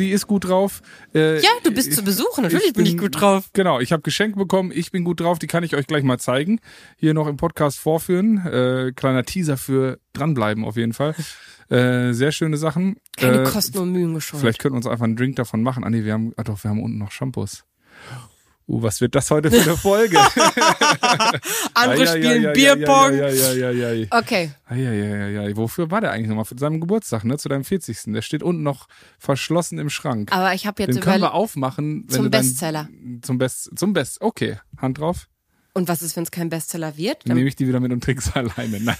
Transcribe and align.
sie 0.00 0.10
ist 0.12 0.26
gut 0.26 0.48
drauf. 0.48 0.80
Äh, 1.14 1.40
Ja, 1.42 1.50
du 1.62 1.70
bist 1.72 1.92
zu 1.92 2.02
Besuch, 2.02 2.38
natürlich 2.38 2.72
bin 2.72 2.86
ich 2.86 2.96
gut 2.96 3.20
drauf. 3.20 3.50
Genau, 3.52 3.80
ich 3.80 3.92
habe 3.92 4.00
Geschenke 4.00 4.38
bekommen, 4.38 4.72
ich 4.74 4.90
bin 4.90 5.04
gut 5.04 5.20
drauf, 5.20 5.38
die 5.38 5.46
kann 5.46 5.62
ich 5.62 5.76
euch 5.76 5.86
gleich 5.86 6.02
mal 6.04 6.18
zeigen. 6.18 6.58
Hier 6.96 7.12
noch 7.12 7.26
im 7.26 7.36
Podcast 7.36 7.78
vorführen. 7.78 8.38
Äh, 8.46 8.92
kleiner 8.96 9.24
Teaser 9.24 9.58
für 9.58 9.98
dranbleiben 10.14 10.64
auf 10.64 10.76
jeden 10.76 10.94
Fall. 10.94 11.14
Äh, 11.68 12.14
sehr 12.14 12.32
schöne 12.32 12.56
Sachen. 12.56 12.96
Keine 13.16 13.42
äh, 13.42 13.44
Kosten 13.44 13.78
und 13.78 13.92
Mühen 13.92 14.14
gescheut. 14.14 14.40
Vielleicht 14.40 14.58
könnten 14.58 14.74
wir 14.74 14.78
uns 14.78 14.86
einfach 14.86 15.04
einen 15.04 15.16
Drink 15.16 15.36
davon 15.36 15.62
machen. 15.62 15.84
Ah 15.84 15.90
nee, 15.90 16.04
wir 16.04 16.14
haben, 16.14 16.32
ah 16.38 16.44
doch, 16.44 16.64
wir 16.64 16.70
haben 16.70 16.82
unten 16.82 16.96
noch 16.98 17.12
Shampoos. 17.12 17.64
Uh, 18.66 18.82
was 18.82 19.00
wird 19.00 19.14
das 19.16 19.30
heute 19.30 19.50
für 19.50 19.62
eine 19.62 19.76
Folge? 19.76 20.16
Andere 21.74 22.06
spielen 22.06 22.52
Bierpong. 22.52 23.20
Okay. 24.10 24.50
Wofür 25.56 25.90
war 25.90 26.00
der 26.00 26.12
eigentlich 26.12 26.28
nochmal? 26.28 26.44
Für 26.44 26.56
seinen 26.56 26.80
Geburtstag, 26.80 27.24
ne? 27.24 27.36
Zu 27.36 27.48
deinem 27.48 27.64
40. 27.64 28.12
Der 28.12 28.22
steht 28.22 28.42
unten 28.42 28.62
noch 28.62 28.86
verschlossen 29.18 29.78
im 29.78 29.90
Schrank. 29.90 30.32
Aber 30.32 30.54
ich 30.54 30.66
habe 30.66 30.82
jetzt 30.82 30.94
Den 30.94 31.02
können 31.02 31.22
wir 31.22 31.34
aufmachen. 31.34 32.04
Wenn 32.06 32.14
Zum 32.14 32.30
Bestseller. 32.30 32.88
Zum 33.22 33.38
Best, 33.38 33.70
zum 33.76 33.92
Best. 33.92 34.20
Okay, 34.20 34.58
Hand 34.78 34.98
drauf. 34.98 35.28
Und 35.72 35.88
was 35.88 36.02
ist, 36.02 36.16
wenn 36.16 36.24
es 36.24 36.30
kein 36.30 36.48
Bestseller 36.48 36.96
wird? 36.96 37.28
Dann 37.28 37.36
nehme 37.36 37.48
ich 37.48 37.56
die 37.56 37.66
wieder 37.68 37.80
mit 37.80 37.92
und 37.92 38.02
trink's 38.02 38.32
alleine. 38.34 38.80
Nein, 38.80 38.96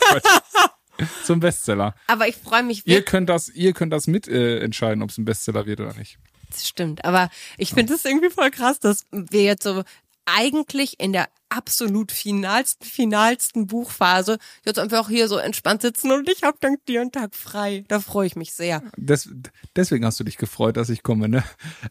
zum 1.25 1.41
Bestseller. 1.41 1.95
aber 2.07 2.29
ich 2.29 2.37
freue 2.37 2.63
mich 2.63 2.87
Ihr 2.87 2.97
wirklich. 2.97 3.07
könnt 3.07 3.29
das, 3.29 3.49
ihr 3.49 3.73
könnt 3.73 3.93
das 3.93 4.07
mit 4.07 4.29
äh, 4.29 4.59
entscheiden, 4.61 5.03
ob 5.03 5.11
es 5.11 5.19
ein 5.19 5.25
Bestseller 5.25 5.67
wird 5.67 5.81
oder 5.81 5.95
nicht. 5.95 6.19
Das 6.51 6.69
stimmt. 6.69 7.05
Aber 7.05 7.31
ich 7.59 7.71
finde 7.71 7.95
es 7.95 8.05
irgendwie 8.05 8.31
voll 8.31 8.51
krass, 8.51 8.81
dass 8.81 9.07
wir 9.11 9.43
jetzt 9.43 9.63
so 9.63 9.83
eigentlich 10.27 11.01
in 11.01 11.13
der 11.13 11.29
absolut 11.49 12.13
finalsten, 12.13 12.87
finalsten 12.87 13.67
Buchphase 13.67 14.39
jetzt 14.65 14.79
einfach 14.79 15.09
hier 15.09 15.29
so 15.29 15.37
entspannt 15.37 15.83
sitzen 15.83 16.13
und 16.13 16.29
ich 16.29 16.43
habe 16.45 16.57
dank 16.61 16.85
dir 16.87 17.01
einen 17.01 17.13
Tag 17.13 17.35
frei. 17.35 17.85
Da 17.89 18.01
freue 18.01 18.27
ich 18.27 18.37
mich 18.37 18.53
sehr. 18.53 18.83
Des, 18.97 19.29
deswegen 19.75 20.05
hast 20.05 20.21
du 20.21 20.25
dich 20.25 20.37
gefreut, 20.37 20.77
dass 20.77 20.89
ich 20.89 21.03
komme, 21.03 21.29
ne? 21.29 21.43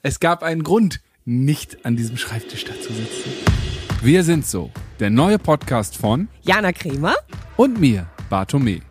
Es 0.04 0.20
gab 0.20 0.44
einen 0.44 0.64
Grund, 0.64 1.02
nicht 1.26 1.86
an 1.86 1.96
diesem 1.96 2.18
Schreibtisch 2.18 2.66
da 2.66 2.74
zu 2.80 2.94
sitzen. 2.94 3.32
Wir 4.02 4.24
sind 4.24 4.46
so. 4.46 4.72
Der 5.00 5.10
neue 5.10 5.38
Podcast 5.38 5.98
von 5.98 6.30
Jana 6.42 6.72
Kremer? 6.72 7.16
und 7.58 7.80
mir, 7.80 8.08
Bartome. 8.30 8.89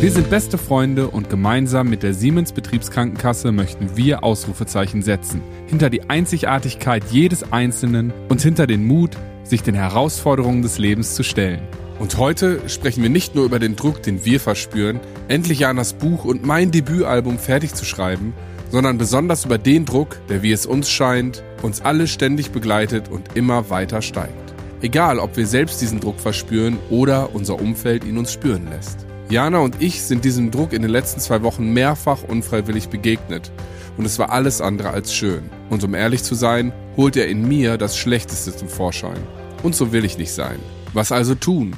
Wir 0.00 0.10
sind 0.10 0.30
beste 0.30 0.56
Freunde 0.56 1.08
und 1.08 1.28
gemeinsam 1.28 1.90
mit 1.90 2.02
der 2.02 2.14
Siemens 2.14 2.52
Betriebskrankenkasse 2.52 3.52
möchten 3.52 3.98
wir 3.98 4.24
Ausrufezeichen 4.24 5.02
setzen. 5.02 5.42
Hinter 5.66 5.90
die 5.90 6.08
Einzigartigkeit 6.08 7.04
jedes 7.10 7.52
Einzelnen 7.52 8.10
und 8.30 8.40
hinter 8.40 8.66
den 8.66 8.86
Mut, 8.86 9.18
sich 9.44 9.62
den 9.62 9.74
Herausforderungen 9.74 10.62
des 10.62 10.78
Lebens 10.78 11.14
zu 11.16 11.22
stellen. 11.22 11.60
Und 11.98 12.16
heute 12.16 12.66
sprechen 12.70 13.02
wir 13.02 13.10
nicht 13.10 13.34
nur 13.34 13.44
über 13.44 13.58
den 13.58 13.76
Druck, 13.76 14.02
den 14.02 14.24
wir 14.24 14.40
verspüren, 14.40 15.00
endlich 15.28 15.58
Janas 15.58 15.92
Buch 15.92 16.24
und 16.24 16.46
mein 16.46 16.70
Debütalbum 16.70 17.38
fertig 17.38 17.74
zu 17.74 17.84
schreiben, 17.84 18.32
sondern 18.70 18.96
besonders 18.96 19.44
über 19.44 19.58
den 19.58 19.84
Druck, 19.84 20.16
der, 20.30 20.42
wie 20.42 20.52
es 20.52 20.64
uns 20.64 20.88
scheint, 20.88 21.44
uns 21.60 21.82
alle 21.82 22.06
ständig 22.06 22.52
begleitet 22.52 23.10
und 23.10 23.36
immer 23.36 23.68
weiter 23.68 24.00
steigt. 24.00 24.54
Egal, 24.80 25.18
ob 25.18 25.36
wir 25.36 25.46
selbst 25.46 25.82
diesen 25.82 26.00
Druck 26.00 26.20
verspüren 26.20 26.78
oder 26.88 27.34
unser 27.34 27.60
Umfeld 27.60 28.02
ihn 28.04 28.16
uns 28.16 28.32
spüren 28.32 28.66
lässt. 28.70 29.09
Jana 29.30 29.60
und 29.60 29.80
ich 29.80 30.02
sind 30.02 30.24
diesem 30.24 30.50
Druck 30.50 30.72
in 30.72 30.82
den 30.82 30.90
letzten 30.90 31.20
zwei 31.20 31.42
Wochen 31.42 31.72
mehrfach 31.72 32.24
unfreiwillig 32.24 32.88
begegnet. 32.88 33.52
Und 33.96 34.04
es 34.04 34.18
war 34.18 34.30
alles 34.30 34.60
andere 34.60 34.90
als 34.90 35.14
schön. 35.14 35.48
Und 35.70 35.84
um 35.84 35.94
ehrlich 35.94 36.24
zu 36.24 36.34
sein, 36.34 36.72
holt 36.96 37.16
er 37.16 37.28
in 37.28 37.46
mir 37.46 37.78
das 37.78 37.96
Schlechteste 37.96 38.56
zum 38.56 38.68
Vorschein. 38.68 39.22
Und 39.62 39.76
so 39.76 39.92
will 39.92 40.04
ich 40.04 40.18
nicht 40.18 40.32
sein. 40.32 40.58
Was 40.94 41.12
also 41.12 41.36
tun? 41.36 41.76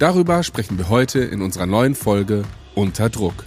Darüber 0.00 0.42
sprechen 0.42 0.76
wir 0.76 0.88
heute 0.88 1.20
in 1.20 1.40
unserer 1.40 1.66
neuen 1.66 1.94
Folge 1.94 2.42
Unter 2.74 3.10
Druck. 3.10 3.44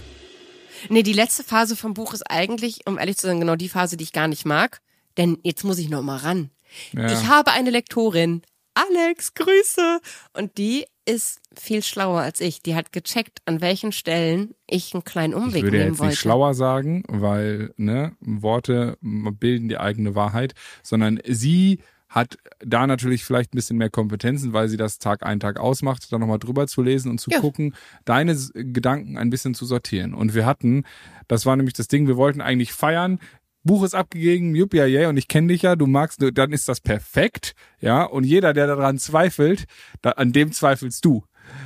Nee, 0.88 1.02
die 1.02 1.12
letzte 1.12 1.44
Phase 1.44 1.76
vom 1.76 1.92
Buch 1.92 2.14
ist 2.14 2.30
eigentlich, 2.30 2.86
um 2.86 2.98
ehrlich 2.98 3.18
zu 3.18 3.26
sein, 3.26 3.38
genau 3.38 3.56
die 3.56 3.68
Phase, 3.68 3.98
die 3.98 4.04
ich 4.04 4.14
gar 4.14 4.28
nicht 4.28 4.46
mag. 4.46 4.80
Denn 5.18 5.36
jetzt 5.42 5.62
muss 5.62 5.76
ich 5.76 5.90
noch 5.90 6.02
mal 6.02 6.16
ran. 6.16 6.48
Ja. 6.92 7.12
Ich 7.12 7.28
habe 7.28 7.50
eine 7.50 7.68
Lektorin. 7.68 8.40
Alex, 8.72 9.34
Grüße. 9.34 10.00
Und 10.32 10.56
die 10.56 10.86
ist 11.04 11.40
viel 11.58 11.82
schlauer 11.82 12.20
als 12.20 12.40
ich. 12.40 12.62
Die 12.62 12.74
hat 12.74 12.92
gecheckt, 12.92 13.40
an 13.44 13.60
welchen 13.60 13.92
Stellen 13.92 14.54
ich 14.68 14.94
einen 14.94 15.04
kleinen 15.04 15.34
Umweg 15.34 15.56
Ich 15.56 15.62
würde 15.64 15.78
nehmen 15.78 15.90
jetzt 15.90 15.98
wollte. 15.98 16.10
nicht 16.10 16.20
schlauer 16.20 16.54
sagen, 16.54 17.02
weil 17.08 17.72
ne, 17.76 18.12
Worte 18.20 18.96
bilden 19.00 19.68
die 19.68 19.78
eigene 19.78 20.14
Wahrheit, 20.14 20.54
sondern 20.82 21.18
sie 21.26 21.80
hat 22.08 22.36
da 22.60 22.86
natürlich 22.86 23.24
vielleicht 23.24 23.54
ein 23.54 23.56
bisschen 23.56 23.78
mehr 23.78 23.88
Kompetenzen, 23.88 24.52
weil 24.52 24.68
sie 24.68 24.76
das 24.76 24.98
Tag 24.98 25.22
ein, 25.24 25.40
Tag 25.40 25.58
ausmacht, 25.58 26.12
da 26.12 26.18
nochmal 26.18 26.38
drüber 26.38 26.66
zu 26.66 26.82
lesen 26.82 27.10
und 27.10 27.18
zu 27.20 27.30
Ja. 27.30 27.40
gucken, 27.40 27.74
deine 28.04 28.36
Gedanken 28.54 29.16
ein 29.16 29.30
bisschen 29.30 29.54
zu 29.54 29.64
sortieren. 29.64 30.12
Und 30.12 30.34
wir 30.34 30.44
hatten, 30.44 30.84
das 31.26 31.46
war 31.46 31.56
nämlich 31.56 31.72
das 31.74 31.88
Ding, 31.88 32.06
wir 32.06 32.18
wollten 32.18 32.42
eigentlich 32.42 32.74
feiern, 32.74 33.18
Buch 33.64 33.84
ist 33.84 33.94
abgegeben, 33.94 34.54
jupp, 34.54 34.74
ja, 34.74 34.86
ja, 34.86 35.08
und 35.08 35.16
ich 35.16 35.28
kenne 35.28 35.48
dich 35.48 35.62
ja, 35.62 35.76
du 35.76 35.86
magst, 35.86 36.22
dann 36.34 36.52
ist 36.52 36.68
das 36.68 36.80
perfekt, 36.80 37.54
ja, 37.80 38.04
und 38.04 38.24
jeder, 38.24 38.52
der 38.52 38.66
daran 38.66 38.98
zweifelt, 38.98 39.64
da, 40.00 40.10
an 40.10 40.32
dem 40.32 40.52
zweifelst 40.52 41.04
du. 41.04 41.24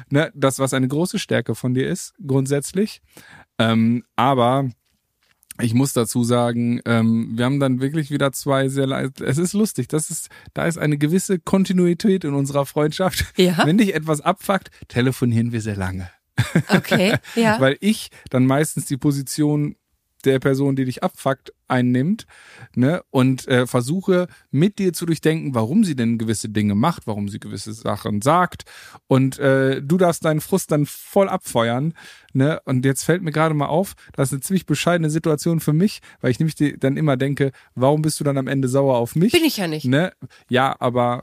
Ne, 0.08 0.32
das, 0.34 0.58
was 0.58 0.72
eine 0.74 0.88
große 0.88 1.18
Stärke 1.18 1.54
von 1.54 1.74
dir 1.74 1.88
ist, 1.88 2.14
grundsätzlich. 2.26 3.02
Ähm, 3.58 4.04
aber 4.16 4.70
ich 5.60 5.74
muss 5.74 5.92
dazu 5.92 6.22
sagen, 6.24 6.80
ähm, 6.84 7.32
wir 7.34 7.44
haben 7.44 7.60
dann 7.60 7.80
wirklich 7.80 8.10
wieder 8.10 8.32
zwei 8.32 8.68
sehr. 8.68 8.88
Es 9.22 9.38
ist 9.38 9.52
lustig, 9.52 9.88
das 9.88 10.10
ist, 10.10 10.28
da 10.54 10.66
ist 10.66 10.78
eine 10.78 10.98
gewisse 10.98 11.38
Kontinuität 11.38 12.24
in 12.24 12.34
unserer 12.34 12.66
Freundschaft. 12.66 13.24
Ja. 13.36 13.64
Wenn 13.64 13.78
dich 13.78 13.94
etwas 13.94 14.20
abfuckt, 14.20 14.70
telefonieren 14.88 15.52
wir 15.52 15.60
sehr 15.60 15.76
lange. 15.76 16.10
Okay, 16.68 17.16
ja. 17.34 17.60
Weil 17.60 17.76
ich 17.80 18.10
dann 18.30 18.46
meistens 18.46 18.86
die 18.86 18.98
Position 18.98 19.76
der 20.24 20.40
Person, 20.40 20.76
die 20.76 20.84
dich 20.84 21.02
abfuckt, 21.02 21.52
einnimmt, 21.68 22.26
ne, 22.74 23.02
und 23.10 23.46
äh, 23.48 23.66
versuche 23.66 24.28
mit 24.50 24.78
dir 24.78 24.92
zu 24.92 25.06
durchdenken, 25.06 25.54
warum 25.54 25.84
sie 25.84 25.96
denn 25.96 26.18
gewisse 26.18 26.48
Dinge 26.48 26.74
macht, 26.74 27.06
warum 27.06 27.28
sie 27.28 27.38
gewisse 27.38 27.72
Sachen 27.72 28.22
sagt, 28.22 28.64
und 29.06 29.38
äh, 29.38 29.82
du 29.82 29.96
darfst 29.96 30.24
deinen 30.24 30.40
Frust 30.40 30.70
dann 30.72 30.86
voll 30.86 31.28
abfeuern, 31.28 31.94
ne, 32.32 32.60
und 32.64 32.84
jetzt 32.84 33.04
fällt 33.04 33.22
mir 33.22 33.32
gerade 33.32 33.54
mal 33.54 33.66
auf, 33.66 33.94
das 34.12 34.28
ist 34.28 34.32
eine 34.32 34.40
ziemlich 34.40 34.66
bescheidene 34.66 35.10
Situation 35.10 35.60
für 35.60 35.72
mich, 35.72 36.00
weil 36.20 36.30
ich 36.30 36.38
nämlich 36.38 36.56
dann 36.78 36.96
immer 36.96 37.16
denke, 37.16 37.52
warum 37.74 38.02
bist 38.02 38.20
du 38.20 38.24
dann 38.24 38.38
am 38.38 38.48
Ende 38.48 38.68
sauer 38.68 38.96
auf 38.96 39.16
mich? 39.16 39.32
Bin 39.32 39.44
ich 39.44 39.56
ja 39.56 39.66
nicht. 39.66 39.86
Ne, 39.86 40.12
ja, 40.48 40.74
aber 40.78 41.22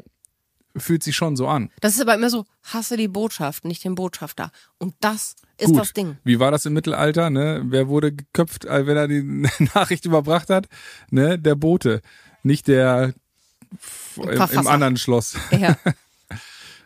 fühlt 0.75 1.03
sich 1.03 1.15
schon 1.15 1.35
so 1.35 1.47
an. 1.47 1.69
Das 1.81 1.95
ist 1.95 2.01
aber 2.01 2.15
immer 2.15 2.29
so, 2.29 2.45
hasse 2.63 2.97
die 2.97 3.07
Botschaft, 3.07 3.65
nicht 3.65 3.83
den 3.83 3.95
Botschafter. 3.95 4.51
Und 4.77 4.95
das 4.99 5.35
ist 5.57 5.67
Gut. 5.67 5.79
das 5.79 5.93
Ding. 5.93 6.17
Wie 6.23 6.39
war 6.39 6.51
das 6.51 6.65
im 6.65 6.73
Mittelalter? 6.73 7.29
Ne? 7.29 7.61
Wer 7.65 7.87
wurde 7.87 8.11
geköpft, 8.11 8.65
äh, 8.65 8.87
wenn 8.87 8.97
er 8.97 9.07
die 9.07 9.23
Nachricht 9.75 10.05
überbracht 10.05 10.49
hat? 10.49 10.67
Ne? 11.09 11.37
Der 11.37 11.55
Bote, 11.55 12.01
nicht 12.41 12.67
der 12.67 13.13
im, 14.17 14.29
im 14.29 14.67
anderen 14.67 14.97
Schloss. 14.97 15.35
Ja. 15.51 15.77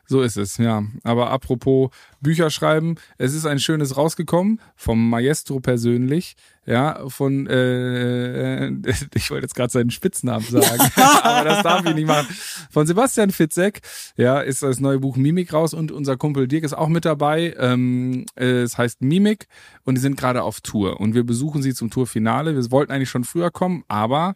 So 0.07 0.21
ist 0.21 0.37
es, 0.37 0.57
ja. 0.57 0.83
Aber 1.03 1.31
apropos 1.31 1.89
Bücher 2.21 2.49
schreiben, 2.49 2.95
es 3.17 3.33
ist 3.33 3.45
ein 3.45 3.59
schönes 3.59 3.97
rausgekommen 3.97 4.61
vom 4.75 5.09
Maestro 5.09 5.59
persönlich, 5.59 6.35
ja, 6.65 7.07
von 7.09 7.47
äh, 7.47 8.67
ich 9.13 9.31
wollte 9.31 9.45
jetzt 9.45 9.55
gerade 9.55 9.71
seinen 9.71 9.89
Spitznamen 9.89 10.45
sagen, 10.45 10.91
aber 10.95 11.49
das 11.49 11.63
darf 11.63 11.85
ich 11.85 11.95
nicht 11.95 12.07
machen. 12.07 12.27
Von 12.69 12.87
Sebastian 12.87 13.31
Fitzek, 13.31 13.81
ja, 14.15 14.39
ist 14.39 14.63
das 14.63 14.79
neue 14.79 14.99
Buch 14.99 15.17
Mimik 15.17 15.53
raus 15.53 15.73
und 15.73 15.91
unser 15.91 16.17
Kumpel 16.17 16.47
Dirk 16.47 16.63
ist 16.63 16.73
auch 16.73 16.89
mit 16.89 17.05
dabei. 17.05 17.53
Ähm, 17.57 18.25
äh, 18.35 18.61
es 18.61 18.77
heißt 18.77 19.01
Mimik 19.01 19.47
und 19.83 19.95
die 19.95 20.01
sind 20.01 20.17
gerade 20.17 20.43
auf 20.43 20.61
Tour 20.61 20.99
und 20.99 21.15
wir 21.15 21.25
besuchen 21.25 21.61
sie 21.61 21.73
zum 21.73 21.89
Tourfinale. 21.89 22.55
Wir 22.55 22.71
wollten 22.71 22.91
eigentlich 22.91 23.09
schon 23.09 23.23
früher 23.25 23.51
kommen, 23.51 23.83
aber 23.87 24.35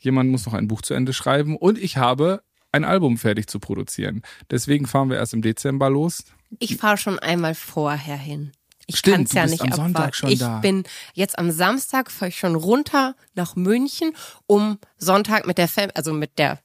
jemand 0.00 0.30
muss 0.30 0.46
noch 0.46 0.54
ein 0.54 0.68
Buch 0.68 0.82
zu 0.82 0.94
Ende 0.94 1.12
schreiben 1.12 1.56
und 1.56 1.78
ich 1.78 1.96
habe 1.96 2.42
ein 2.72 2.84
Album 2.84 3.18
fertig 3.18 3.46
zu 3.46 3.60
produzieren. 3.60 4.22
Deswegen 4.50 4.86
fahren 4.86 5.10
wir 5.10 5.18
erst 5.18 5.34
im 5.34 5.42
Dezember 5.42 5.90
los. 5.90 6.24
Ich 6.58 6.76
fahre 6.76 6.96
schon 6.96 7.18
einmal 7.18 7.54
vorher 7.54 8.16
hin. 8.16 8.52
Ich 8.86 9.02
kann's 9.02 9.30
du 9.30 9.36
ja 9.36 9.46
nicht 9.46 9.62
am 9.62 9.94
abwarten. 9.94 10.28
Ich 10.28 10.40
da. 10.40 10.58
bin 10.58 10.84
jetzt 11.14 11.38
am 11.38 11.50
Samstag 11.50 12.10
fahre 12.10 12.30
ich 12.30 12.38
schon 12.38 12.56
runter 12.56 13.14
nach 13.34 13.54
München, 13.54 14.12
um 14.46 14.78
Sonntag 14.96 15.46
mit 15.46 15.58
der 15.58 15.68
Fam 15.68 15.90
also 15.94 16.12
mit 16.12 16.38
der 16.38 16.58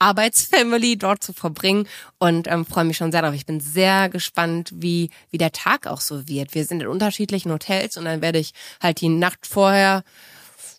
Arbeitsfamily 0.00 0.96
dort 0.96 1.22
zu 1.24 1.32
verbringen 1.32 1.88
und 2.18 2.46
ähm, 2.46 2.64
freue 2.64 2.84
mich 2.84 2.96
schon 2.96 3.10
sehr 3.10 3.22
darauf. 3.22 3.34
Ich 3.34 3.46
bin 3.46 3.60
sehr 3.60 4.08
gespannt, 4.08 4.70
wie 4.74 5.10
wie 5.30 5.38
der 5.38 5.52
Tag 5.52 5.86
auch 5.86 6.00
so 6.00 6.28
wird. 6.28 6.54
Wir 6.54 6.64
sind 6.64 6.82
in 6.82 6.88
unterschiedlichen 6.88 7.52
Hotels 7.52 7.96
und 7.96 8.04
dann 8.04 8.22
werde 8.22 8.38
ich 8.38 8.52
halt 8.80 9.00
die 9.00 9.08
Nacht 9.08 9.46
vorher 9.46 10.04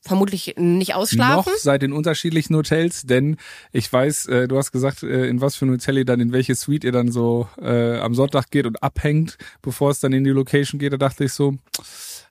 vermutlich 0.02 0.56
nicht 0.58 0.96
ausschlafen. 0.96 1.52
Noch 1.52 1.60
seid 1.60 1.84
in 1.84 1.94
unterschiedlichen 1.94 2.56
Hotels, 2.56 3.04
denn 3.04 3.38
ich 3.72 3.92
weiß, 3.92 4.28
äh, 4.28 4.48
du 4.48 4.58
hast 4.58 4.72
gesagt, 4.72 5.04
äh, 5.04 5.28
in 5.28 5.42
was 5.42 5.56
für 5.56 5.66
ein 5.66 5.72
Hotel 5.72 5.98
ihr 5.98 6.06
dann, 6.06 6.20
in 6.20 6.32
welche 6.32 6.56
Suite 6.56 6.84
ihr 6.84 6.92
dann 6.92 7.12
so 7.12 7.48
äh, 7.62 7.98
am 8.00 8.16
Sonntag 8.16 8.50
geht 8.52 8.66
und 8.66 8.82
abhängt, 8.82 9.38
bevor 9.62 9.92
es 9.92 10.00
dann 10.00 10.14
in 10.14 10.24
die 10.24 10.30
Location 10.30 10.80
geht. 10.80 10.94
Da 10.94 10.98
dachte 10.98 11.26
ich 11.26 11.34
so, 11.34 11.56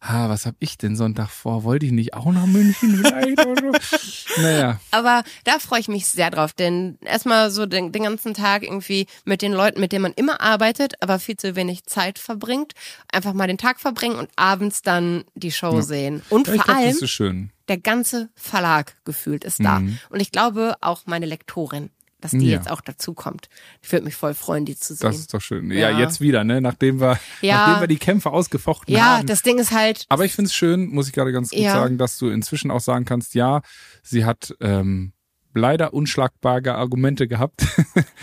ah, 0.01 0.29
was 0.29 0.47
hab 0.47 0.55
ich 0.59 0.79
denn 0.79 0.97
Sonntag 0.97 1.29
vor? 1.31 1.65
Wollte 1.65 1.87
ich 1.87 1.93
nicht 1.93 2.15
auch 2.15 2.33
nach 2.33 2.47
München 2.47 2.97
vielleicht? 2.97 3.45
oder 3.45 3.73
so? 3.73 4.41
naja, 4.43 4.81
Aber 4.91 5.23
da 5.45 5.59
freue 5.59 5.81
ich 5.81 5.89
mich 5.89 6.07
sehr 6.07 6.31
drauf, 6.31 6.53
denn 6.53 6.99
erstmal 7.05 7.51
so 7.51 7.67
den, 7.67 7.93
den 7.93 8.05
ganzen 8.05 8.35
Tag 8.35 8.63
irgendwie 8.63 9.07
mit 9.25 9.43
den 9.43 9.53
Leuten, 9.53 9.81
mit 9.81 9.93
denen 9.93 10.03
man 10.03 10.13
immer 10.15 10.41
arbeitet, 10.41 10.95
aber 11.01 11.19
viel 11.19 11.37
zu 11.37 11.57
wenig 11.57 11.85
Zeit 11.85 12.19
verbringt, 12.19 12.73
einfach 13.13 13.33
mal 13.33 13.47
den 13.47 13.59
Tag 13.59 13.81
verbringen 13.81 14.17
und 14.17 14.31
abends 14.37 14.83
dann 14.83 15.25
die 15.35 15.53
Show 15.53 15.81
sehen. 15.81 16.23
Und 16.31 16.47
Ja, 16.47 16.55
vor 16.55 16.65
glaub, 16.65 16.77
allem, 16.77 16.91
das 16.91 17.03
ist 17.03 17.11
schön. 17.11 17.51
Der 17.69 17.79
ganze 17.79 18.31
Verlag 18.35 18.97
gefühlt 19.05 19.45
ist 19.45 19.63
da. 19.63 19.81
Mhm. 19.81 19.99
Und 20.11 20.21
ich 20.21 20.33
glaube 20.33 20.77
auch 20.81 21.03
meine 21.07 21.27
Lektorin, 21.27 21.91
dass 22.21 22.33
die 22.33 22.47
Ja. 22.49 22.57
jetzt 22.57 22.69
auch 22.69 22.81
dazu 22.81 23.15
kommt. 23.15 23.49
Ich 23.81 23.93
würde 23.93 24.05
mich 24.05 24.17
voll 24.17 24.35
freuen, 24.35 24.65
die 24.65 24.75
zu 24.77 24.93
sehen. 24.95 25.07
Das 25.07 25.19
ist 25.19 25.33
doch 25.33 25.41
schön. 25.41 25.71
Ja, 25.71 25.91
Ja. 25.91 25.99
jetzt 26.01 26.21
wieder, 26.21 26.43
ne? 26.43 26.61
Nachdem 26.61 27.01
wir, 27.01 27.21
Ja. 27.43 27.67
nachdem 27.69 27.83
wir 27.83 27.87
die 27.89 27.99
Kämpfe 27.99 28.31
ausgefochten 28.31 28.93
ja, 28.93 29.19
haben. 29.19 29.27
das 29.29 29.43
Ding 29.43 29.59
ist 29.59 29.71
halt, 29.71 30.05
Aber 30.09 30.25
ich 30.25 30.33
finde 30.35 30.49
es 30.49 30.55
schön, 30.55 30.89
muss 30.89 31.07
ich 31.07 31.13
gerade 31.13 31.31
ganz 31.31 31.51
gut 31.51 31.61
Ja. 31.61 31.75
sagen, 31.75 31.97
dass 31.97 32.19
du 32.19 32.29
inzwischen 32.29 32.73
auch 32.73 32.81
sagen 32.81 33.05
kannst, 33.05 33.35
ja, 33.35 33.63
sie 34.03 34.25
hat 34.25 34.53
ähm, 34.61 35.13
leider 35.55 35.95
unschlagbare 35.95 36.75
Argumente 36.75 37.29
gehabt. 37.29 37.67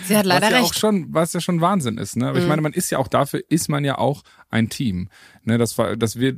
sie 0.05 0.17
hat 0.17 0.25
leider 0.25 0.45
was 0.45 0.51
ja 0.51 0.57
recht. 0.57 0.69
auch 0.69 0.73
schon, 0.73 1.13
was 1.13 1.33
ja 1.33 1.41
schon 1.41 1.61
Wahnsinn 1.61 1.97
ist, 1.97 2.15
ne? 2.15 2.29
Aber 2.29 2.39
ich 2.39 2.47
meine, 2.47 2.61
man 2.61 2.73
ist 2.73 2.89
ja 2.89 2.97
auch 2.97 3.07
dafür, 3.07 3.41
ist 3.49 3.69
man 3.69 3.83
ja 3.83 3.97
auch 3.97 4.23
ein 4.49 4.69
Team. 4.69 5.09
Ne, 5.43 5.57
das 5.57 5.77
war, 5.77 5.95
das 5.95 6.19
wir, 6.19 6.37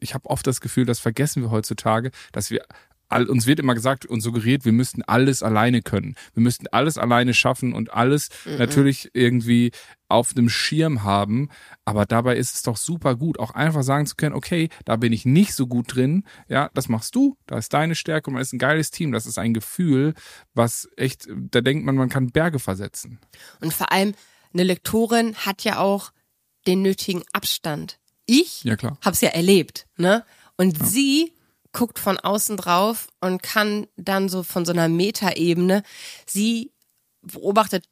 ich 0.00 0.14
habe 0.14 0.28
oft 0.28 0.46
das 0.46 0.60
Gefühl, 0.60 0.84
das 0.84 0.98
vergessen 0.98 1.42
wir 1.42 1.50
heutzutage, 1.50 2.10
dass 2.32 2.50
wir 2.50 2.64
all, 3.12 3.26
uns 3.28 3.46
wird 3.46 3.60
immer 3.60 3.74
gesagt 3.74 4.06
und 4.06 4.20
suggeriert, 4.20 4.64
wir 4.64 4.72
müssten 4.72 5.02
alles 5.02 5.42
alleine 5.42 5.82
können. 5.82 6.16
Wir 6.34 6.42
müssten 6.42 6.66
alles 6.68 6.98
alleine 6.98 7.34
schaffen 7.34 7.72
und 7.72 7.92
alles 7.92 8.28
natürlich 8.58 9.10
irgendwie 9.14 9.70
auf 10.08 10.34
dem 10.34 10.48
Schirm 10.48 11.04
haben. 11.04 11.48
Aber 11.84 12.04
dabei 12.06 12.36
ist 12.36 12.54
es 12.54 12.62
doch 12.62 12.76
super 12.76 13.16
gut, 13.16 13.38
auch 13.38 13.52
einfach 13.52 13.82
sagen 13.82 14.06
zu 14.06 14.16
können, 14.16 14.34
okay, 14.34 14.68
da 14.84 14.96
bin 14.96 15.12
ich 15.12 15.24
nicht 15.24 15.54
so 15.54 15.66
gut 15.66 15.94
drin. 15.94 16.24
Ja, 16.48 16.70
das 16.74 16.88
machst 16.88 17.14
du. 17.14 17.36
Da 17.46 17.56
ist 17.58 17.72
deine 17.72 17.94
Stärke 17.94 18.28
und 18.28 18.34
man 18.34 18.42
ist 18.42 18.52
ein 18.52 18.58
geiles 18.58 18.90
Team. 18.90 19.12
Das 19.12 19.26
ist 19.26 19.38
ein 19.38 19.54
Gefühl, 19.54 20.14
was 20.54 20.88
echt, 20.96 21.28
da 21.30 21.60
denkt 21.60 21.84
man, 21.86 21.96
man 21.96 22.08
kann 22.08 22.30
Berge 22.30 22.58
versetzen. 22.58 23.18
Und 23.60 23.72
vor 23.72 23.90
allem, 23.92 24.14
eine 24.52 24.64
Lektorin 24.64 25.34
hat 25.36 25.64
ja 25.64 25.78
auch 25.78 26.12
den 26.66 26.82
nötigen 26.82 27.22
Abstand. 27.32 27.98
Ich 28.26 28.62
Ja, 28.64 28.76
klar. 28.76 28.98
hab's 29.02 29.20
ja 29.20 29.30
erlebt, 29.30 29.86
ne? 29.96 30.24
Und 30.56 30.86
sie 30.86 31.32
guckt 31.72 31.98
von 31.98 32.18
außen 32.18 32.56
drauf 32.56 33.08
und 33.20 33.42
kann 33.42 33.86
dann 33.96 34.28
so 34.28 34.42
von 34.42 34.64
so 34.64 34.72
einer 34.72 34.88
Metaebene, 34.88 35.82
sie 36.26 36.72
beobachtet 37.22 37.88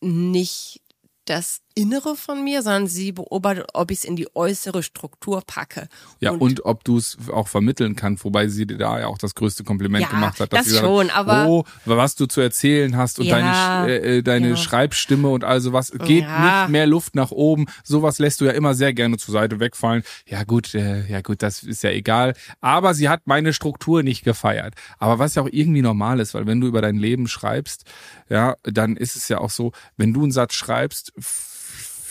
nicht 0.00 0.80
das 1.24 1.60
Innere 1.74 2.16
von 2.16 2.42
mir, 2.42 2.62
sondern 2.62 2.86
sie 2.88 3.12
beobachtet, 3.12 3.66
ob 3.74 3.90
ich 3.90 3.98
es 3.98 4.04
in 4.04 4.16
die 4.16 4.28
äußere 4.34 4.82
Struktur 4.82 5.42
packe. 5.46 5.88
Ja, 6.18 6.32
und, 6.32 6.64
ob 6.64 6.82
du 6.84 6.98
es 6.98 7.16
auch 7.32 7.48
vermitteln 7.48 7.94
kannst, 7.96 8.24
wobei 8.24 8.48
sie 8.48 8.66
dir 8.66 8.76
da 8.78 8.98
ja 9.00 9.06
auch 9.06 9.18
das 9.18 9.34
größte 9.34 9.62
Kompliment 9.64 10.02
Ja, 10.04 10.10
gemacht 10.10 10.40
hat. 10.40 10.52
das 10.52 10.64
sie 10.66 10.70
gesagt 10.72 10.84
schon, 10.86 11.08
hat, 11.10 11.16
aber- 11.16 11.46
Oh, 11.48 11.64
was 11.84 12.16
du 12.16 12.26
zu 12.26 12.40
erzählen 12.40 12.96
hast 12.96 13.18
und 13.20 13.26
Ja, 13.26 13.82
deine, 13.84 13.92
äh, 13.92 14.18
äh, 14.18 14.22
deine 14.22 14.50
ja. 14.50 14.56
Schreibstimme 14.56 15.28
und 15.28 15.44
also 15.44 15.72
was. 15.72 15.90
Geht 15.92 16.26
nicht 16.26 16.68
mehr 16.68 16.86
Luft 16.86 17.14
nach 17.14 17.30
oben. 17.30 17.66
Sowas 17.84 18.18
lässt 18.18 18.40
du 18.40 18.46
ja 18.46 18.52
immer 18.52 18.74
sehr 18.74 18.92
gerne 18.92 19.16
zur 19.18 19.32
Seite 19.32 19.60
wegfallen. 19.60 20.02
Ja 20.26 20.44
gut, 20.44 20.74
äh, 20.74 21.06
ja 21.06 21.20
gut, 21.20 21.42
das 21.42 21.62
ist 21.62 21.82
ja 21.82 21.90
egal. 21.90 22.34
Aber 22.60 22.94
sie 22.94 23.08
hat 23.08 23.22
meine 23.26 23.52
Struktur 23.52 24.02
nicht 24.02 24.24
gefeiert. 24.24 24.74
Aber 24.98 25.18
was 25.18 25.34
ja 25.34 25.42
auch 25.42 25.48
irgendwie 25.50 25.82
normal 25.82 26.20
ist, 26.20 26.34
weil 26.34 26.46
wenn 26.46 26.60
du 26.60 26.66
über 26.66 26.82
dein 26.82 26.96
Leben 26.96 27.28
schreibst, 27.28 27.84
ja, 28.28 28.56
dann 28.64 28.96
ist 28.96 29.16
es 29.16 29.28
ja 29.28 29.38
auch 29.38 29.50
so, 29.50 29.72
wenn 29.96 30.12
du 30.12 30.22
einen 30.22 30.32
Satz 30.32 30.54
schreibst, 30.54 31.12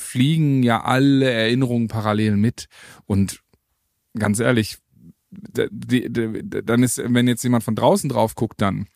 fliegen 0.10 0.64
ja 0.64 0.84
alle 0.84 1.30
Erinnerungen 1.30 1.88
parallel 1.88 2.36
mit. 2.36 2.68
Und 3.06 3.42
ganz 4.18 4.40
ehrlich, 4.40 4.78
dann 5.32 6.84
ist, 6.84 7.02
wenn 7.04 7.28
jetzt 7.28 7.44
jemand 7.44 7.64
von 7.64 7.76
draußen 7.76 8.10
drauf 8.10 8.34
guckt, 8.34 8.60
dann, 8.60 8.88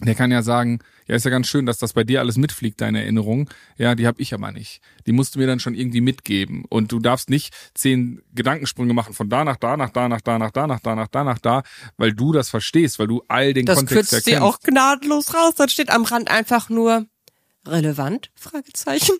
der 0.00 0.14
kann 0.14 0.30
ja 0.30 0.42
sagen, 0.42 0.78
ja, 1.08 1.16
ist 1.16 1.24
ja 1.24 1.30
ganz 1.30 1.48
schön, 1.48 1.66
dass 1.66 1.78
das 1.78 1.92
bei 1.92 2.04
dir 2.04 2.20
alles 2.20 2.36
mitfliegt, 2.36 2.80
deine 2.80 3.00
Erinnerung. 3.02 3.50
Ja, 3.76 3.94
die 3.94 4.06
habe 4.06 4.20
ich 4.20 4.34
aber 4.34 4.52
nicht. 4.52 4.80
Die 5.06 5.12
musst 5.12 5.34
du 5.34 5.38
mir 5.38 5.46
dann 5.46 5.58
schon 5.60 5.74
irgendwie 5.74 6.00
mitgeben. 6.00 6.64
Und 6.68 6.92
du 6.92 6.98
darfst 6.98 7.30
nicht 7.30 7.54
zehn 7.74 8.22
Gedankensprünge 8.34 8.92
machen 8.92 9.14
von 9.14 9.28
da 9.28 9.44
nach 9.44 9.56
da, 9.56 9.76
nach 9.76 9.90
da, 9.90 10.08
nach 10.08 10.20
da, 10.20 10.38
nach 10.38 10.50
da, 10.50 10.66
nach 10.66 10.80
da, 10.80 10.94
nach 10.94 11.08
da, 11.08 11.24
nach 11.24 11.38
da, 11.38 11.62
weil 11.96 12.12
du 12.12 12.32
das 12.32 12.50
verstehst, 12.50 12.98
weil 12.98 13.06
du 13.08 13.22
all 13.28 13.54
den 13.54 13.66
Das 13.66 13.78
Kontext 13.78 14.10
kürzt 14.10 14.24
sie 14.24 14.32
erkennst. 14.32 14.54
auch 14.54 14.60
gnadenlos 14.60 15.34
raus. 15.34 15.54
Dann 15.56 15.68
steht 15.68 15.90
am 15.90 16.04
Rand 16.04 16.30
einfach 16.30 16.68
nur 16.68 17.06
relevant? 17.66 18.30
Fragezeichen. 18.34 19.16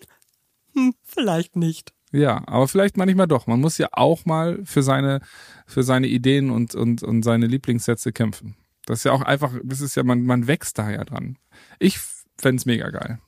Hm, 0.73 0.93
vielleicht 1.03 1.55
nicht. 1.55 1.93
Ja, 2.11 2.41
aber 2.47 2.67
vielleicht 2.67 2.97
manchmal 2.97 3.27
doch. 3.27 3.47
Man 3.47 3.59
muss 3.59 3.77
ja 3.77 3.89
auch 3.91 4.25
mal 4.25 4.59
für 4.63 4.81
seine, 4.81 5.21
für 5.65 5.83
seine 5.83 6.07
Ideen 6.07 6.49
und, 6.51 6.73
und, 6.73 7.03
und 7.03 7.23
seine 7.23 7.47
Lieblingssätze 7.47 8.13
kämpfen. 8.13 8.55
Das 8.85 8.99
ist 8.99 9.03
ja 9.03 9.11
auch 9.11 9.21
einfach, 9.21 9.53
das 9.63 9.81
ist 9.81 9.95
ja, 9.95 10.03
man, 10.03 10.23
man 10.23 10.47
wächst 10.47 10.77
da 10.79 10.89
ja 10.89 11.03
dran. 11.03 11.37
Ich 11.79 11.99
fänd's 12.37 12.65
mega 12.65 12.89
geil. 12.89 13.19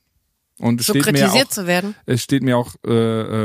Und 0.60 0.80
es 0.80 0.86
So 0.86 0.92
steht 0.92 1.06
mir 1.06 1.12
kritisiert 1.12 1.46
auch, 1.46 1.50
zu 1.50 1.66
werden, 1.66 1.94
es 2.04 2.22
steht 2.22 2.42
mir 2.42 2.58
auch 2.58 2.74
äh, 2.86 2.90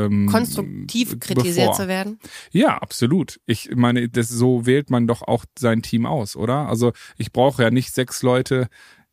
ähm, 0.06 0.28
konstruktiv 0.30 1.18
kritisiert 1.20 1.70
bevor. 1.70 1.74
zu 1.74 1.88
werden. 1.88 2.20
Ja, 2.52 2.78
absolut. 2.78 3.40
Ich 3.46 3.70
meine, 3.74 4.10
das 4.10 4.28
so 4.28 4.66
wählt 4.66 4.90
man 4.90 5.08
doch 5.08 5.22
auch 5.22 5.46
sein 5.58 5.82
Team 5.82 6.06
aus, 6.06 6.36
oder? 6.36 6.68
Also 6.68 6.92
ich 7.18 7.32
brauche 7.32 7.64
ja 7.64 7.72
nicht 7.72 7.94
sechs 7.94 8.22
Leute, 8.22 8.68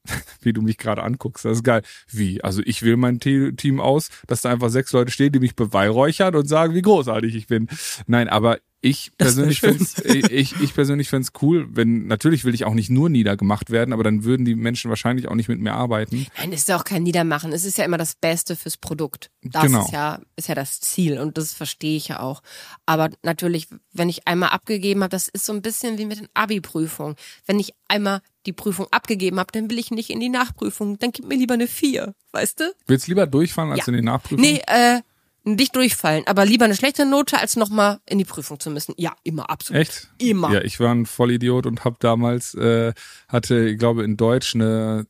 wie 0.40 0.52
du 0.52 0.62
mich 0.62 0.78
gerade 0.78 1.02
anguckst. 1.02 1.44
Das 1.44 1.58
ist 1.58 1.64
geil. 1.64 1.82
Wie? 2.08 2.42
Also 2.42 2.62
ich 2.64 2.82
wähle 2.82 2.96
mein 2.96 3.20
Te- 3.20 3.54
Team 3.54 3.80
aus, 3.80 4.08
dass 4.26 4.42
da 4.42 4.50
einfach 4.50 4.70
sechs 4.70 4.92
Leute 4.92 5.10
stehen, 5.10 5.32
die 5.32 5.40
mich 5.40 5.54
beweihräuchern 5.56 6.34
und 6.34 6.48
sagen, 6.48 6.74
wie 6.74 6.82
großartig 6.82 7.34
ich 7.34 7.46
bin. 7.46 7.68
Nein, 8.06 8.28
aber 8.28 8.58
ich 8.84 9.12
persönlich 9.18 9.62
wär 9.62 9.72
find's, 9.74 9.98
ich, 10.04 10.60
ich 10.60 10.74
persönlich 10.74 11.08
find's 11.08 11.30
cool, 11.40 11.68
wenn, 11.70 12.06
natürlich 12.08 12.44
will 12.44 12.52
ich 12.54 12.64
auch 12.64 12.74
nicht 12.74 12.90
nur 12.90 13.08
niedergemacht 13.08 13.70
werden, 13.70 13.92
aber 13.94 14.02
dann 14.04 14.24
würden 14.24 14.44
die 14.44 14.56
Menschen 14.56 14.88
wahrscheinlich 14.90 15.28
auch 15.28 15.34
nicht 15.34 15.48
mit 15.48 15.60
mir 15.60 15.72
arbeiten. 15.72 16.26
Nein, 16.36 16.52
es 16.52 16.60
ist 16.62 16.68
ja 16.68 16.76
auch 16.76 16.84
kein 16.84 17.04
Niedermachen. 17.04 17.52
Es 17.52 17.64
ist 17.64 17.78
ja 17.78 17.84
immer 17.84 17.96
das 17.96 18.16
Beste 18.16 18.56
fürs 18.56 18.76
Produkt. 18.76 19.30
Das 19.42 19.62
Genau. 19.62 19.84
ist 19.84 19.92
ja, 19.92 20.20
ist 20.36 20.48
ja 20.48 20.54
das 20.56 20.80
Ziel 20.80 21.18
und 21.20 21.38
das 21.38 21.54
verstehe 21.54 21.96
ich 21.96 22.08
ja 22.08 22.20
auch. 22.20 22.42
Aber 22.84 23.08
natürlich, 23.22 23.68
wenn 23.92 24.08
ich 24.08 24.26
einmal 24.26 24.50
abgegeben 24.50 25.02
habe, 25.02 25.10
das 25.10 25.28
ist 25.28 25.46
so 25.46 25.52
ein 25.52 25.62
bisschen 25.62 25.96
wie 25.98 26.04
mit 26.04 26.18
den 26.18 26.28
Abi-Prüfungen. 26.34 27.14
Wenn 27.46 27.60
ich 27.60 27.72
einmal 27.88 28.20
die 28.46 28.52
Prüfung 28.52 28.88
abgegeben 28.90 29.38
habe, 29.38 29.52
dann 29.52 29.70
will 29.70 29.78
ich 29.78 29.92
nicht 29.92 30.10
in 30.10 30.18
die 30.18 30.28
Nachprüfung. 30.28 30.98
Dann 30.98 31.12
gib 31.12 31.26
mir 31.28 31.36
lieber 31.36 31.54
eine 31.54 31.68
vier, 31.68 32.14
weißt 32.32 32.58
du? 32.58 32.74
Willst 32.88 33.06
lieber 33.06 33.28
durchfallen 33.28 33.70
als 33.70 33.80
Ja. 33.80 33.86
in 33.86 33.94
den 33.94 34.04
Nachprüfungen? 34.06 34.42
Nee, 34.42 34.60
äh, 34.66 35.00
nicht 35.44 35.74
durchfallen, 35.76 36.26
aber 36.26 36.44
lieber 36.44 36.64
eine 36.64 36.76
schlechte 36.76 37.04
Note, 37.06 37.38
als 37.38 37.56
nochmal 37.56 38.00
in 38.06 38.18
die 38.18 38.24
Prüfung 38.24 38.60
zu 38.60 38.70
müssen. 38.70 38.94
Ja, 38.96 39.14
immer, 39.24 39.50
absolut. 39.50 39.82
Echt? 39.82 40.10
Immer. 40.18 40.52
Ja, 40.52 40.60
ich 40.62 40.78
war 40.80 40.94
ein 40.94 41.06
Vollidiot 41.06 41.66
und 41.66 41.84
habe 41.84 41.96
damals, 41.98 42.54
äh, 42.54 42.92
hatte, 43.28 43.68
ich 43.68 43.78
glaube, 43.78 44.04
in 44.04 44.16
Deutsch 44.16 44.54
eine 44.54 45.06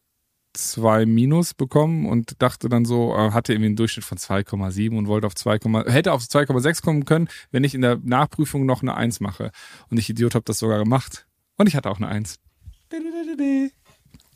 2 0.54 1.06
minus 1.06 1.54
bekommen 1.54 2.06
und 2.06 2.40
dachte 2.42 2.68
dann 2.68 2.84
so, 2.84 3.14
äh, 3.14 3.30
hatte 3.30 3.52
irgendwie 3.52 3.66
einen 3.66 3.76
Durchschnitt 3.76 4.04
von 4.04 4.18
2,7 4.18 4.96
und 4.96 5.06
wollte 5.06 5.26
auf 5.26 5.34
2, 5.34 5.58
hätte 5.90 6.12
auf 6.12 6.22
2,6 6.22 6.82
kommen 6.82 7.04
können, 7.04 7.28
wenn 7.50 7.64
ich 7.64 7.74
in 7.74 7.82
der 7.82 7.98
Nachprüfung 8.02 8.66
noch 8.66 8.82
eine 8.82 8.94
1 8.94 9.20
mache. 9.20 9.50
Und 9.90 9.98
ich 9.98 10.08
Idiot 10.10 10.34
habe 10.34 10.44
das 10.44 10.58
sogar 10.58 10.78
gemacht. 10.78 11.26
Und 11.56 11.66
ich 11.68 11.76
hatte 11.76 11.90
auch 11.90 11.98
eine 11.98 12.08
1. 12.08 12.38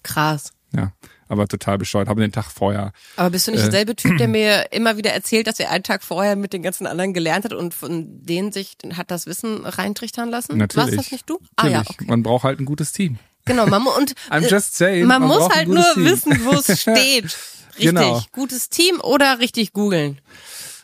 Krass. 0.03 0.53
Ja, 0.77 0.93
aber 1.29 1.49
total 1.49 1.79
bescheuert. 1.79 2.09
Habe 2.09 2.21
den 2.21 2.33
Tag 2.33 2.51
vorher. 2.53 2.93
Aber 3.17 3.31
bist 3.31 3.47
du 3.47 3.51
nicht 3.53 3.61
Äh. 3.61 3.65
derselbe 3.65 3.97
Typ, 3.97 4.19
der 4.19 4.29
mir 4.29 4.73
immer 4.73 4.97
wieder 4.99 5.11
erzählt, 5.13 5.47
dass 5.47 5.59
er 5.59 5.71
einen 5.71 5.83
Tag 5.85 6.03
vorher 6.03 6.37
mit 6.37 6.53
den 6.53 6.63
ganzen 6.63 6.87
anderen 6.87 7.15
gelernt 7.15 7.45
hat 7.47 7.55
und 7.55 7.73
von 7.73 8.23
denen 8.23 8.53
sich 8.53 8.77
hat 8.95 9.11
das 9.11 9.27
Wissen 9.27 9.65
reintrichtern 9.65 10.29
lassen? 10.29 10.59
Natürlich. 10.59 10.87
Warst 10.97 10.99
das 10.99 11.13
nicht 11.13 11.31
du? 11.31 11.39
Ah 11.57 11.67
ja, 11.69 11.79
Natürlich. 11.79 12.01
okay. 12.01 12.11
Man 12.11 12.23
braucht 12.23 12.45
halt 12.45 12.61
ein 12.61 12.67
gutes 12.67 12.93
Team. 12.93 13.19
Genau, 13.47 13.67
man 13.67 13.87
und 13.87 14.13
I'm 14.31 14.43
äh, 14.45 14.49
just 14.51 14.77
saying. 14.77 15.07
man, 15.07 15.23
muss 15.23 15.39
braucht 15.39 15.53
ein 15.53 15.57
halt 15.59 15.69
nur 15.69 15.95
Team. 15.95 16.05
wissen, 16.05 16.45
wo 16.45 16.51
es 16.53 16.81
steht. 16.83 17.25
Richtig, 17.25 17.39
Genau. 17.79 18.23
gutes 18.33 18.69
Team 18.71 19.01
oder 19.01 19.39
richtig 19.39 19.73
googeln. 19.73 20.21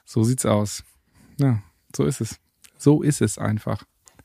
So 0.04 0.22
sieht's 0.24 0.44
aus. 0.46 0.82
Ja, 1.38 1.62
so 1.96 2.04
ist 2.04 2.20
es. 2.20 2.36
So 2.78 3.02
ist 3.02 3.20
es 3.22 3.36
einfach. 3.38 3.82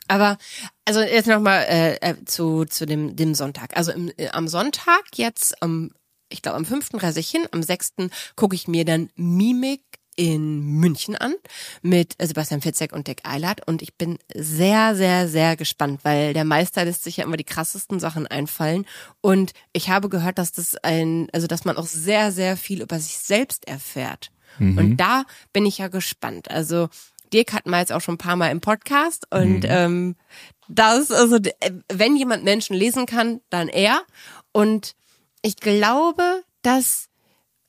Aber 0.08 0.38
also 0.86 1.02
jetzt 1.02 1.28
nochmal 1.28 1.66
äh, 1.70 1.96
äh, 1.98 2.16
zu 2.26 2.66
zu 2.66 2.86
dem 2.86 3.16
dem 3.16 3.36
Sonntag. 3.36 3.76
Also 3.76 3.92
im, 3.92 4.12
äh, 4.18 4.30
am 4.30 4.48
Sonntag 4.48 5.04
jetzt 5.16 5.62
am 5.62 5.92
ich 6.30 6.42
glaube 6.42 6.58
am 6.58 6.66
fünften 6.66 6.98
reise 6.98 7.20
ich 7.20 7.30
hin, 7.30 7.46
am 7.52 7.64
sechsten 7.64 8.12
gucke 8.36 8.56
ich 8.56 8.68
mir 8.68 8.86
dann 8.86 9.10
Mimik 9.16 9.82
in 10.18 10.60
München 10.80 11.16
an 11.16 11.36
mit 11.84 12.16
Sebastian 12.20 12.62
Fitzek 12.62 12.92
und 12.92 13.08
Dick 13.08 13.22
Eilert. 13.24 13.66
Und 13.68 13.84
ich 13.84 13.96
bin 13.96 14.18
sehr, 14.34 14.96
sehr, 14.96 15.30
sehr 15.30 15.56
gespannt, 15.56 16.00
weil 16.04 16.34
der 16.34 16.44
Meister 16.44 16.84
lässt 16.84 17.04
sich 17.04 17.18
ja 17.18 17.24
immer 17.24 17.38
die 17.38 17.44
krassesten 17.44 18.00
Sachen 18.00 18.26
einfallen. 18.26 18.86
Und 19.22 19.54
ich 19.74 19.90
habe 19.90 20.10
gehört, 20.10 20.40
dass 20.40 20.52
das 20.52 20.76
ein, 20.76 21.30
also 21.34 21.46
dass 21.46 21.66
man 21.66 21.78
auch 21.78 21.86
sehr, 21.86 22.32
sehr 22.32 22.58
viel 22.58 22.82
über 22.82 23.00
sich 23.00 23.20
selbst 23.20 23.68
erfährt. 23.68 24.32
Und 24.60 24.98
da 24.98 25.24
bin 25.54 25.66
ich 25.68 25.78
ja 25.78 25.88
gespannt. 25.88 26.50
Also 26.50 26.90
Dirk 27.34 27.53
hatten 27.53 27.69
wir 27.69 27.79
jetzt 27.79 27.91
auch 27.91 28.01
schon 28.01 28.15
ein 28.15 28.19
paar 28.19 28.36
Mal 28.36 28.51
im 28.51 28.62
Podcast 28.62 29.27
und 29.31 29.65
ähm, 29.65 30.15
das, 30.67 31.12
also 31.12 31.38
äh, 31.38 31.72
wenn 31.91 32.15
jemand 32.15 32.43
Menschen 32.43 32.75
lesen 32.75 33.05
kann, 33.05 33.41
dann 33.50 33.69
er. 33.69 34.01
Und 34.51 34.96
ich 35.41 35.57
glaube, 35.57 36.43
dass, 36.62 37.07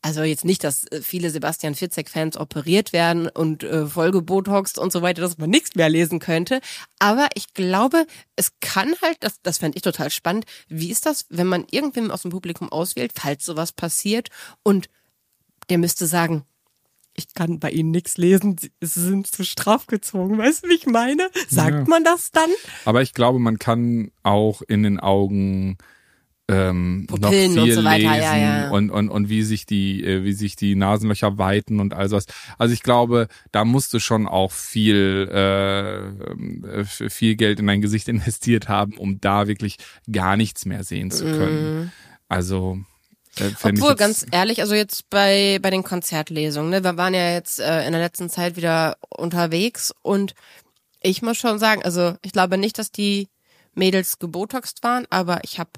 also 0.02 0.22
jetzt 0.22 0.44
nicht, 0.44 0.64
dass 0.64 0.84
äh, 0.88 1.00
viele 1.02 1.30
Sebastian 1.30 1.74
Fitzek-Fans 1.74 2.36
operiert 2.36 2.92
werden 2.92 3.28
und 3.28 3.62
äh, 3.62 3.86
vollgebotoxt 3.86 4.78
und 4.78 4.92
so 4.92 5.02
weiter, 5.02 5.22
dass 5.22 5.38
man 5.38 5.50
nichts 5.50 5.74
mehr 5.74 5.88
lesen 5.88 6.18
könnte. 6.18 6.60
Aber 6.98 7.28
ich 7.34 7.54
glaube, 7.54 8.06
es 8.36 8.52
kann 8.60 8.94
halt, 9.02 9.18
das, 9.20 9.40
das 9.42 9.58
fände 9.58 9.76
ich 9.76 9.82
total 9.82 10.10
spannend, 10.10 10.46
wie 10.68 10.90
ist 10.90 11.06
das, 11.06 11.26
wenn 11.28 11.46
man 11.46 11.66
irgendwem 11.70 12.10
aus 12.10 12.22
dem 12.22 12.30
Publikum 12.30 12.70
auswählt, 12.70 13.12
falls 13.14 13.44
sowas 13.44 13.72
passiert 13.72 14.28
und 14.62 14.88
der 15.70 15.78
müsste 15.78 16.06
sagen, 16.06 16.44
ich 17.18 17.34
kann 17.34 17.58
bei 17.58 17.70
ihnen 17.70 17.90
nichts 17.90 18.16
lesen, 18.16 18.56
sie 18.58 18.70
sind 19.00 19.26
zu 19.26 19.44
straff 19.44 19.86
gezogen. 19.86 20.38
Weißt 20.38 20.64
du, 20.64 20.68
wie 20.68 20.74
ich 20.74 20.86
meine? 20.86 21.28
Sagt 21.48 21.74
Ja. 21.74 21.84
man 21.86 22.04
das 22.04 22.30
dann? 22.30 22.50
Aber 22.84 23.02
ich 23.02 23.12
glaube, 23.12 23.38
man 23.38 23.58
kann 23.58 24.10
auch 24.22 24.62
in 24.62 24.82
den 24.84 25.00
Augen 25.00 25.76
ähm, 26.50 27.06
noch 27.10 27.20
Pupillen 27.20 27.52
viel 27.52 27.60
und 27.62 27.72
so 27.72 27.84
weiter, 27.84 28.10
lesen 28.10 28.22
ja, 28.22 28.36
ja. 28.38 28.70
und 28.70 28.90
und 28.90 29.10
und 29.10 29.28
wie 29.28 29.42
sich 29.42 29.66
die 29.66 30.02
äh, 30.02 30.24
wie 30.24 30.32
sich 30.32 30.56
die 30.56 30.76
Nasenlöcher 30.76 31.36
weiten 31.36 31.78
und 31.78 31.92
all 31.92 32.08
sowas. 32.08 32.24
Also 32.56 32.72
ich 32.72 32.82
glaube, 32.82 33.28
da 33.52 33.66
musst 33.66 33.92
du 33.92 33.98
schon 33.98 34.26
auch 34.26 34.50
viel 34.52 35.28
äh, 35.28 36.84
viel 36.84 37.36
Geld 37.36 37.60
in 37.60 37.66
dein 37.66 37.82
Gesicht 37.82 38.08
investiert 38.14 38.68
haben, 38.68 38.96
um 38.96 39.20
da 39.20 39.46
wirklich 39.46 39.76
gar 40.10 40.38
nichts 40.38 40.64
mehr 40.64 40.84
sehen 40.84 41.10
zu 41.10 41.24
können. 41.24 41.92
Also 42.30 42.78
äh. 43.40 43.52
Obwohl, 43.62 43.94
ganz 43.94 44.26
ehrlich, 44.30 44.60
also 44.60 44.74
jetzt 44.74 45.10
bei, 45.10 45.58
bei 45.60 45.70
den 45.70 45.82
Konzertlesungen, 45.82 46.70
ne, 46.70 46.84
wir 46.84 46.96
waren 46.96 47.14
ja 47.14 47.32
jetzt 47.32 47.60
äh, 47.60 47.86
in 47.86 47.92
der 47.92 48.00
letzten 48.00 48.30
Zeit 48.30 48.56
wieder 48.56 48.96
unterwegs 49.08 49.92
und 50.02 50.34
ich 51.00 51.22
muss 51.22 51.36
schon 51.36 51.58
sagen, 51.58 51.82
also 51.84 52.14
ich 52.22 52.32
glaube 52.32 52.58
nicht, 52.58 52.78
dass 52.78 52.90
die 52.90 53.28
Mädels 53.74 54.18
gebotoxt 54.18 54.82
waren, 54.82 55.06
aber 55.10 55.40
ich 55.44 55.58
habe 55.58 55.70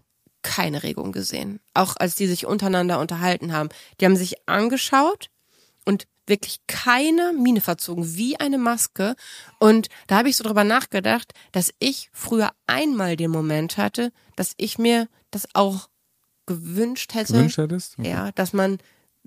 keine 0.42 0.82
Regung 0.82 1.12
gesehen. 1.12 1.60
Auch 1.74 1.96
als 1.96 2.14
die 2.14 2.26
sich 2.26 2.46
untereinander 2.46 2.98
unterhalten 2.98 3.52
haben. 3.52 3.68
Die 4.00 4.06
haben 4.06 4.16
sich 4.16 4.48
angeschaut 4.48 5.28
und 5.84 6.06
wirklich 6.26 6.60
keine 6.66 7.34
Miene 7.34 7.60
verzogen, 7.60 8.16
wie 8.16 8.40
eine 8.40 8.56
Maske. 8.56 9.16
Und 9.58 9.88
da 10.06 10.16
habe 10.16 10.30
ich 10.30 10.36
so 10.36 10.44
drüber 10.44 10.64
nachgedacht, 10.64 11.32
dass 11.52 11.74
ich 11.78 12.08
früher 12.12 12.52
einmal 12.66 13.16
den 13.16 13.30
Moment 13.30 13.76
hatte, 13.76 14.12
dass 14.36 14.54
ich 14.56 14.78
mir 14.78 15.08
das 15.30 15.46
auch 15.54 15.89
gewünscht 16.50 17.14
hätte. 17.14 17.34
gewünscht 17.34 17.58
hättest. 17.58 17.96
Ja, 17.98 18.32
dass 18.32 18.52
man 18.52 18.78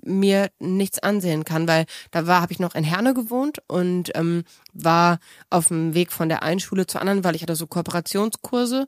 mir 0.03 0.49
nichts 0.59 0.99
ansehen 0.99 1.45
kann, 1.45 1.67
weil 1.67 1.85
da 2.11 2.27
war, 2.27 2.41
habe 2.41 2.51
ich 2.51 2.59
noch 2.59 2.75
in 2.75 2.83
Herne 2.83 3.13
gewohnt 3.13 3.59
und 3.67 4.11
ähm, 4.15 4.43
war 4.73 5.19
auf 5.49 5.67
dem 5.67 5.93
Weg 5.93 6.11
von 6.11 6.29
der 6.29 6.43
einen 6.43 6.59
Schule 6.59 6.87
zur 6.87 6.99
anderen, 6.99 7.23
weil 7.23 7.35
ich 7.35 7.43
hatte 7.43 7.55
so 7.55 7.67
Kooperationskurse 7.67 8.87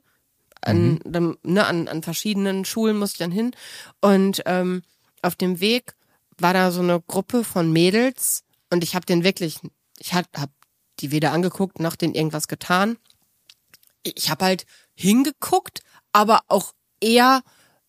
an, 0.60 1.00
dann, 1.04 1.36
ne, 1.44 1.64
an, 1.66 1.88
an 1.88 2.02
verschiedenen 2.02 2.64
Schulen 2.64 2.98
musste 2.98 3.14
ich 3.14 3.18
dann 3.18 3.30
hin 3.30 3.52
und 4.00 4.42
ähm, 4.46 4.82
auf 5.22 5.36
dem 5.36 5.60
Weg 5.60 5.94
war 6.38 6.52
da 6.52 6.70
so 6.70 6.80
eine 6.80 7.00
Gruppe 7.00 7.44
von 7.44 7.72
Mädels 7.72 8.42
und 8.70 8.82
ich 8.82 8.94
habe 8.94 9.06
den 9.06 9.22
wirklich, 9.22 9.60
ich 9.98 10.12
hab, 10.12 10.26
hab 10.36 10.50
die 11.00 11.12
weder 11.12 11.32
angeguckt 11.32 11.78
noch 11.78 11.96
den 11.96 12.14
irgendwas 12.14 12.48
getan. 12.48 12.98
Ich 14.02 14.28
habe 14.28 14.44
halt 14.44 14.66
hingeguckt, 14.94 15.80
aber 16.12 16.40
auch 16.48 16.72
eher, 17.00 17.42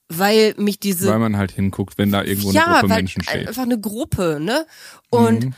weil 0.09 0.53
mich 0.57 0.79
diese 0.79 1.09
Weil 1.09 1.19
man 1.19 1.37
halt 1.37 1.51
hinguckt, 1.51 1.97
wenn 1.97 2.11
da 2.11 2.23
irgendwo 2.23 2.49
eine 2.49 2.57
ja, 2.59 2.73
Gruppe 2.79 2.89
weil 2.89 2.97
Menschen 2.97 3.23
steht. 3.23 3.47
einfach 3.47 3.63
eine 3.63 3.79
Gruppe, 3.79 4.39
ne? 4.41 4.65
Und 5.09 5.45
Mhm. 5.45 5.53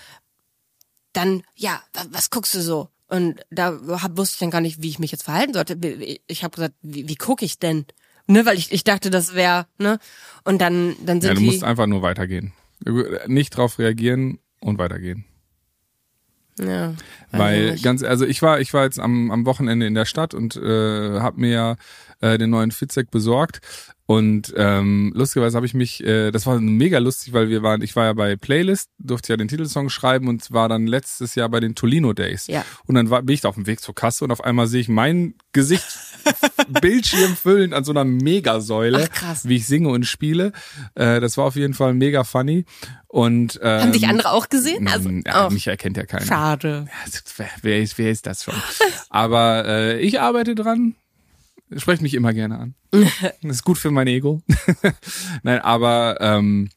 dann, 1.14 1.44
ja, 1.56 1.82
wa- 1.94 2.06
was 2.12 2.30
guckst 2.30 2.54
du 2.56 2.62
so? 2.62 2.90
Und 3.08 3.42
da 3.50 3.80
hab, 4.02 4.18
wusste 4.18 4.36
ich 4.36 4.40
dann 4.40 4.52
gar 4.52 4.62
nicht, 4.62 4.82
wie 4.84 4.90
ich 4.90 5.00
mich 5.00 5.12
jetzt 5.12 5.24
verhalten 5.24 5.54
sollte. 5.54 5.76
Ich 6.28 6.44
habe 6.44 6.56
gesagt, 6.56 6.76
wie, 6.82 7.08
wie 7.08 7.16
gucke 7.16 7.44
ich 7.46 7.58
denn? 7.58 7.86
Ne, 8.28 8.46
weil 8.46 8.58
ich, 8.58 8.72
ich 8.72 8.84
dachte, 8.84 9.10
das 9.10 9.34
wäre, 9.34 9.66
ne? 9.80 9.98
Und 10.44 10.62
dann, 10.62 10.96
dann 11.04 11.20
sind 11.20 11.30
Ja, 11.30 11.34
du 11.34 11.40
die. 11.42 11.46
musst 11.48 11.64
einfach 11.64 11.88
nur 11.88 12.04
weitergehen. 12.04 12.54
Nicht 13.26 13.58
drauf 13.58 13.80
reagieren 13.80 14.38
und 14.62 14.78
weitergehen. 14.78 15.26
ja, 16.60 16.94
Weil 17.32 17.78
ganz, 17.80 18.04
also 18.04 18.26
ich 18.26 18.42
war, 18.42 18.60
ich 18.60 18.74
war 18.74 18.84
jetzt 18.84 19.00
am, 19.00 19.32
am 19.32 19.46
Wochenende 19.46 19.88
in 19.88 19.96
der 19.96 20.06
Stadt 20.06 20.34
und 20.34 20.56
äh, 20.58 21.20
habe 21.20 21.40
mir 21.42 21.50
ja 21.52 21.76
äh, 22.22 22.38
den 22.38 22.50
neuen 22.50 22.72
Fitzek 22.72 23.12
besorgt 23.12 23.62
und 24.10 24.56
ähm, 24.58 25.12
lustigerweise 25.14 25.56
habe 25.56 25.68
ich 25.68 25.76
mich, 25.76 26.04
äh, 26.04 26.32
das 26.32 26.48
war 26.48 26.60
mega 26.60 26.98
lustig, 26.98 27.32
weil 27.32 27.50
wir 27.50 27.62
waren, 27.62 27.84
ich 27.84 27.96
war 27.96 28.06
ja 28.06 28.14
bei 28.14 28.36
Playlist, 28.38 28.90
durfte 28.98 29.32
ja 29.34 29.38
den 29.38 29.48
Titelsong 29.48 29.90
schreiben 29.90 30.28
und 30.28 30.50
war 30.52 30.68
dann 30.68 30.88
letztes 30.88 31.36
Jahr 31.36 31.48
bei 31.48 31.60
den 31.60 31.76
Tolino 31.76 32.14
Days. 32.14 32.48
Ja. 32.48 32.66
Und 32.88 32.96
dann 32.96 33.12
war, 33.12 33.22
bin 33.22 33.36
ich 33.36 33.42
da 33.42 33.50
auf 33.50 33.54
dem 33.56 33.68
Weg 33.68 33.82
zur 33.82 33.94
Kasse 33.94 34.24
und 34.26 34.32
auf 34.32 34.44
einmal 34.44 34.66
sehe 34.66 34.82
ich 34.82 34.88
mein 34.90 35.36
Gesicht 35.52 35.86
Bildschirm 36.82 37.36
füllen 37.36 37.72
an 37.72 37.84
so 37.84 37.92
einer 37.92 38.04
Megasäule, 38.04 39.08
Ach, 39.12 39.16
krass. 39.16 39.48
wie 39.48 39.58
ich 39.58 39.68
singe 39.68 39.90
und 39.90 40.08
spiele. 40.08 40.54
Äh, 40.96 41.20
das 41.20 41.38
war 41.38 41.46
auf 41.46 41.56
jeden 41.56 41.76
Fall 41.76 41.94
mega 41.94 42.24
funny. 42.24 42.66
Und 43.10 43.60
ähm, 43.62 43.82
Haben 43.82 43.92
dich 43.92 44.08
andere 44.08 44.32
auch 44.32 44.50
gesehen? 44.50 44.88
Also, 44.88 45.08
ja, 45.24 45.46
oh, 45.46 45.52
mich 45.52 45.68
erkennt 45.68 45.98
ja 45.98 46.08
keiner. 46.08 46.26
schade. 46.26 46.88
Also, 47.06 47.20
wer, 47.38 47.50
wer, 47.62 47.80
ist, 47.80 48.00
wer 48.00 48.10
ist 48.10 48.26
das 48.26 48.44
schon? 48.44 48.56
Aber 49.12 49.66
äh, 49.68 50.00
ich 50.00 50.20
arbeite 50.20 50.56
dran. 50.56 50.96
Sprecht 51.78 52.02
mich 52.02 52.14
immer 52.14 52.34
gerne 52.34 52.60
an. 52.60 52.76
Das 53.42 53.58
ist 53.58 53.64
gut 53.64 53.78
für 53.78 53.92
mein 53.92 54.08
Ego. 54.08 54.42
Nein, 55.44 55.60
aber 55.60 56.18
ähm, 56.20 56.70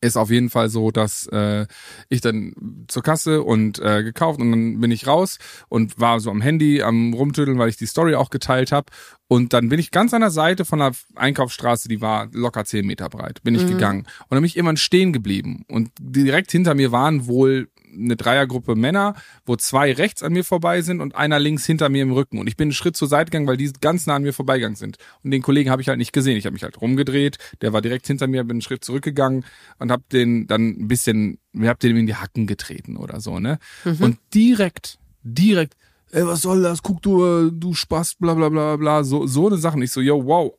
ist 0.00 0.16
auf 0.16 0.30
jeden 0.30 0.50
Fall 0.50 0.68
so, 0.68 0.90
dass 0.90 1.26
äh, 1.28 1.66
ich 2.08 2.20
dann 2.20 2.54
zur 2.88 3.02
Kasse 3.02 3.42
und 3.42 3.78
äh, 3.80 4.02
gekauft 4.02 4.40
und 4.40 4.50
dann 4.50 4.80
bin 4.80 4.90
ich 4.90 5.06
raus 5.06 5.38
und 5.68 5.98
war 5.98 6.20
so 6.20 6.30
am 6.30 6.40
Handy 6.40 6.82
am 6.82 7.14
rumtüdeln, 7.14 7.58
weil 7.58 7.68
ich 7.68 7.76
die 7.76 7.86
Story 7.86 8.14
auch 8.14 8.30
geteilt 8.30 8.72
habe. 8.72 8.86
Und 9.28 9.52
dann 9.52 9.68
bin 9.68 9.80
ich 9.80 9.90
ganz 9.90 10.12
an 10.14 10.20
der 10.20 10.30
Seite 10.30 10.64
von 10.64 10.78
der 10.78 10.92
Einkaufsstraße, 11.14 11.88
die 11.88 12.00
war 12.00 12.28
locker 12.32 12.64
zehn 12.64 12.86
Meter 12.86 13.08
breit, 13.08 13.42
bin 13.42 13.54
ich 13.54 13.66
gegangen. 13.66 14.00
Und 14.00 14.30
dann 14.30 14.40
bin 14.40 14.44
ich 14.44 14.56
irgendwann 14.56 14.76
stehen 14.76 15.12
geblieben. 15.12 15.64
Und 15.68 15.90
direkt 15.98 16.52
hinter 16.52 16.74
mir 16.74 16.92
waren 16.92 17.26
wohl 17.26 17.68
eine 17.92 18.16
Dreiergruppe 18.16 18.74
Männer, 18.74 19.14
wo 19.46 19.56
zwei 19.56 19.92
rechts 19.92 20.22
an 20.22 20.32
mir 20.32 20.44
vorbei 20.44 20.82
sind 20.82 21.00
und 21.00 21.14
einer 21.14 21.38
links 21.38 21.66
hinter 21.66 21.88
mir 21.88 22.02
im 22.02 22.12
Rücken. 22.12 22.38
Und 22.38 22.46
ich 22.46 22.56
bin 22.56 22.66
einen 22.66 22.72
Schritt 22.72 22.96
zur 22.96 23.08
Seite 23.08 23.30
gegangen, 23.30 23.46
weil 23.46 23.56
die 23.56 23.70
ganz 23.80 24.06
nah 24.06 24.16
an 24.16 24.22
mir 24.22 24.32
vorbeigegangen 24.32 24.76
sind. 24.76 24.96
Und 25.22 25.30
den 25.30 25.42
Kollegen 25.42 25.70
habe 25.70 25.82
ich 25.82 25.88
halt 25.88 25.98
nicht 25.98 26.12
gesehen. 26.12 26.36
Ich 26.36 26.46
habe 26.46 26.54
mich 26.54 26.62
halt 26.62 26.80
rumgedreht, 26.80 27.38
der 27.60 27.72
war 27.72 27.82
direkt 27.82 28.06
hinter 28.06 28.26
mir, 28.26 28.44
bin 28.44 28.56
einen 28.56 28.62
Schritt 28.62 28.84
zurückgegangen 28.84 29.44
und 29.78 29.90
habe 29.90 30.02
den 30.12 30.46
dann 30.46 30.68
ein 30.68 30.88
bisschen, 30.88 31.38
wir 31.52 31.68
habt 31.68 31.82
den 31.82 31.96
in 31.96 32.06
die 32.06 32.16
Hacken 32.16 32.46
getreten 32.46 32.96
oder 32.96 33.20
so, 33.20 33.38
ne? 33.38 33.58
Und 34.04 34.18
direkt, 34.34 34.98
direkt, 35.22 35.76
ey, 36.10 36.26
was 36.26 36.42
soll 36.42 36.62
das? 36.62 36.82
Guck 36.82 37.02
du, 37.02 37.24
äh, 37.24 37.50
du 37.52 37.74
Spaß, 37.74 38.16
bla 38.16 38.34
bla 38.34 38.48
bla 38.48 38.76
bla, 38.76 39.04
so, 39.04 39.26
so 39.26 39.46
eine 39.46 39.56
Sachen. 39.56 39.82
Ich 39.82 39.90
so, 39.90 40.00
yo, 40.00 40.24
wow, 40.24 40.52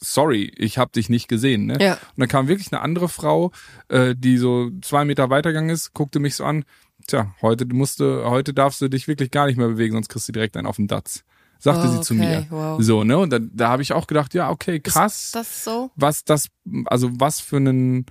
sorry, 0.00 0.52
ich 0.56 0.78
habe 0.78 0.90
dich 0.92 1.08
nicht 1.08 1.28
gesehen. 1.28 1.66
Ne? 1.66 1.76
Ja. 1.80 1.92
Und 1.94 2.00
dann 2.18 2.28
kam 2.28 2.48
wirklich 2.48 2.72
eine 2.72 2.80
andere 2.80 3.08
Frau, 3.08 3.52
äh, 3.88 4.14
die 4.16 4.38
so 4.38 4.70
zwei 4.82 5.04
Meter 5.04 5.30
weitergegangen 5.30 5.70
ist, 5.70 5.92
guckte 5.94 6.18
mich 6.20 6.34
so 6.36 6.44
an. 6.44 6.64
Tja, 7.06 7.34
heute 7.42 7.66
musste, 7.66 8.24
heute 8.28 8.52
darfst 8.54 8.80
du 8.80 8.88
dich 8.88 9.08
wirklich 9.08 9.30
gar 9.30 9.46
nicht 9.46 9.56
mehr 9.56 9.68
bewegen, 9.68 9.94
sonst 9.94 10.08
kriegst 10.08 10.28
du 10.28 10.32
direkt 10.32 10.56
einen 10.56 10.66
auf 10.66 10.76
den 10.76 10.86
Datz. 10.88 11.24
Sagte 11.58 11.88
Oh, 11.88 11.92
sie 11.92 12.00
zu 12.00 12.14
okay, 12.14 12.22
mir. 12.22 12.46
wow. 12.50 12.82
So, 12.82 13.04
ne? 13.04 13.18
Und 13.18 13.30
da, 13.30 13.38
da 13.38 13.68
habe 13.68 13.82
ich 13.82 13.92
auch 13.92 14.06
gedacht, 14.06 14.32
ja, 14.32 14.50
okay, 14.50 14.80
krass 14.80 15.26
Ist 15.26 15.34
das 15.34 15.64
so? 15.64 15.90
was 15.94 16.24
das, 16.24 16.48
also 16.86 17.10
was 17.12 17.40
für 17.40 17.58
ein 17.58 18.06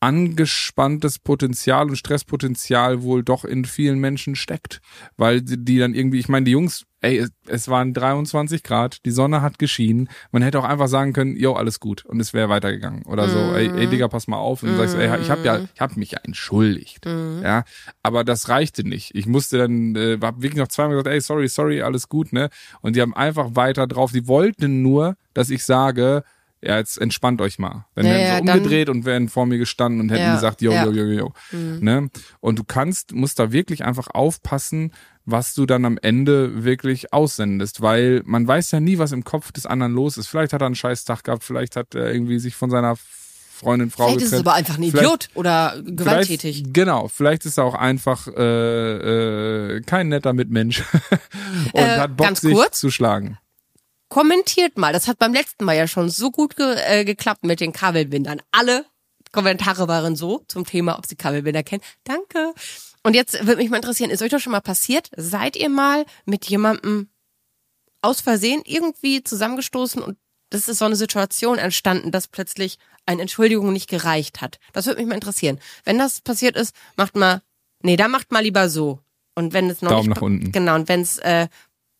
angespanntes 0.00 1.18
Potenzial 1.18 1.88
und 1.88 1.96
Stresspotenzial 1.96 3.02
wohl 3.02 3.22
doch 3.24 3.44
in 3.44 3.64
vielen 3.64 3.98
Menschen 3.98 4.36
steckt. 4.36 4.80
Weil 5.16 5.40
die 5.42 5.78
dann 5.78 5.94
irgendwie, 5.94 6.18
ich 6.18 6.28
meine, 6.28 6.44
die 6.44 6.52
Jungs, 6.52 6.84
ey, 7.06 7.26
es, 7.46 7.68
waren 7.68 7.92
23 7.92 8.62
Grad, 8.62 9.04
die 9.04 9.10
Sonne 9.10 9.40
hat 9.40 9.58
geschienen. 9.58 10.08
Man 10.32 10.42
hätte 10.42 10.58
auch 10.58 10.64
einfach 10.64 10.88
sagen 10.88 11.12
können, 11.12 11.36
yo, 11.36 11.52
alles 11.54 11.78
gut. 11.78 12.04
Und 12.04 12.20
es 12.20 12.34
wäre 12.34 12.48
weitergegangen. 12.48 13.04
Oder 13.04 13.28
so, 13.28 13.38
ey, 13.54 13.68
ey, 13.68 13.86
Digga, 13.86 14.08
pass 14.08 14.26
mal 14.26 14.38
auf. 14.38 14.62
Und 14.62 14.70
du 14.70 14.76
sagst, 14.76 14.96
ey, 14.96 15.20
ich 15.20 15.30
habe 15.30 15.44
ja, 15.44 15.60
ich 15.72 15.80
habe 15.80 15.98
mich 15.98 16.10
ja 16.10 16.18
entschuldigt. 16.24 17.06
Ja, 17.06 17.64
aber 18.02 18.24
das 18.24 18.48
reichte 18.48 18.86
nicht. 18.86 19.14
Ich 19.14 19.26
musste 19.26 19.58
dann, 19.58 19.94
äh, 19.94 20.18
hab 20.20 20.42
wirklich 20.42 20.60
noch 20.60 20.68
zweimal 20.68 20.96
gesagt, 20.96 21.14
ey, 21.14 21.20
sorry, 21.20 21.48
sorry, 21.48 21.82
alles 21.82 22.08
gut, 22.08 22.32
ne? 22.32 22.50
Und 22.80 22.96
die 22.96 23.02
haben 23.02 23.14
einfach 23.14 23.50
weiter 23.54 23.86
drauf. 23.86 24.12
Die 24.12 24.26
wollten 24.26 24.82
nur, 24.82 25.16
dass 25.34 25.50
ich 25.50 25.64
sage, 25.64 26.24
ja, 26.62 26.78
jetzt 26.78 26.98
entspannt 26.98 27.40
euch 27.40 27.58
mal. 27.58 27.86
Dann 27.94 28.06
Ja, 28.06 28.12
wären 28.12 28.20
ja, 28.22 28.38
sie 28.38 28.44
dann- 28.44 28.56
umgedreht 28.58 28.88
und 28.88 29.04
wären 29.04 29.28
vor 29.28 29.46
mir 29.46 29.58
gestanden 29.58 30.00
und 30.00 30.08
hätten 30.10 30.22
Ja, 30.22 30.34
gesagt, 30.34 30.62
yo, 30.62 30.72
ja. 30.72 30.84
yo, 30.86 30.90
yo, 30.92 31.04
yo, 31.04 31.12
yo. 31.18 31.32
Ne? 31.80 32.08
Und 32.40 32.58
du 32.58 32.64
kannst, 32.64 33.12
musst 33.12 33.38
da 33.38 33.52
wirklich 33.52 33.84
einfach 33.84 34.08
aufpassen, 34.12 34.92
was 35.24 35.54
du 35.54 35.66
dann 35.66 35.84
am 35.84 35.98
Ende 36.00 36.64
wirklich 36.64 37.12
aussendest, 37.12 37.82
weil 37.82 38.22
man 38.24 38.46
weiß 38.46 38.70
ja 38.70 38.80
nie, 38.80 38.98
was 38.98 39.12
im 39.12 39.24
Kopf 39.24 39.52
des 39.52 39.66
anderen 39.66 39.92
los 39.92 40.16
ist. 40.16 40.28
Vielleicht 40.28 40.52
hat 40.52 40.62
er 40.62 40.66
einen 40.66 40.74
scheiß 40.76 41.04
Tag 41.04 41.24
gehabt, 41.24 41.44
vielleicht 41.44 41.76
hat 41.76 41.94
er 41.94 42.12
irgendwie 42.12 42.38
sich 42.38 42.54
von 42.54 42.70
seiner 42.70 42.96
Freundin, 42.96 43.90
Frau 43.90 44.04
Vielleicht 44.08 44.18
ist 44.18 44.24
es 44.26 44.30
getrennt. 44.32 44.46
aber 44.48 44.56
einfach 44.56 44.78
ein 44.78 44.82
Vielleicht- 44.90 44.96
Idiot 45.04 45.28
oder 45.34 45.82
gewalttätig. 45.84 46.56
Vielleicht, 46.58 46.74
genau, 46.74 47.08
vielleicht 47.08 47.44
ist 47.46 47.56
er 47.58 47.64
auch 47.64 47.74
einfach 47.74 48.28
äh, 48.28 49.76
äh, 49.76 49.80
kein 49.82 50.08
netter 50.08 50.32
Mitmensch 50.32 50.84
und 51.72 51.80
Äh, 51.80 51.98
hat 51.98 52.16
Bock, 52.16 52.36
sich 52.36 52.52
kurz. 52.54 52.78
zu 52.80 52.90
schlagen. 52.90 53.38
Kommentiert 54.08 54.78
mal, 54.78 54.92
das 54.92 55.08
hat 55.08 55.18
beim 55.18 55.32
letzten 55.32 55.64
Mal 55.64 55.76
ja 55.76 55.88
schon 55.88 56.10
so 56.10 56.30
gut 56.30 56.56
ge 56.56 56.76
äh, 56.86 57.04
geklappt 57.04 57.44
mit 57.44 57.60
den 57.60 57.72
Kabelbindern. 57.72 58.40
Alle 58.52 58.86
Kommentare 59.32 59.88
waren 59.88 60.16
so 60.16 60.44
zum 60.48 60.64
Thema, 60.64 60.98
ob 60.98 61.06
sie 61.06 61.16
Kabelbinder 61.16 61.62
kennen. 61.62 61.82
Danke. 62.04 62.54
Und 63.02 63.14
jetzt 63.14 63.46
würde 63.46 63.56
mich 63.56 63.70
mal 63.70 63.76
interessieren, 63.76 64.10
ist 64.10 64.22
euch 64.22 64.30
das 64.30 64.42
schon 64.42 64.52
mal 64.52 64.60
passiert? 64.60 65.10
Seid 65.16 65.56
ihr 65.56 65.68
mal 65.68 66.06
mit 66.24 66.46
jemandem 66.46 67.08
aus 68.00 68.20
Versehen 68.20 68.62
irgendwie 68.64 69.22
zusammengestoßen 69.22 70.02
und 70.02 70.16
das 70.50 70.68
ist 70.68 70.78
so 70.78 70.84
eine 70.84 70.96
Situation 70.96 71.58
entstanden, 71.58 72.12
dass 72.12 72.28
plötzlich 72.28 72.78
eine 73.04 73.22
Entschuldigung 73.22 73.72
nicht 73.72 73.88
gereicht 73.88 74.40
hat? 74.40 74.58
Das 74.72 74.86
würde 74.86 75.00
mich 75.00 75.08
mal 75.08 75.16
interessieren. 75.16 75.58
Wenn 75.84 75.98
das 75.98 76.20
passiert 76.20 76.56
ist, 76.56 76.74
macht 76.96 77.16
mal, 77.16 77.42
nee, 77.82 77.96
dann 77.96 78.10
macht 78.10 78.32
mal 78.32 78.42
lieber 78.42 78.68
so. 78.68 79.00
Und 79.34 79.52
wenn 79.52 79.68
es 79.68 79.82
noch 79.82 79.90
Daumen 79.90 80.08
nicht 80.08 80.16
nach 80.16 80.22
unten. 80.22 80.52
Genau, 80.52 80.74
und 80.76 80.88
wenn 80.88 81.02
es 81.02 81.18
äh, 81.18 81.48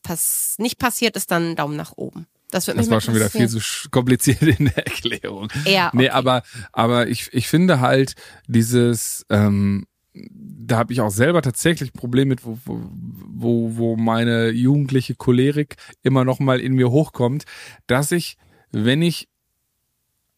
pass 0.06 0.54
nicht 0.58 0.78
passiert 0.78 1.16
ist, 1.16 1.30
dann 1.30 1.56
Daumen 1.56 1.76
nach 1.76 1.92
oben. 1.96 2.26
Das 2.50 2.66
wird 2.66 2.78
Das 2.78 2.88
war 2.90 3.00
schon 3.00 3.14
wieder 3.14 3.28
viel 3.28 3.48
zu 3.48 3.60
kompliziert 3.90 4.42
in 4.42 4.66
der 4.66 4.86
Erklärung. 4.86 5.48
Ja, 5.66 5.90
Nee, 5.92 6.04
okay. 6.04 6.10
aber, 6.10 6.42
aber 6.72 7.08
ich, 7.08 7.28
ich 7.32 7.48
finde 7.48 7.80
halt 7.80 8.14
dieses, 8.46 9.26
ähm, 9.30 9.86
da 10.14 10.78
habe 10.78 10.92
ich 10.92 11.00
auch 11.00 11.10
selber 11.10 11.42
tatsächlich 11.42 11.92
Probleme 11.92 12.30
mit, 12.30 12.44
wo, 12.44 12.58
wo, 12.64 12.80
wo, 12.88 13.76
wo 13.76 13.96
meine 13.96 14.50
jugendliche 14.50 15.16
Cholerik 15.16 15.76
immer 16.02 16.24
noch 16.24 16.38
mal 16.38 16.60
in 16.60 16.74
mir 16.74 16.90
hochkommt, 16.90 17.44
dass 17.88 18.12
ich, 18.12 18.38
wenn 18.70 19.02
ich 19.02 19.28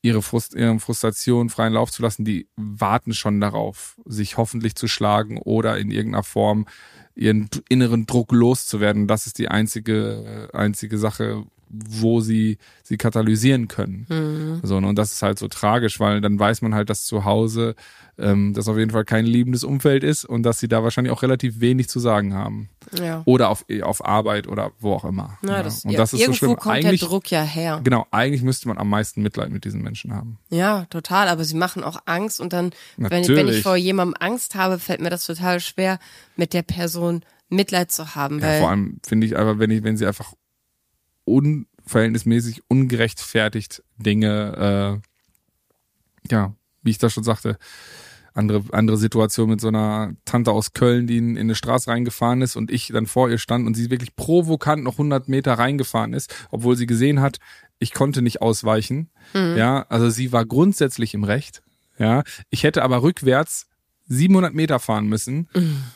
ihre, 0.03 0.21
Frust, 0.21 0.53
ihre 0.53 0.79
Frustration 0.79 1.49
freien 1.49 1.73
Lauf 1.73 1.89
zu 1.89 2.03
lassen, 2.03 2.25
die 2.25 2.47
warten 2.55 3.13
schon 3.13 3.41
darauf, 3.41 3.95
sich 4.05 4.37
hoffentlich 4.37 4.75
zu 4.75 4.87
schlagen 4.87 5.39
oder 5.39 5.77
in 5.79 5.89
irgendeiner 5.89 6.23
Form 6.23 6.67
ihren 7.15 7.49
inneren 7.69 8.05
Druck 8.05 8.31
loszuwerden. 8.31 9.07
Das 9.07 9.25
ist 9.25 9.39
die 9.39 9.47
einzige, 9.47 10.49
äh, 10.53 10.57
einzige 10.57 10.97
Sache, 10.97 11.45
wo 11.73 12.21
sie 12.21 12.57
sie 12.83 12.97
katalysieren 12.97 13.67
können. 13.67 14.05
Mhm. 14.09 14.59
So, 14.63 14.77
und 14.77 14.95
das 14.95 15.11
ist 15.11 15.23
halt 15.23 15.39
so 15.39 15.47
tragisch, 15.47 15.99
weil 15.99 16.21
dann 16.21 16.39
weiß 16.39 16.61
man 16.61 16.75
halt, 16.75 16.89
dass 16.89 17.05
zu 17.05 17.25
Hause 17.25 17.75
ähm, 18.17 18.53
das 18.53 18.67
auf 18.67 18.77
jeden 18.77 18.91
Fall 18.91 19.05
kein 19.05 19.25
liebendes 19.25 19.63
Umfeld 19.63 20.03
ist 20.03 20.25
und 20.25 20.43
dass 20.43 20.59
sie 20.59 20.67
da 20.67 20.83
wahrscheinlich 20.83 21.11
auch 21.11 21.23
relativ 21.23 21.59
wenig 21.59 21.89
zu 21.89 21.99
sagen 21.99 22.33
haben. 22.33 22.69
Ja. 22.99 23.23
Oder 23.25 23.49
auf, 23.49 23.65
auf 23.81 24.05
Arbeit 24.05 24.47
oder 24.47 24.71
wo 24.79 24.93
auch 24.93 25.05
immer. 25.05 25.37
Na, 25.41 25.57
ja. 25.57 25.63
das, 25.63 25.83
und 25.83 25.91
ja, 25.91 25.97
das 25.97 26.13
ist 26.13 26.19
so 26.19 26.25
irgendwo 26.25 26.37
schlimm. 26.37 26.55
kommt 26.57 26.75
Eigentlich, 26.75 26.99
der 26.99 27.09
Druck 27.09 27.31
ja 27.31 27.41
her. 27.41 27.81
genau, 27.83 28.05
eigentlich 28.11 28.43
müsste 28.43 28.67
man 28.67 28.77
am 28.77 28.89
meisten 28.89 29.23
Mitleid 29.23 29.49
mit 29.49 29.65
diesen 29.65 29.81
Menschen 29.81 30.13
haben. 30.13 30.37
Ja, 30.49 30.85
total, 30.89 31.27
aber 31.27 31.43
sie 31.43 31.55
machen 31.55 31.83
auch 31.83 32.01
Angst 32.05 32.39
und 32.39 32.53
dann, 32.53 32.71
wenn, 32.97 33.27
wenn 33.27 33.47
ich 33.47 33.63
vor 33.63 33.75
jemandem 33.75 34.15
Angst 34.19 34.55
habe, 34.55 34.77
fällt 34.77 35.01
mir 35.01 35.09
das 35.09 35.25
total 35.25 35.59
schwer, 35.59 35.97
mit 36.35 36.53
der 36.53 36.63
Person 36.63 37.23
Mitleid 37.49 37.91
zu 37.91 38.15
haben, 38.15 38.39
Ja, 38.39 38.59
vor 38.59 38.69
allem 38.69 38.99
finde 39.05 39.27
ich 39.27 39.35
einfach, 39.37 39.59
wenn 39.59 39.71
ich, 39.71 39.83
wenn 39.83 39.97
sie 39.97 40.05
einfach 40.05 40.33
unverhältnismäßig 41.25 42.63
ungerechtfertigt 42.67 43.83
Dinge, 43.97 45.01
äh, 46.27 46.31
ja, 46.31 46.55
wie 46.81 46.91
ich 46.91 46.97
das 46.97 47.13
schon 47.13 47.23
sagte, 47.23 47.57
andere, 48.33 48.63
andere 48.71 48.97
Situation 48.97 49.49
mit 49.49 49.61
so 49.61 49.67
einer 49.67 50.13
Tante 50.25 50.51
aus 50.51 50.73
Köln, 50.73 51.07
die 51.07 51.17
in, 51.17 51.35
in 51.35 51.41
eine 51.41 51.55
Straße 51.55 51.89
reingefahren 51.89 52.41
ist 52.41 52.55
und 52.55 52.71
ich 52.71 52.87
dann 52.87 53.05
vor 53.05 53.29
ihr 53.29 53.37
stand 53.37 53.67
und 53.67 53.75
sie 53.75 53.91
wirklich 53.91 54.15
provokant 54.15 54.83
noch 54.83 54.93
100 54.93 55.29
Meter 55.29 55.53
reingefahren 55.53 56.13
ist, 56.13 56.33
obwohl 56.49 56.75
sie 56.75 56.87
gesehen 56.87 57.21
hat, 57.21 57.37
ich 57.79 57.93
konnte 57.93 58.21
nicht 58.21 58.41
ausweichen. 58.41 59.09
Ja, 59.57 59.85
also 59.89 60.09
sie 60.09 60.31
war 60.31 60.45
grundsätzlich 60.45 61.13
im 61.13 61.23
Recht. 61.23 61.61
Ja, 61.99 62.23
ich 62.49 62.63
hätte 62.63 62.83
aber 62.83 63.03
rückwärts 63.03 63.67
700 64.07 64.53
Meter 64.53 64.79
fahren 64.79 65.07
müssen 65.07 65.47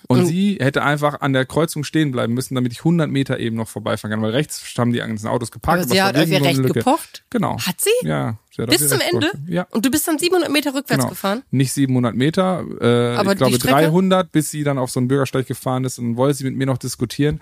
und 0.07 0.25
sie 0.25 0.57
hätte 0.61 0.81
einfach 0.83 1.19
an 1.21 1.33
der 1.33 1.45
Kreuzung 1.45 1.83
stehen 1.83 2.11
bleiben 2.11 2.33
müssen, 2.33 2.55
damit 2.55 2.71
ich 2.71 2.79
100 2.79 3.09
Meter 3.09 3.37
eben 3.39 3.55
noch 3.57 3.67
vorbeifahren 3.67 4.11
kann, 4.11 4.21
weil 4.21 4.31
rechts 4.31 4.63
haben 4.77 4.93
die 4.93 4.99
ganzen 4.99 5.27
Autos 5.27 5.51
geparkt. 5.51 5.83
aber 5.83 5.89
sie 5.93 6.01
hat 6.01 6.15
auf 6.15 6.21
ihr 6.27 6.39
irgendwo 6.41 6.49
eine 6.49 6.63
Recht 6.65 6.73
gepocht. 6.75 7.23
Genau. 7.29 7.59
Hat 7.59 7.81
sie? 7.81 7.89
Ja. 8.07 8.37
sie 8.55 8.61
hat 8.61 8.69
Bis 8.69 8.81
ihr 8.81 8.87
zum 8.87 9.01
Ende? 9.01 9.27
gepocht. 9.31 9.49
Ja. 9.49 9.67
Und 9.71 9.85
du 9.85 9.91
bist 9.91 10.07
dann 10.07 10.17
700 10.17 10.49
Meter 10.51 10.69
rückwärts 10.73 11.01
Genau. 11.03 11.09
gefahren? 11.09 11.43
Nicht 11.51 11.73
700 11.73 12.15
Meter, 12.15 12.63
äh, 12.79 13.17
Aber 13.17 13.33
ich 13.33 13.37
glaube 13.37 13.51
die 13.53 13.59
Strecke? 13.59 13.75
300, 13.75 14.31
bis 14.31 14.51
sie 14.51 14.63
dann 14.63 14.77
auf 14.77 14.89
so 14.89 14.99
einen 15.01 15.07
Bürgersteig 15.09 15.45
gefahren 15.45 15.83
ist 15.83 15.99
und 15.99 16.15
wollte 16.15 16.37
sie 16.37 16.43
mit 16.45 16.55
mir 16.55 16.65
noch 16.65 16.77
diskutieren. 16.77 17.41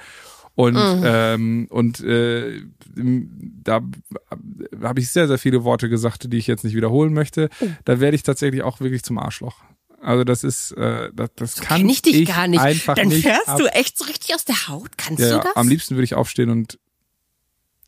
Und 0.56 0.74
Mhm. 0.76 1.04
ähm, 1.06 1.68
und 1.70 2.00
äh, 2.00 2.62
da 2.96 3.82
habe 4.82 5.00
ich 5.02 5.10
sehr 5.10 5.28
sehr 5.28 5.38
viele 5.38 5.64
Worte 5.64 5.90
gesagt, 5.90 6.32
die 6.32 6.38
ich 6.38 6.48
jetzt 6.48 6.64
nicht 6.64 6.76
wiederholen 6.76 7.14
möchte. 7.14 7.50
Oh. 7.60 7.68
Da 7.84 8.00
werde 8.00 8.16
ich 8.16 8.24
tatsächlich 8.24 8.64
auch 8.64 8.80
wirklich 8.80 9.04
zum 9.04 9.18
Arschloch. 9.20 9.58
Also 10.06 10.24
das 10.24 10.44
ist 10.44 10.72
äh, 10.74 11.10
das, 11.14 11.30
das 11.36 11.56
kann 11.62 11.80
Kenn 11.80 11.90
ich 11.90 12.02
dich 12.02 12.26
gar 12.28 12.48
nicht. 12.48 12.60
einfach 12.62 12.96
Dann 12.96 13.08
nicht 13.10 13.24
fährst 13.24 13.48
ab. 13.50 13.58
du 13.58 13.66
echt 13.74 13.98
so 13.98 14.06
richtig 14.06 14.36
aus 14.36 14.46
der 14.46 14.68
Haut? 14.68 14.98
Kannst 14.98 15.22
ja, 15.24 15.38
du 15.38 15.44
das? 15.44 15.56
am 15.56 15.68
liebsten 15.68 15.96
würde 15.96 16.04
ich 16.06 16.14
aufstehen 16.16 16.50
und 16.50 16.78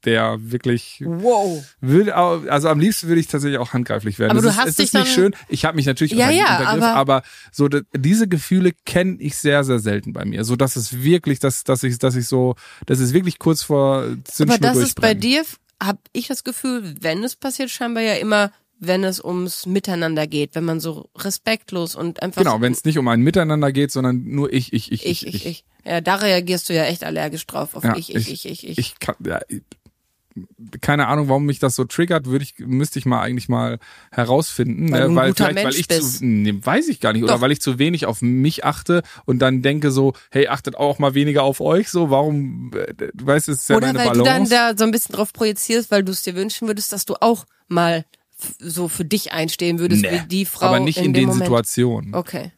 der 0.06 0.38
wirklich 0.51 1.03
Wow. 1.06 1.63
würde 1.82 2.15
also 2.15 2.69
am 2.69 2.80
liebsten 2.80 3.08
würde 3.08 3.19
ich 3.19 3.27
tatsächlich 3.27 3.58
auch 3.60 3.73
handgreiflich 3.73 4.19
werden. 4.19 4.32
Aber 4.32 4.39
es 4.39 4.45
du 4.45 4.49
ist, 4.51 4.58
hast 4.58 4.67
es 4.69 4.75
dich 4.77 4.86
ist 4.86 4.93
nicht 4.93 5.13
schön. 5.13 5.36
Ich 5.49 5.65
habe 5.65 5.75
mich 5.75 5.86
natürlich 5.86 6.13
Ja, 6.13 6.27
unter, 6.27 6.38
ja, 6.38 6.58
untergriffen, 6.60 6.84
aber- 6.84 6.95
aber, 7.17 7.23
so 7.51 7.67
diese 7.95 8.27
Gefühle 8.27 8.73
kenne 8.86 9.17
ich 9.19 9.36
sehr 9.36 9.63
sehr 9.63 9.80
selten 9.80 10.13
bei 10.13 10.23
mir. 10.23 10.43
So 10.43 10.56
dass 10.56 10.75
es 10.75 11.01
wirklich, 11.03 11.39
dass 11.39 11.63
dass 11.63 11.84
ich 11.84 11.97
dass 11.97 12.15
ich 12.15 12.27
so, 12.27 12.56
das 12.86 12.99
ist 12.99 13.13
wirklich 13.13 13.39
kurz 13.39 13.63
vor 13.63 14.03
Zündschnur 14.23 14.69
Aber 14.69 14.80
das 14.80 14.88
ist 14.88 15.01
bei 15.01 15.13
dir, 15.13 15.43
habe 15.82 15.99
ich 16.13 16.27
das 16.27 16.43
Gefühl, 16.43 16.95
wenn 17.01 17.23
es 17.23 17.36
passiert, 17.36 17.69
scheinbar 17.71 18.03
ja 18.03 18.13
immer, 18.13 18.51
wenn 18.79 19.03
es 19.03 19.23
ums 19.23 19.65
Miteinander 19.65 20.27
geht, 20.27 20.53
wenn 20.55 20.63
man 20.65 20.79
so 20.79 21.09
respektlos 21.17 21.95
und 21.95 22.21
einfach 22.21 22.41
Genau, 22.41 22.55
so, 22.57 22.61
wenn 22.61 22.73
es 22.73 22.83
nicht 22.85 22.97
um 22.97 23.07
ein 23.07 23.21
Miteinander 23.21 23.71
geht, 23.71 23.91
sondern 23.91 24.23
nur 24.25 24.51
ich 24.53 24.73
ich 24.73 24.91
ich 24.91 25.05
ich, 25.05 25.25
ich, 25.27 25.45
ich. 25.45 25.65
Ja, 25.85 26.01
da 26.01 26.15
reagierst 26.15 26.69
du 26.69 26.73
ja 26.73 26.83
echt 26.85 27.03
allergisch 27.03 27.45
drauf 27.47 27.75
auf 27.75 27.83
Ja, 27.83 27.95
ich, 27.95 28.13
ich, 28.13 28.29
ich, 28.29 28.45
ich, 28.45 28.67
ich. 28.67 28.77
ich 28.77 28.99
kann, 28.99 29.15
ja, 29.25 29.39
ich- 29.47 29.61
keine 30.81 31.07
Ahnung, 31.07 31.29
warum 31.29 31.45
mich 31.47 31.57
das 31.57 31.75
so 31.75 31.83
triggert, 31.85 32.27
würde 32.27 32.43
ich, 32.43 32.55
müsste 32.59 32.99
ich 32.99 33.07
mal 33.07 33.21
eigentlich 33.21 33.49
mal 33.49 33.79
herausfinden, 34.11 34.91
Weil 34.91 34.99
ne? 34.99 35.05
du 35.07 35.11
ein 35.11 35.15
weil 35.15 35.27
guter 35.29 35.45
vielleicht, 35.45 35.55
weil 35.57 35.63
Mensch 35.65 35.79
ich 35.79 35.87
bist. 35.87 36.17
zu, 36.19 36.25
nee, 36.25 36.53
weiß 36.61 36.89
ich 36.89 36.99
gar 36.99 37.13
nicht, 37.13 37.23
oder 37.23 37.33
Doch. 37.35 37.41
weil 37.41 37.51
ich 37.51 37.59
zu 37.61 37.79
wenig 37.79 38.05
auf 38.05 38.21
mich 38.21 38.63
achte 38.63 39.01
und 39.25 39.39
dann 39.39 39.63
denke 39.63 39.89
so, 39.89 40.13
hey, 40.29 40.47
achtet 40.47 40.75
auch 40.75 40.99
mal 40.99 41.15
weniger 41.15 41.41
auf 41.41 41.59
euch, 41.59 41.89
so, 41.89 42.11
warum, 42.11 42.71
äh, 42.75 42.93
du 42.93 43.25
weißt, 43.25 43.49
es 43.49 43.61
ist 43.63 43.69
ja 43.69 43.77
Oder 43.77 43.87
meine 43.87 43.99
weil 43.99 44.09
du 44.17 44.23
dann 44.23 44.43
Balance. 44.43 44.51
da 44.53 44.73
so 44.77 44.83
ein 44.83 44.91
bisschen 44.91 45.15
drauf 45.15 45.33
projizierst, 45.33 45.89
weil 45.89 46.03
du 46.03 46.11
es 46.11 46.21
dir 46.21 46.35
wünschen 46.35 46.67
würdest, 46.67 46.91
dass 46.93 47.05
du 47.05 47.15
auch 47.19 47.45
mal 47.67 48.05
so 48.60 48.88
für 48.88 49.06
dich 49.06 49.32
einstehen 49.32 49.80
würdest, 49.80 50.04
Nee, 50.04 50.12
wie 50.12 50.28
die 50.28 50.45
Frau 50.45 50.67
aber 50.67 50.80
nicht 50.80 50.97
in, 50.97 51.06
dem 51.06 51.13
den 51.13 51.26
Moment. 51.28 51.45
Situationen. 51.45 52.13
Okay. 52.13 52.52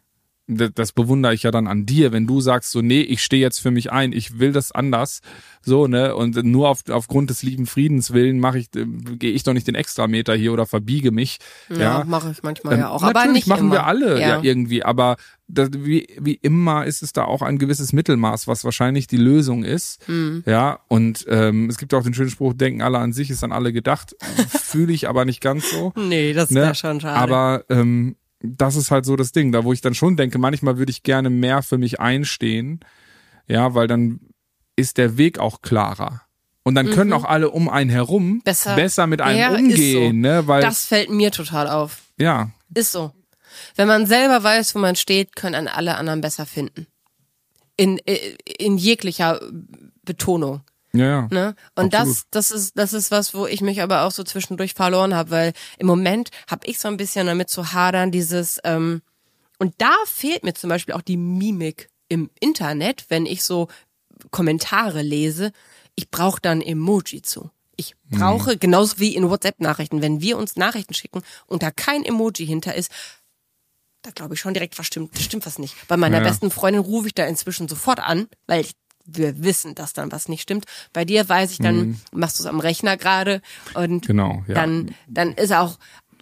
Das 0.50 0.92
bewundere 0.94 1.34
ich 1.34 1.44
ja 1.44 1.52
dann 1.52 1.68
an 1.68 1.86
dir, 1.86 2.12
wenn 2.12 2.26
du 2.26 2.42
sagst 2.42 2.72
so, 2.72 2.82
nee, 2.82 3.02
ich 3.02 3.24
stehe 3.24 3.42
jetzt 3.42 3.60
für 3.60 3.70
mich 3.72 3.92
ein, 3.92 4.12
ich 4.14 4.40
will 4.40 4.52
das 4.52 4.72
anders, 4.72 5.22
so, 5.62 5.86
ne, 5.88 6.16
und 6.16 6.44
nur 6.44 6.70
auf, 6.70 6.82
aufgrund 6.90 7.30
des 7.30 7.44
lieben 7.44 7.68
Friedens 7.68 8.12
willen 8.14 8.40
mache 8.40 8.58
ich, 8.60 8.68
äh, 8.76 8.86
gehe 8.86 9.32
ich 9.32 9.44
doch 9.44 9.54
nicht 9.54 9.68
den 9.68 9.76
Extrameter 9.76 10.34
hier 10.36 10.52
oder 10.52 10.66
verbiege 10.66 11.12
mich, 11.12 11.38
ja. 11.70 11.78
Ja, 12.00 12.04
mache 12.04 12.32
ich 12.32 12.42
manchmal 12.44 12.74
Ähm, 12.74 12.80
ja 12.80 12.90
auch. 12.90 13.04
Aber 13.04 13.14
natürlich 13.14 13.34
nicht 13.36 13.48
machen 13.48 13.66
immer. 13.68 13.74
wir 13.74 13.86
alle 13.86 14.20
ja, 14.20 14.28
Ja. 14.38 14.40
irgendwie, 14.42 14.84
aber 14.84 15.18
das, 15.52 15.70
wie, 15.74 16.08
wie 16.20 16.36
immer 16.36 16.86
ist 16.86 17.02
es 17.02 17.12
da 17.12 17.24
auch 17.26 17.42
ein 17.42 17.58
gewisses 17.58 17.92
Mittelmaß, 17.92 18.48
was 18.48 18.64
wahrscheinlich 18.64 19.08
die 19.08 19.18
Lösung 19.18 19.64
ist. 19.64 20.00
Hm. 20.08 20.44
Ja, 20.46 20.80
und 20.88 21.26
ähm, 21.28 21.70
es 21.70 21.78
gibt 21.80 21.94
auch 21.96 22.04
den 22.04 22.14
schönen 22.14 22.30
Spruch, 22.30 22.54
denken 22.54 22.84
alle 22.84 23.00
an 23.00 23.14
sich, 23.14 23.32
ist 23.32 23.44
an 23.44 23.52
alle 23.52 23.74
gedacht. 23.74 24.16
Fühle 24.50 24.94
ich 24.94 25.10
aber 25.10 25.26
nicht 25.26 25.42
ganz 25.42 25.70
so. 25.72 25.92
Nee, 26.00 26.34
das 26.34 26.52
Ne? 26.52 26.62
wäre 26.62 26.76
schon 26.76 27.02
schade. 27.02 27.16
Aber 27.20 27.64
ähm, 27.70 28.16
das 28.41 28.75
ist 28.75 28.91
halt 28.91 29.06
so 29.06 29.15
das 29.15 29.32
Ding, 29.32 29.52
da 29.52 29.63
wo 29.63 29.73
ich 29.73 29.82
dann 29.82 29.93
schon 29.95 30.15
denke, 30.17 30.38
manchmal 30.39 30.78
würde 30.78 30.91
ich 30.91 31.04
gerne 31.04 31.30
mehr 31.30 31.62
für 31.63 31.78
mich 31.78 31.99
einstehen. 31.99 32.80
Ja, 33.47 33.73
weil 33.75 33.88
dann 33.88 34.19
ist 34.75 34.97
der 34.97 35.17
Weg 35.17 35.39
auch 35.39 35.62
klarer. 35.62 36.21
Und 36.63 36.75
dann 36.75 36.89
können 36.91 37.13
auch 37.13 37.23
alle 37.25 37.49
um 37.49 37.67
einen 37.67 37.89
herum 37.89 38.30
Mhm. 38.34 38.41
Besser- 38.43 38.75
besser 38.75 39.08
mit 39.08 39.21
einem 39.21 39.39
Ja, 39.39 39.49
umgehen, 39.56 40.15
so. 40.15 40.19
ne? 40.30 40.47
Weil 40.47 40.62
das 40.62 40.86
fällt 40.86 41.10
mir 41.10 41.32
total 41.32 41.67
auf. 41.67 42.04
ja, 42.17 42.52
Ist 42.73 42.91
so. 42.91 43.12
Wenn 43.75 43.88
man 43.88 44.06
selber 44.06 44.43
weiß, 44.43 44.75
wo 44.75 44.80
man 44.80 44.95
steht, 44.95 45.36
können 45.36 45.56
einen 45.56 45.67
alle 45.67 45.95
anderen 45.95 46.21
besser 46.21 46.45
finden. 46.45 46.86
In, 47.75 47.97
in 48.60 48.78
jeglicher 48.78 49.39
Betonung. 50.04 50.62
Ja, 50.93 51.06
ja. 51.06 51.28
Ne? 51.32 51.56
Und 51.75 51.93
Absolut. 51.93 52.17
das, 52.17 52.25
das 52.32 52.52
ist, 52.52 52.78
das 52.78 52.93
ist 52.93 53.12
was, 53.12 53.34
wo 53.34 53.45
ich 53.45 53.62
mich 53.62 53.82
aber 53.82 54.04
auch 54.04 54.12
so 54.12 54.23
zwischendurch 54.23 54.73
verloren 54.73 55.13
habe, 55.13 55.32
weil 55.32 55.54
im 55.78 55.88
Moment 55.88 56.30
habe 56.49 56.65
ich 56.67 56.80
so 56.80 56.88
ein 56.88 56.97
bisschen 56.97 57.28
damit 57.28 57.49
zu 57.49 57.73
hadern, 57.73 58.12
dieses, 58.12 58.60
ähm, 58.63 59.02
und 59.58 59.75
da 59.78 59.93
fehlt 60.06 60.43
mir 60.43 60.54
zum 60.54 60.69
Beispiel 60.69 60.95
auch 60.95 61.02
die 61.02 61.17
Mimik 61.17 61.89
im 62.08 62.30
Internet, 62.39 63.06
wenn 63.10 63.25
ich 63.25 63.43
so 63.43 63.67
Kommentare 64.32 65.02
lese. 65.02 65.52
Ich 65.95 66.10
brauche 66.10 66.41
dann 66.41 66.62
Emoji 66.62 67.21
zu. 67.21 67.52
Ich 67.75 67.95
brauche, 68.10 68.58
genauso 68.58 68.99
wie 68.99 69.15
in 69.15 69.30
WhatsApp-Nachrichten, 69.30 70.02
wenn 70.02 70.19
wir 70.21 70.38
uns 70.38 70.56
Nachrichten 70.58 70.93
schicken 70.93 71.21
und 71.45 71.63
da 71.63 71.71
kein 71.71 72.04
Emoji 72.04 72.45
hinter 72.45 72.75
ist, 72.75 72.91
da 74.02 74.12
glaube 74.12 74.34
ich 74.34 74.39
schon 74.39 74.54
direkt, 74.54 74.78
was 74.80 74.88
stimmt, 74.88 75.17
stimmt 75.19 75.45
was 75.45 75.60
nicht. 75.60 75.75
Bei 75.88 75.97
meiner 75.97 76.17
Ja. 76.17 76.23
besten 76.23 76.52
Freundin 76.52 76.82
rufe 76.82 77.08
ich 77.08 77.13
da 77.13 77.25
inzwischen 77.25 77.67
sofort 77.67 77.99
an, 77.99 78.28
weil 78.47 78.62
ich, 78.62 78.71
wir 79.12 79.43
wissen, 79.43 79.76
dass 79.76 79.93
dann 79.93 80.12
was 80.12 80.30
nicht 80.30 80.41
stimmt. 80.41 80.65
Bei 80.93 81.06
dir 81.06 81.28
weiß 81.28 81.52
ich 81.52 81.58
dann, 81.60 82.00
machst 82.12 82.39
du 82.39 82.43
es 82.43 82.48
am 82.48 82.60
Rechner 82.60 82.98
gerade 82.98 83.41
und 83.74 83.89
Mhm. 84.04 84.08
Genau, 84.08 84.43
ja. 84.48 84.56
dann, 84.56 84.95
dann 85.08 85.34
ist 85.34 85.54
auch, 85.54 85.78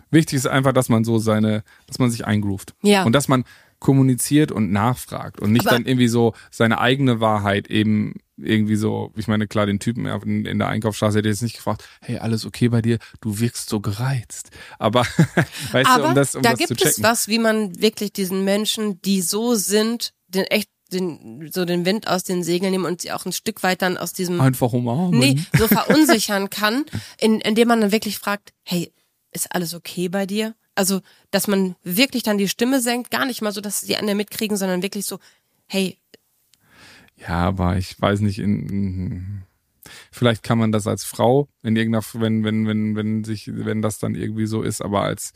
Wichtig 0.09 0.37
ist 0.37 0.47
einfach, 0.47 0.71
dass 0.71 0.87
man 0.87 1.03
so 1.03 1.17
seine, 1.19 1.63
dass 1.87 1.99
man 1.99 2.09
sich 2.09 2.25
eingroovt. 2.25 2.73
Ja. 2.81 3.03
Und 3.03 3.11
dass 3.11 3.27
man 3.27 3.43
kommuniziert 3.79 4.51
und 4.51 4.71
nachfragt 4.71 5.39
und 5.39 5.51
nicht 5.51 5.67
Aber- 5.67 5.75
dann 5.75 5.85
irgendwie 5.85 6.07
so 6.07 6.33
seine 6.49 6.79
eigene 6.79 7.19
Wahrheit 7.19 7.67
eben 7.67 8.15
irgendwie 8.37 8.75
so, 8.75 9.11
ich 9.15 9.27
meine, 9.27 9.47
klar, 9.47 9.65
den 9.65 9.79
Typen 9.79 10.05
in, 10.05 10.45
in 10.45 10.59
der 10.59 10.67
Einkaufsstraße 10.69 11.17
hätte 11.17 11.27
ich 11.29 11.33
jetzt 11.35 11.41
nicht 11.41 11.55
gefragt, 11.57 11.83
hey, 12.01 12.19
alles 12.19 12.45
okay 12.45 12.69
bei 12.69 12.81
dir? 12.81 12.99
Du 13.21 13.39
wirkst 13.39 13.69
so 13.69 13.79
gereizt. 13.81 14.51
Aber, 14.79 15.01
weißt 15.71 15.89
du, 15.89 15.91
aber 15.93 16.09
um 16.09 16.15
das, 16.15 16.35
um 16.35 16.41
da 16.41 16.51
das 16.51 16.59
zu 16.59 16.67
gibt 16.67 16.85
es 16.85 16.95
checken. 16.95 17.03
was, 17.03 17.27
wie 17.27 17.39
man 17.39 17.79
wirklich 17.81 18.13
diesen 18.13 18.43
Menschen, 18.45 19.01
die 19.01 19.21
so 19.21 19.55
sind, 19.55 20.13
den 20.27 20.43
echt 20.45 20.69
den, 20.89 21.49
so 21.51 21.65
den 21.65 21.85
Wind 21.85 22.07
aus 22.07 22.23
den 22.23 22.43
Segeln 22.43 22.71
nehmen 22.71 22.85
und 22.85 23.01
sie 23.01 23.11
auch 23.11 23.25
ein 23.25 23.31
Stück 23.31 23.63
weit 23.63 23.81
dann 23.81 23.97
aus 23.97 24.13
diesem 24.13 24.39
Einfach 24.41 24.73
umarmen. 24.73 25.19
nee, 25.19 25.39
so 25.57 25.67
verunsichern 25.67 26.49
kann, 26.49 26.85
in, 27.19 27.41
indem 27.41 27.67
man 27.69 27.81
dann 27.81 27.91
wirklich 27.91 28.17
fragt, 28.17 28.53
hey, 28.63 28.91
ist 29.31 29.53
alles 29.53 29.73
okay 29.73 30.09
bei 30.09 30.25
dir? 30.25 30.55
Also, 30.75 31.01
dass 31.31 31.47
man 31.47 31.75
wirklich 31.83 32.23
dann 32.23 32.37
die 32.37 32.47
Stimme 32.47 32.81
senkt, 32.81 33.09
gar 33.11 33.25
nicht 33.25 33.41
mal 33.41 33.51
so, 33.51 33.61
dass 33.61 33.81
die 33.81 33.97
anderen 33.97 34.17
mitkriegen, 34.17 34.57
sondern 34.57 34.83
wirklich 34.83 35.05
so, 35.05 35.19
hey, 35.65 35.97
Ja, 37.15 37.47
aber 37.47 37.77
ich 37.77 37.99
weiß 37.99 38.19
nicht, 38.21 38.39
in, 38.39 38.69
in 38.69 39.43
vielleicht 40.11 40.43
kann 40.43 40.57
man 40.57 40.71
das 40.71 40.87
als 40.87 41.03
Frau 41.03 41.47
in 41.63 41.75
irgendeiner, 41.75 42.03
wenn, 42.13 42.43
wenn, 42.43 42.67
wenn, 42.67 42.95
wenn 42.95 43.23
sich, 43.23 43.49
wenn 43.53 43.81
das 43.81 43.99
dann 43.99 44.15
irgendwie 44.15 44.45
so 44.45 44.61
ist, 44.61 44.81
aber 44.81 45.01
als 45.01 45.33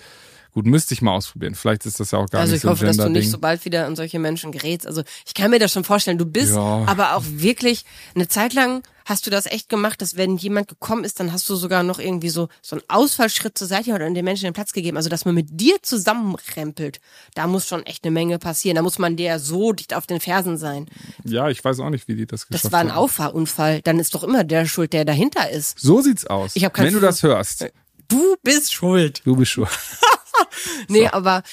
gut, 0.53 0.65
müsste 0.65 0.93
ich 0.93 1.01
mal 1.01 1.13
ausprobieren. 1.13 1.55
Vielleicht 1.55 1.85
ist 1.85 1.99
das 1.99 2.11
ja 2.11 2.19
auch 2.19 2.29
gar 2.29 2.41
also 2.41 2.51
nicht 2.51 2.57
ich 2.57 2.61
so 2.63 2.67
ein 2.67 2.71
hoffe, 2.71 2.85
dass 2.85 2.97
du 2.97 3.09
nicht 3.09 3.29
so 3.31 3.37
bald 3.39 3.63
wieder 3.65 3.85
an 3.85 3.95
solche 3.95 4.19
Menschen 4.19 4.51
gerätst. 4.51 4.85
Also 4.87 5.03
ich 5.25 5.33
kann 5.33 5.51
mir 5.51 5.59
das 5.59 5.71
schon 5.71 5.83
vorstellen. 5.83 6.17
Du 6.17 6.25
bist 6.25 6.53
Ja. 6.53 6.83
aber 6.87 7.15
auch 7.15 7.23
wirklich 7.25 7.85
eine 8.15 8.27
Zeit 8.27 8.53
lang 8.53 8.83
hast 9.05 9.25
du 9.25 9.31
das 9.31 9.45
echt 9.47 9.67
gemacht, 9.67 10.01
dass 10.01 10.15
wenn 10.15 10.37
jemand 10.37 10.67
gekommen 10.67 11.03
ist, 11.03 11.19
dann 11.19 11.33
hast 11.33 11.49
du 11.49 11.55
sogar 11.55 11.83
noch 11.83 11.99
irgendwie 11.99 12.29
so 12.29 12.49
so 12.61 12.75
einen 12.75 12.83
Ausfallschritt 12.87 13.57
zur 13.57 13.67
Seite 13.67 13.91
oder 13.93 14.09
den 14.09 14.23
Menschen 14.23 14.45
den 14.45 14.53
Platz 14.53 14.71
gegeben. 14.73 14.95
Also 14.97 15.09
dass 15.09 15.25
man 15.25 15.35
mit 15.35 15.47
dir 15.51 15.77
zusammenrempelt, 15.81 16.99
da 17.33 17.47
muss 17.47 17.67
schon 17.67 17.85
echt 17.85 18.03
eine 18.03 18.11
Menge 18.11 18.37
passieren. 18.39 18.75
Da 18.75 18.81
muss 18.83 18.99
man 18.99 19.15
dir 19.17 19.39
so 19.39 19.73
dicht 19.73 19.93
auf 19.93 20.05
den 20.07 20.19
Fersen 20.19 20.57
sein. 20.57 20.87
Ja, 21.25 21.49
ich 21.49 21.63
weiß 21.63 21.79
auch 21.79 21.89
nicht, 21.89 22.07
wie 22.07 22.15
die 22.15 22.25
das 22.25 22.47
geschafft 22.47 22.65
Das 22.65 22.71
war 22.71 22.79
ein 22.79 22.89
haben. 22.91 22.97
Auffahrunfall. 22.97 23.81
Dann 23.81 23.99
ist 23.99 24.13
doch 24.15 24.23
immer 24.23 24.43
der 24.43 24.65
schuld, 24.65 24.93
der 24.93 25.03
dahinter 25.03 25.49
ist. 25.49 25.79
So 25.79 26.01
sieht's 26.01 26.25
aus. 26.27 26.51
Ich 26.55 26.63
hab 26.63 26.73
kein 26.73 26.85
Wenn 26.85 26.93
du 26.93 26.99
das 26.99 27.23
hörst, 27.23 27.65
Du 28.07 28.35
bist 28.43 28.73
schuld. 28.73 29.21
du 29.25 29.35
bist 29.35 29.51
schon. 29.51 29.67
Nee, 30.87 31.07
aber 31.07 31.43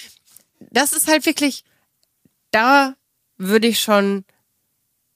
das 0.70 0.92
ist 0.92 1.08
halt 1.08 1.26
wirklich, 1.26 1.64
da 2.50 2.94
würde 3.36 3.68
ich 3.68 3.80
schon 3.80 4.24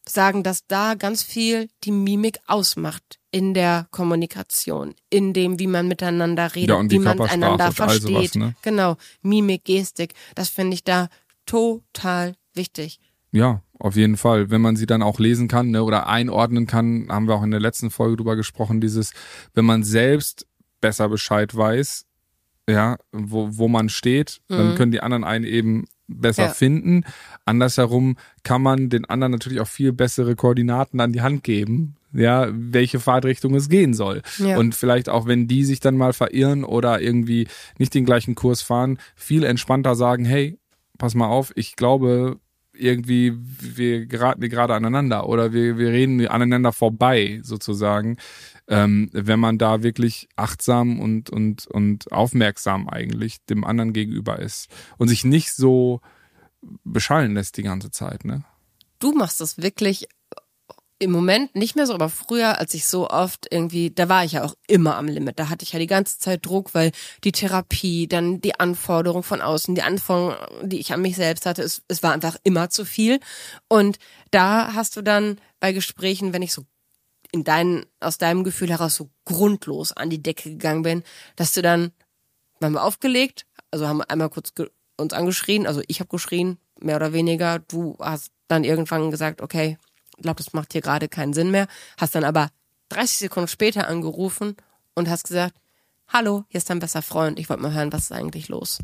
sagen, 0.09 0.43
dass 0.43 0.67
da 0.67 0.95
ganz 0.95 1.23
viel 1.23 1.69
die 1.85 1.93
Mimik 1.93 2.39
ausmacht 2.47 3.19
in 3.31 3.55
der 3.55 3.87
Kommunikation, 3.91 4.95
in 5.11 5.33
dem, 5.33 5.59
wie 5.59 5.67
man 5.67 5.89
miteinander 5.89 6.55
redet, 6.55 6.77
Ja, 6.77 6.91
wie 6.91 6.99
man 6.99 7.21
einander 7.21 7.73
versteht. 7.73 8.03
sowas, 8.03 8.35
ne? 8.35 8.55
Genau, 8.63 8.97
Mimik, 9.23 9.65
Gestik, 9.65 10.15
das 10.35 10.49
finde 10.49 10.75
ich 10.75 10.85
da 10.85 11.09
total 11.47 12.35
wichtig. 12.55 13.01
Ja, 13.31 13.63
auf 13.79 13.97
jeden 13.97 14.17
Fall. 14.19 14.51
Wenn 14.51 14.61
man 14.61 14.77
sie 14.77 14.87
dann 14.87 15.03
auch 15.03 15.19
lesen 15.19 15.49
kann 15.49 15.71
ne, 15.71 15.83
oder 15.83 16.07
einordnen 16.07 16.67
kann, 16.67 17.09
haben 17.09 17.27
wir 17.27 17.35
auch 17.35 17.43
in 17.43 17.51
der 17.51 17.61
letzten 17.61 17.91
Folge 17.91 18.17
drüber 18.17 18.37
gesprochen, 18.37 18.81
dieses, 18.81 19.13
wenn 19.55 19.65
man 19.65 19.83
selbst 19.83 20.47
besser 20.81 21.09
Bescheid 21.09 21.57
weiß, 21.57 22.05
ja, 22.68 22.96
wo, 23.12 23.48
wo 23.53 23.68
man 23.68 23.88
steht, 23.88 24.40
dann 24.48 24.75
können 24.77 24.92
die 24.92 25.01
anderen 25.01 25.25
einen 25.25 25.44
eben 25.44 25.85
besser 26.07 26.42
Mhm. 26.42 26.48
Ja. 26.48 26.55
finden. 26.55 27.05
Andersherum 27.44 28.16
kann 28.44 28.62
man 28.62 28.88
den 28.88 29.05
anderen 29.07 29.33
natürlich 29.33 29.61
auch 29.61 29.66
viel 29.68 29.92
bessere 29.92 30.37
Koordinaten 30.37 31.01
an 31.01 31.12
die 31.12 31.22
Hand 31.22 31.42
geben, 31.42 31.96
ja, 32.12 32.48
welche 32.53 33.01
Fahrtrichtung 33.01 33.55
es 33.55 33.68
gehen 33.68 33.94
soll. 33.94 34.22
Ja. 34.38 34.59
Und 34.59 34.75
vielleicht 34.75 35.09
auch, 35.09 35.27
wenn 35.27 35.48
die 35.48 35.64
sich 35.64 35.81
dann 35.81 35.96
mal 35.96 36.12
verirren 36.12 36.64
oder 36.64 37.01
irgendwie 37.01 37.48
nicht 37.79 37.94
den 37.94 38.05
gleichen 38.05 38.35
Kurs 38.35 38.62
fahren, 38.62 38.98
viel 39.16 39.42
entspannter 39.44 39.94
sagen, 39.94 40.25
hey, 40.25 40.59
pass 40.98 41.14
mal 41.14 41.27
auf, 41.29 41.53
ich 41.57 41.75
glaube, 41.77 42.38
irgendwie, 42.73 43.35
wir 43.37 44.07
geraten 44.07 44.49
gerade 44.49 44.75
aneinander 44.75 45.29
oder 45.29 45.53
wir, 45.53 45.79
wir 45.79 45.89
reden 45.89 46.27
aneinander 46.27 46.73
vorbei, 46.73 47.41
sozusagen. 47.43 48.17
Ähm, 48.69 49.11
wenn 49.13 49.41
man 49.41 49.59
da 49.59 49.83
wirklich 49.83 50.29
achtsam 50.37 51.01
und, 51.01 51.31
und, 51.31 51.67
und 51.67 52.11
aufmerksam 52.13 52.89
eigentlich 52.89 53.45
dem 53.45 53.65
anderen 53.65 53.93
gegenüber 53.93 54.39
ist 54.39 54.69
und 54.99 55.09
sich 55.09 55.25
nicht 55.25 55.53
so 55.53 56.01
beschallen 56.85 57.35
lässt 57.35 57.57
die 57.57 57.63
ganze 57.63 57.91
Zeit, 57.91 58.25
ne? 58.25 58.45
Du 59.01 59.13
machst 59.13 59.41
das 59.41 59.59
wirklich 59.59 60.07
im 61.03 61.11
Moment 61.11 61.55
nicht 61.57 61.75
mehr 61.75 61.87
so, 61.87 61.95
aber 61.95 62.09
früher, 62.09 62.59
als 62.59 62.75
ich 62.75 62.87
so 62.87 63.11
oft 63.11 63.49
irgendwie, 63.51 63.91
da 63.91 64.09
war 64.09 64.25
ich 64.25 64.33
ja 64.33 64.45
auch 64.45 64.55
immer 64.69 64.97
am 64.97 65.09
Limit. 65.09 65.38
Da 65.38 65.49
hatte 65.49 65.65
ich 65.65 65.73
ja 65.73 65.81
die 65.81 65.88
ganze 65.88 66.19
Zeit 66.19 66.47
Druck, 66.47 66.75
weil 66.75 66.93
die 67.25 67.33
Therapie, 67.33 68.07
dann 68.07 68.41
die 68.41 68.59
Anforderung 68.59 69.23
von 69.23 69.41
außen, 69.41 69.75
die 69.75 69.83
Anforderung, 69.83 70.37
die 70.62 70.79
ich 70.79 70.93
an 70.93 71.03
mich 71.03 71.17
selbst 71.17 71.45
hatte, 71.45 71.62
es, 71.62 71.83
es 71.88 72.03
war 72.03 72.12
einfach 72.12 72.37
immer 72.45 72.71
zu 72.71 72.85
viel. 72.85 73.19
Und 73.69 73.99
da 74.31 74.75
hast 74.75 74.97
du 74.97 75.03
dann 75.03 75.41
bei 75.59 75.73
Gesprächen, 75.73 76.33
wenn 76.33 76.43
ich 76.43 76.53
so 76.53 76.65
in 77.33 77.43
deinen, 77.43 77.85
aus 77.99 78.19
deinem 78.19 78.45
Gefühl 78.45 78.71
heraus 78.71 78.95
so 78.95 79.11
grundlos 79.25 79.93
an 79.93 80.09
die 80.09 80.23
Decke 80.23 80.51
gegangen 80.51 80.83
bin, 80.83 81.03
dass 81.35 81.53
du 81.53 81.62
dann, 81.62 81.91
haben 82.62 82.75
wir 82.75 82.85
aufgelegt, 82.85 83.47
also 83.73 83.88
haben 83.88 83.99
wir 83.99 84.11
einmal 84.11 84.31
kurz 84.31 84.53
uns 84.97 85.12
angeschrien, 85.12 85.67
also 85.67 85.83
ich 85.88 85.99
habe 85.99 86.11
geschrien, 86.11 86.59
mehr 86.79 86.97
oder 86.97 87.12
weniger, 87.12 87.59
du 87.59 87.97
hast 87.99 88.31
dann 88.47 88.62
irgendwann 88.62 89.11
gesagt, 89.11 89.41
okay, 89.41 89.79
glaube, 90.23 90.43
das 90.43 90.53
macht 90.53 90.73
hier 90.73 90.81
gerade 90.81 91.09
keinen 91.09 91.33
Sinn 91.35 91.51
mehr, 91.51 91.67
hast 91.99 92.15
dann 92.15 92.25
aber 92.25 92.49
30 92.91 93.19
Sekunden 93.19 93.49
später 93.49 93.89
angerufen 93.89 94.57
und 94.95 95.09
hast 95.09 95.25
gesagt, 95.25 95.55
hallo, 96.09 96.45
hier 96.49 96.59
ist 96.59 96.69
dein 96.71 96.79
bester 96.79 97.03
Freund, 97.03 97.39
ich 97.39 97.49
wollte 97.49 97.63
mal 97.63 97.73
hören, 97.73 97.93
was 97.93 98.03
ist 98.05 98.13
eigentlich 98.13 98.49
los? 98.49 98.79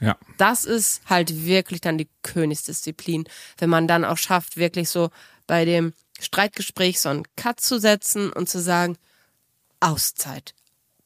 Ja. 0.00 0.16
Das 0.38 0.64
ist 0.64 1.02
halt 1.06 1.44
wirklich 1.44 1.80
dann 1.80 1.98
die 1.98 2.08
Königsdisziplin, 2.22 3.24
wenn 3.58 3.70
man 3.70 3.86
dann 3.86 4.04
auch 4.04 4.18
schafft, 4.18 4.56
wirklich 4.56 4.90
so 4.90 5.10
bei 5.46 5.64
dem 5.64 5.92
Streitgespräch 6.20 7.00
so 7.00 7.08
einen 7.08 7.24
Cut 7.36 7.60
zu 7.60 7.78
setzen 7.78 8.32
und 8.32 8.48
zu 8.48 8.60
sagen, 8.60 8.96
Auszeit. 9.80 10.54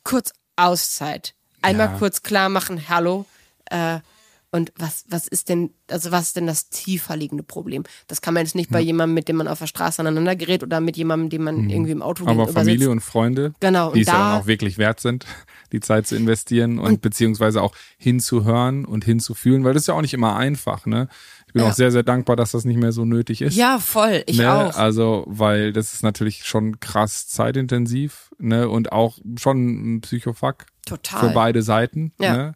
Kurz 0.04 0.32
Auszeit. 0.56 1.34
Einmal 1.62 1.88
Ja. 1.88 1.98
kurz 1.98 2.22
klar 2.22 2.48
machen, 2.48 2.88
hallo, 2.88 3.26
äh, 3.66 4.00
Und 4.50 4.72
was, 4.78 5.04
was 5.10 5.28
ist 5.28 5.50
denn, 5.50 5.70
also 5.90 6.10
was 6.10 6.28
ist 6.28 6.36
denn 6.36 6.46
das 6.46 6.70
tiefer 6.70 7.16
liegende 7.16 7.42
Problem? 7.42 7.84
Das 8.06 8.22
kann 8.22 8.32
man 8.32 8.44
jetzt 8.46 8.54
nicht 8.54 8.70
bei 8.70 8.80
jemandem, 8.80 9.12
mit 9.14 9.28
dem 9.28 9.36
man 9.36 9.46
auf 9.46 9.58
der 9.58 9.66
Straße 9.66 10.00
aneinander 10.00 10.36
gerät 10.36 10.62
oder 10.62 10.80
mit 10.80 10.96
jemandem, 10.96 11.28
den 11.28 11.42
man 11.44 11.68
irgendwie 11.68 11.90
im 11.92 12.00
Auto 12.00 12.22
Mhm. 12.24 12.30
Aber 12.30 12.48
Familie 12.48 12.78
sitzt. 12.78 12.88
und 12.90 13.00
Freunde, 13.00 13.52
Genau, 13.60 13.90
die 13.92 13.96
und 13.96 14.00
es 14.00 14.06
ja 14.06 14.12
da- 14.14 14.18
dann 14.32 14.40
auch 14.42 14.46
wirklich 14.46 14.78
wert 14.78 15.00
sind, 15.00 15.26
die 15.72 15.80
Zeit 15.80 16.06
zu 16.06 16.16
investieren 16.16 16.78
und, 16.78 17.02
beziehungsweise 17.02 17.60
auch 17.60 17.74
hinzuhören 17.98 18.86
und 18.86 19.04
hinzufühlen, 19.04 19.64
weil 19.64 19.74
das 19.74 19.82
ist 19.82 19.86
ja 19.88 19.94
auch 19.94 20.00
nicht 20.00 20.14
immer 20.14 20.34
einfach, 20.36 20.86
ne? 20.86 21.08
Ich 21.46 21.52
bin 21.52 21.62
Ja. 21.62 21.68
auch 21.68 21.74
sehr, 21.74 21.90
sehr 21.90 22.02
dankbar, 22.02 22.36
dass 22.36 22.52
das 22.52 22.64
nicht 22.64 22.78
mehr 22.78 22.92
so 22.92 23.04
nötig 23.04 23.42
ist. 23.42 23.54
Ja, 23.56 23.78
voll, 23.78 24.22
ich 24.26 24.38
ne? 24.38 24.50
auch. 24.52 24.76
Also, 24.76 25.24
weil 25.26 25.72
das 25.74 25.92
ist 25.94 26.02
natürlich 26.02 26.44
schon 26.44 26.80
krass 26.80 27.26
zeitintensiv, 27.28 28.30
ne? 28.38 28.68
Und 28.68 28.92
auch 28.92 29.18
schon 29.38 29.96
ein 29.96 30.00
Psychofuck 30.00 30.66
Total. 30.86 31.20
für 31.20 31.30
beide 31.34 31.62
Seiten. 31.62 32.12
Ja. 32.18 32.36
Ne? 32.36 32.52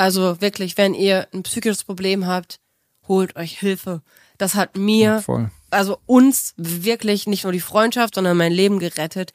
Also 0.00 0.40
wirklich, 0.40 0.78
wenn 0.78 0.94
ihr 0.94 1.28
ein 1.34 1.42
psychisches 1.42 1.84
Problem 1.84 2.26
habt, 2.26 2.58
holt 3.06 3.36
euch 3.36 3.58
Hilfe. 3.58 4.00
Das 4.38 4.54
hat 4.54 4.78
mir, 4.78 5.20
Voll. 5.20 5.50
also 5.68 5.98
uns 6.06 6.54
wirklich 6.56 7.26
nicht 7.26 7.44
nur 7.44 7.52
die 7.52 7.60
Freundschaft, 7.60 8.14
sondern 8.14 8.38
mein 8.38 8.50
Leben 8.50 8.78
gerettet. 8.78 9.34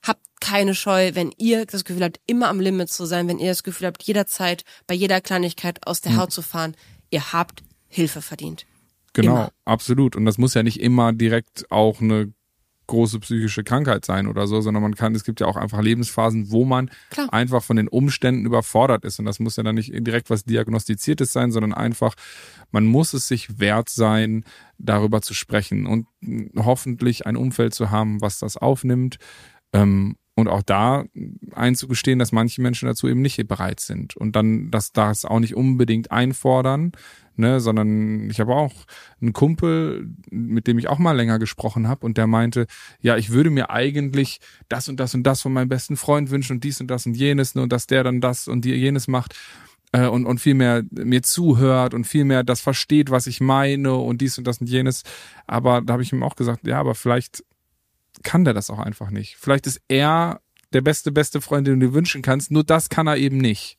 Habt 0.00 0.20
keine 0.40 0.76
Scheu, 0.76 1.10
wenn 1.14 1.32
ihr 1.38 1.66
das 1.66 1.84
Gefühl 1.84 2.04
habt, 2.04 2.20
immer 2.24 2.50
am 2.50 2.60
Limit 2.60 2.88
zu 2.88 3.04
sein, 3.04 3.26
wenn 3.26 3.40
ihr 3.40 3.48
das 3.48 3.64
Gefühl 3.64 3.88
habt, 3.88 4.04
jederzeit 4.04 4.62
bei 4.86 4.94
jeder 4.94 5.20
Kleinigkeit 5.20 5.84
aus 5.88 6.00
der 6.00 6.12
Hm. 6.12 6.18
Haut 6.20 6.32
zu 6.32 6.42
fahren. 6.42 6.76
Ihr 7.10 7.32
habt 7.32 7.64
Hilfe 7.88 8.22
verdient. 8.22 8.66
Genau, 9.12 9.32
Immer. 9.32 9.52
absolut. 9.64 10.14
Und 10.14 10.24
das 10.24 10.38
muss 10.38 10.54
ja 10.54 10.62
nicht 10.62 10.78
immer 10.78 11.12
direkt 11.12 11.68
auch 11.72 12.00
eine 12.00 12.32
große 12.86 13.20
psychische 13.20 13.64
Krankheit 13.64 14.04
sein 14.04 14.26
oder 14.26 14.46
so, 14.46 14.60
sondern 14.60 14.82
man 14.82 14.94
kann, 14.94 15.14
es 15.14 15.24
gibt 15.24 15.40
ja 15.40 15.46
auch 15.46 15.56
einfach 15.56 15.80
Lebensphasen, 15.80 16.50
wo 16.50 16.64
man 16.64 16.90
Klar. 17.10 17.32
einfach 17.32 17.62
von 17.62 17.76
den 17.76 17.88
Umständen 17.88 18.46
überfordert 18.46 19.04
ist. 19.04 19.18
Und 19.18 19.24
das 19.24 19.40
muss 19.40 19.56
ja 19.56 19.62
dann 19.62 19.74
nicht 19.74 19.92
direkt 19.94 20.30
was 20.30 20.44
Diagnostiziertes 20.44 21.32
sein, 21.32 21.52
sondern 21.52 21.72
einfach, 21.72 22.14
man 22.70 22.86
muss 22.86 23.14
es 23.14 23.28
sich 23.28 23.58
wert 23.58 23.88
sein, 23.88 24.44
darüber 24.78 25.22
zu 25.22 25.34
sprechen 25.34 25.86
und 25.86 26.06
hoffentlich 26.56 27.26
ein 27.26 27.36
Umfeld 27.36 27.74
zu 27.74 27.90
haben, 27.90 28.20
was 28.20 28.38
das 28.38 28.56
aufnimmt. 28.56 29.18
Ähm, 29.72 30.16
und 30.36 30.48
auch 30.48 30.62
da 30.62 31.04
einzugestehen, 31.52 32.18
dass 32.18 32.32
manche 32.32 32.60
Menschen 32.60 32.86
dazu 32.86 33.08
eben 33.08 33.22
nicht 33.22 33.46
bereit 33.46 33.80
sind 33.80 34.16
und 34.16 34.34
dann 34.34 34.70
dass 34.70 34.92
das 34.92 35.24
auch 35.24 35.38
nicht 35.38 35.54
unbedingt 35.54 36.10
einfordern, 36.10 36.92
ne, 37.36 37.60
sondern 37.60 38.28
ich 38.30 38.40
habe 38.40 38.54
auch 38.54 38.72
einen 39.20 39.32
Kumpel, 39.32 40.08
mit 40.30 40.66
dem 40.66 40.78
ich 40.78 40.88
auch 40.88 40.98
mal 40.98 41.16
länger 41.16 41.38
gesprochen 41.38 41.88
habe 41.88 42.04
und 42.04 42.18
der 42.18 42.26
meinte, 42.26 42.66
ja, 43.00 43.16
ich 43.16 43.30
würde 43.30 43.50
mir 43.50 43.70
eigentlich 43.70 44.40
das 44.68 44.88
und 44.88 44.98
das 44.98 45.14
und 45.14 45.22
das 45.22 45.40
von 45.42 45.52
meinem 45.52 45.68
besten 45.68 45.96
Freund 45.96 46.30
wünschen 46.30 46.54
und 46.54 46.64
dies 46.64 46.80
und 46.80 46.88
das 46.88 47.06
und 47.06 47.14
jenes 47.14 47.54
ne, 47.54 47.62
und 47.62 47.72
dass 47.72 47.86
der 47.86 48.02
dann 48.02 48.20
das 48.20 48.48
und 48.48 48.64
die 48.64 48.74
jenes 48.74 49.06
macht 49.06 49.36
äh, 49.92 50.06
und, 50.08 50.26
und 50.26 50.40
viel 50.40 50.54
mehr 50.54 50.82
mir 50.90 51.22
zuhört 51.22 51.94
und 51.94 52.06
viel 52.06 52.24
mehr 52.24 52.42
das 52.42 52.60
versteht, 52.60 53.10
was 53.10 53.28
ich 53.28 53.40
meine 53.40 53.94
und 53.94 54.20
dies 54.20 54.36
und 54.36 54.46
das 54.46 54.58
und 54.58 54.68
jenes. 54.68 55.04
Aber 55.46 55.80
da 55.80 55.94
habe 55.94 56.02
ich 56.02 56.12
ihm 56.12 56.24
auch 56.24 56.34
gesagt, 56.34 56.66
ja, 56.66 56.80
aber 56.80 56.96
vielleicht 56.96 57.44
kann 58.24 58.44
der 58.44 58.54
das 58.54 58.70
auch 58.70 58.80
einfach 58.80 59.10
nicht. 59.10 59.36
Vielleicht 59.36 59.66
ist 59.66 59.80
er 59.88 60.40
der 60.72 60.80
beste, 60.80 61.12
beste 61.12 61.40
Freund, 61.40 61.66
den 61.66 61.78
du 61.78 61.86
dir 61.86 61.94
wünschen 61.94 62.22
kannst, 62.22 62.50
nur 62.50 62.64
das 62.64 62.88
kann 62.88 63.06
er 63.06 63.16
eben 63.16 63.38
nicht. 63.38 63.78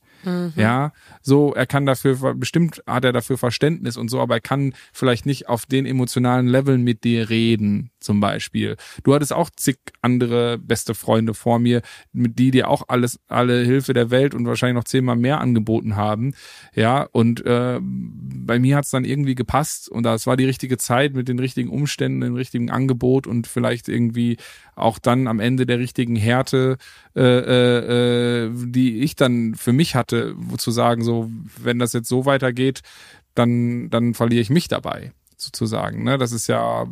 Ja, 0.56 0.92
so, 1.22 1.54
er 1.54 1.68
kann 1.68 1.86
dafür, 1.86 2.34
bestimmt 2.36 2.82
hat 2.88 3.06
er 3.06 3.14
dafür 3.14 3.38
Verständnis 3.38 3.96
und 3.96 4.10
so, 4.10 4.20
aber 4.20 4.36
er 4.36 4.42
kann 4.42 4.74
vielleicht 4.92 5.26
nicht 5.26 5.48
auf 5.50 5.66
den 5.66 5.86
emotionalen 5.86 6.48
Leveln 6.48 6.84
mit 6.84 7.04
dir 7.04 7.30
reden, 7.30 7.92
zum 8.06 8.20
Beispiel. 8.20 8.78
Du 9.04 9.13
hattest 9.13 9.34
auch 9.34 9.50
zig 9.50 9.78
andere 10.02 10.58
beste 10.58 10.96
Freunde 10.96 11.34
vor 11.34 11.60
mir, 11.60 11.82
mit 12.13 12.39
die 12.39 12.52
dir 12.52 12.70
auch 12.70 12.84
alles, 12.88 13.20
alle 13.28 13.63
Hilfe 13.63 13.94
der 13.94 14.12
Welt 14.12 14.34
und 14.34 14.46
wahrscheinlich 14.46 14.76
noch 14.76 14.86
zehnmal 14.86 15.18
mehr 15.18 15.41
angeboten 15.41 15.96
haben. 15.96 16.34
Ja, 16.74 17.08
und 17.12 17.46
äh, 17.46 17.80
bei 17.82 18.60
mir 18.60 18.78
hat's 18.78 18.91
dann 18.91 19.06
irgendwie 19.06 19.36
gepasst 19.36 19.89
und 19.89 20.04
das 20.04 20.28
war 20.28 20.38
die 20.38 20.46
richtige 20.46 20.78
Zeit 20.78 21.13
mit 21.13 21.28
den 21.28 21.39
richtigen 21.39 21.70
Umständen, 21.70 22.22
dem 22.22 22.36
richtigen 22.36 22.72
Angebot 22.72 23.28
und 23.28 23.48
vielleicht 23.48 23.89
irgendwie 23.89 24.38
auch 24.76 25.00
dann 25.00 25.28
am 25.28 25.39
Ende 25.39 25.65
der 25.65 25.80
richtigen 25.80 26.15
Härte, 26.15 26.78
äh, 27.15 27.22
äh, 27.22 28.46
äh, 28.46 28.52
die 28.54 29.00
ich 29.00 29.15
dann 29.15 29.56
für 29.56 29.74
mich 29.74 29.96
hatte, 29.96 30.34
wo 30.38 30.58
zu 30.58 30.72
sagen, 30.72 31.04
so, 31.04 31.30
wenn 31.62 31.80
das 31.80 31.94
jetzt 31.94 32.10
so 32.10 32.26
weitergeht, 32.26 32.82
dann, 33.34 33.89
dann 33.89 34.13
verliere 34.13 34.41
ich 34.41 34.50
mich 34.50 34.68
dabei, 34.68 35.12
sozusagen. 35.38 36.04
Ne? 36.04 36.17
Das 36.17 36.32
ist 36.32 36.48
ja, 36.48 36.88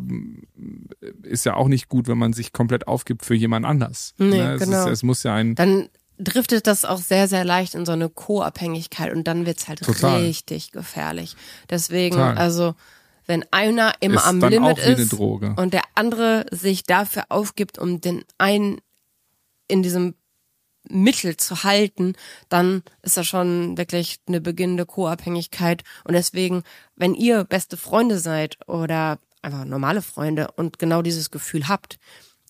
ist 1.23 1.45
ja 1.45 1.55
auch 1.55 1.67
nicht 1.67 1.89
gut, 1.89 2.07
wenn 2.07 2.17
man 2.17 2.33
sich 2.33 2.53
komplett 2.53 2.87
aufgibt 2.87 3.25
für 3.25 3.35
jemand 3.35 3.65
anders. 3.65 4.13
Nee, 4.17 4.37
ne? 4.37 4.53
es, 4.53 4.63
genau. 4.63 4.85
ist, 4.85 4.91
es 4.91 5.03
muss 5.03 5.23
ja 5.23 5.33
ein, 5.35 5.55
Dann 5.55 5.89
driftet 6.17 6.67
das 6.67 6.85
auch 6.85 6.99
sehr, 6.99 7.27
sehr 7.27 7.43
leicht 7.43 7.75
in 7.75 7.85
so 7.85 7.91
eine 7.91 8.09
Co-Abhängigkeit 8.09 9.13
und 9.13 9.27
dann 9.27 9.45
wird's 9.45 9.67
halt 9.67 9.81
Total. 9.81 10.21
richtig 10.21 10.71
gefährlich. 10.71 11.35
Deswegen, 11.69 12.15
Total. 12.15 12.37
also, 12.37 12.75
wenn 13.25 13.45
einer 13.51 13.93
immer 13.99 14.15
Ist 14.15 14.27
am 14.27 14.39
Limit 14.39 14.79
ist 14.79 15.13
Droge. 15.13 15.55
und 15.57 15.73
der 15.73 15.83
andere 15.95 16.45
sich 16.51 16.83
dafür 16.83 17.25
aufgibt, 17.29 17.79
um 17.79 18.01
den 18.01 18.23
einen 18.37 18.79
in 19.67 19.81
diesem 19.81 20.15
Mittel 20.89 21.37
zu 21.37 21.63
halten, 21.63 22.13
dann 22.49 22.83
ist 23.01 23.17
das 23.17 23.27
schon 23.27 23.77
wirklich 23.77 24.17
eine 24.27 24.41
beginnende 24.41 24.85
Co-Abhängigkeit. 24.85 25.83
Und 26.03 26.13
deswegen, 26.13 26.63
wenn 26.95 27.13
ihr 27.13 27.43
beste 27.43 27.77
Freunde 27.77 28.19
seid 28.19 28.57
oder 28.67 29.19
einfach 29.41 29.65
normale 29.65 30.01
Freunde 30.01 30.49
und 30.55 30.79
genau 30.79 31.01
dieses 31.01 31.31
Gefühl 31.31 31.67
habt, 31.67 31.99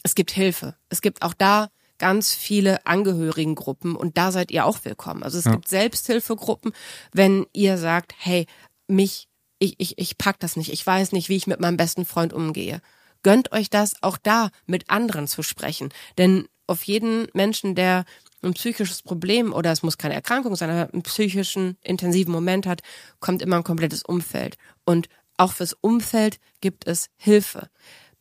es 0.04 0.16
gibt 0.16 0.32
Hilfe. 0.32 0.76
Es 0.90 1.02
gibt 1.02 1.22
auch 1.22 1.34
da 1.34 1.70
ganz 1.98 2.34
viele 2.34 2.86
Angehörigengruppen 2.86 3.96
und 3.96 4.18
da 4.18 4.32
seid 4.32 4.52
ihr 4.52 4.66
auch 4.66 4.84
willkommen. 4.84 5.24
Also 5.24 5.38
es 5.38 5.46
gibt 5.46 5.68
Selbsthilfegruppen, 5.68 6.74
wenn 7.14 7.46
ihr 7.54 7.78
sagt, 7.78 8.14
hey, 8.18 8.46
mich, 8.88 9.30
ich, 9.60 9.76
ich, 9.78 9.98
ich 9.98 10.18
pack 10.18 10.40
das 10.40 10.58
nicht, 10.58 10.74
ich 10.74 10.86
weiß 10.86 11.14
nicht, 11.14 11.30
wie 11.30 11.38
ich 11.38 11.48
mit 11.48 11.62
meinem 11.62 11.78
besten 11.78 12.06
Freund 12.06 12.34
umgehe. 12.34 12.82
Gönnt 13.22 13.54
euch 13.54 13.70
das, 13.70 13.94
auch 14.02 14.18
da 14.18 14.50
mit 14.66 14.90
anderen 14.90 15.28
zu 15.28 15.44
sprechen. 15.44 15.94
Denn 16.18 16.50
auf 16.68 16.84
jeden 16.84 17.28
Menschen, 17.34 17.76
der 17.76 18.06
ein 18.42 18.54
psychisches 18.54 19.02
Problem 19.02 19.54
oder 19.54 19.72
es 19.72 19.84
muss 19.84 19.98
keine 19.98 20.14
Erkrankung 20.14 20.56
sein, 20.56 20.70
aber 20.70 20.92
einen 20.92 21.04
psychischen 21.04 21.78
intensiven 21.82 22.32
Moment 22.32 22.66
hat, 22.66 22.82
kommt 23.20 23.42
immer 23.42 23.58
ein 23.58 23.64
komplettes 23.64 24.04
Umfeld. 24.04 24.58
Und 24.86 25.08
auch 25.38 25.54
fürs 25.54 25.74
Umfeld 25.74 26.40
gibt 26.62 26.88
es 26.88 27.10
Hilfe. 27.16 27.70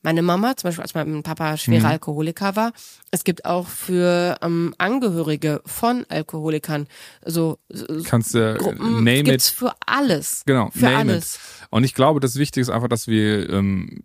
Meine 0.05 0.23
Mama, 0.23 0.57
zum 0.57 0.69
Beispiel 0.69 0.83
als 0.83 0.95
mein 0.95 1.23
Papa 1.23 1.57
schwerer 1.57 1.91
Alkoholiker 1.91 2.57
war, 2.57 2.73
es 3.13 3.23
gibt 3.23 3.45
auch 3.45 3.69
für 3.69 4.37
ähm, 4.43 4.75
Angehörige 4.77 5.63
von 5.65 6.05
Alkoholikern 6.09 6.89
so, 7.25 7.59
kannst 8.05 8.35
du 8.35 8.57
Gruppen, 8.57 9.05
name 9.05 9.23
gibt's 9.23 9.51
it, 9.51 9.55
für 9.55 9.73
alles. 9.87 10.43
Genau, 10.45 10.71
für 10.71 10.87
name 10.87 11.13
alles. 11.13 11.37
It. 11.37 11.41
Und 11.71 11.85
ich 11.85 11.95
glaube, 11.95 12.19
das 12.19 12.35
Wichtige 12.35 12.63
ist 12.63 12.69
einfach, 12.69 12.89
dass 12.89 13.07
wir 13.07 13.49
ähm, 13.49 14.03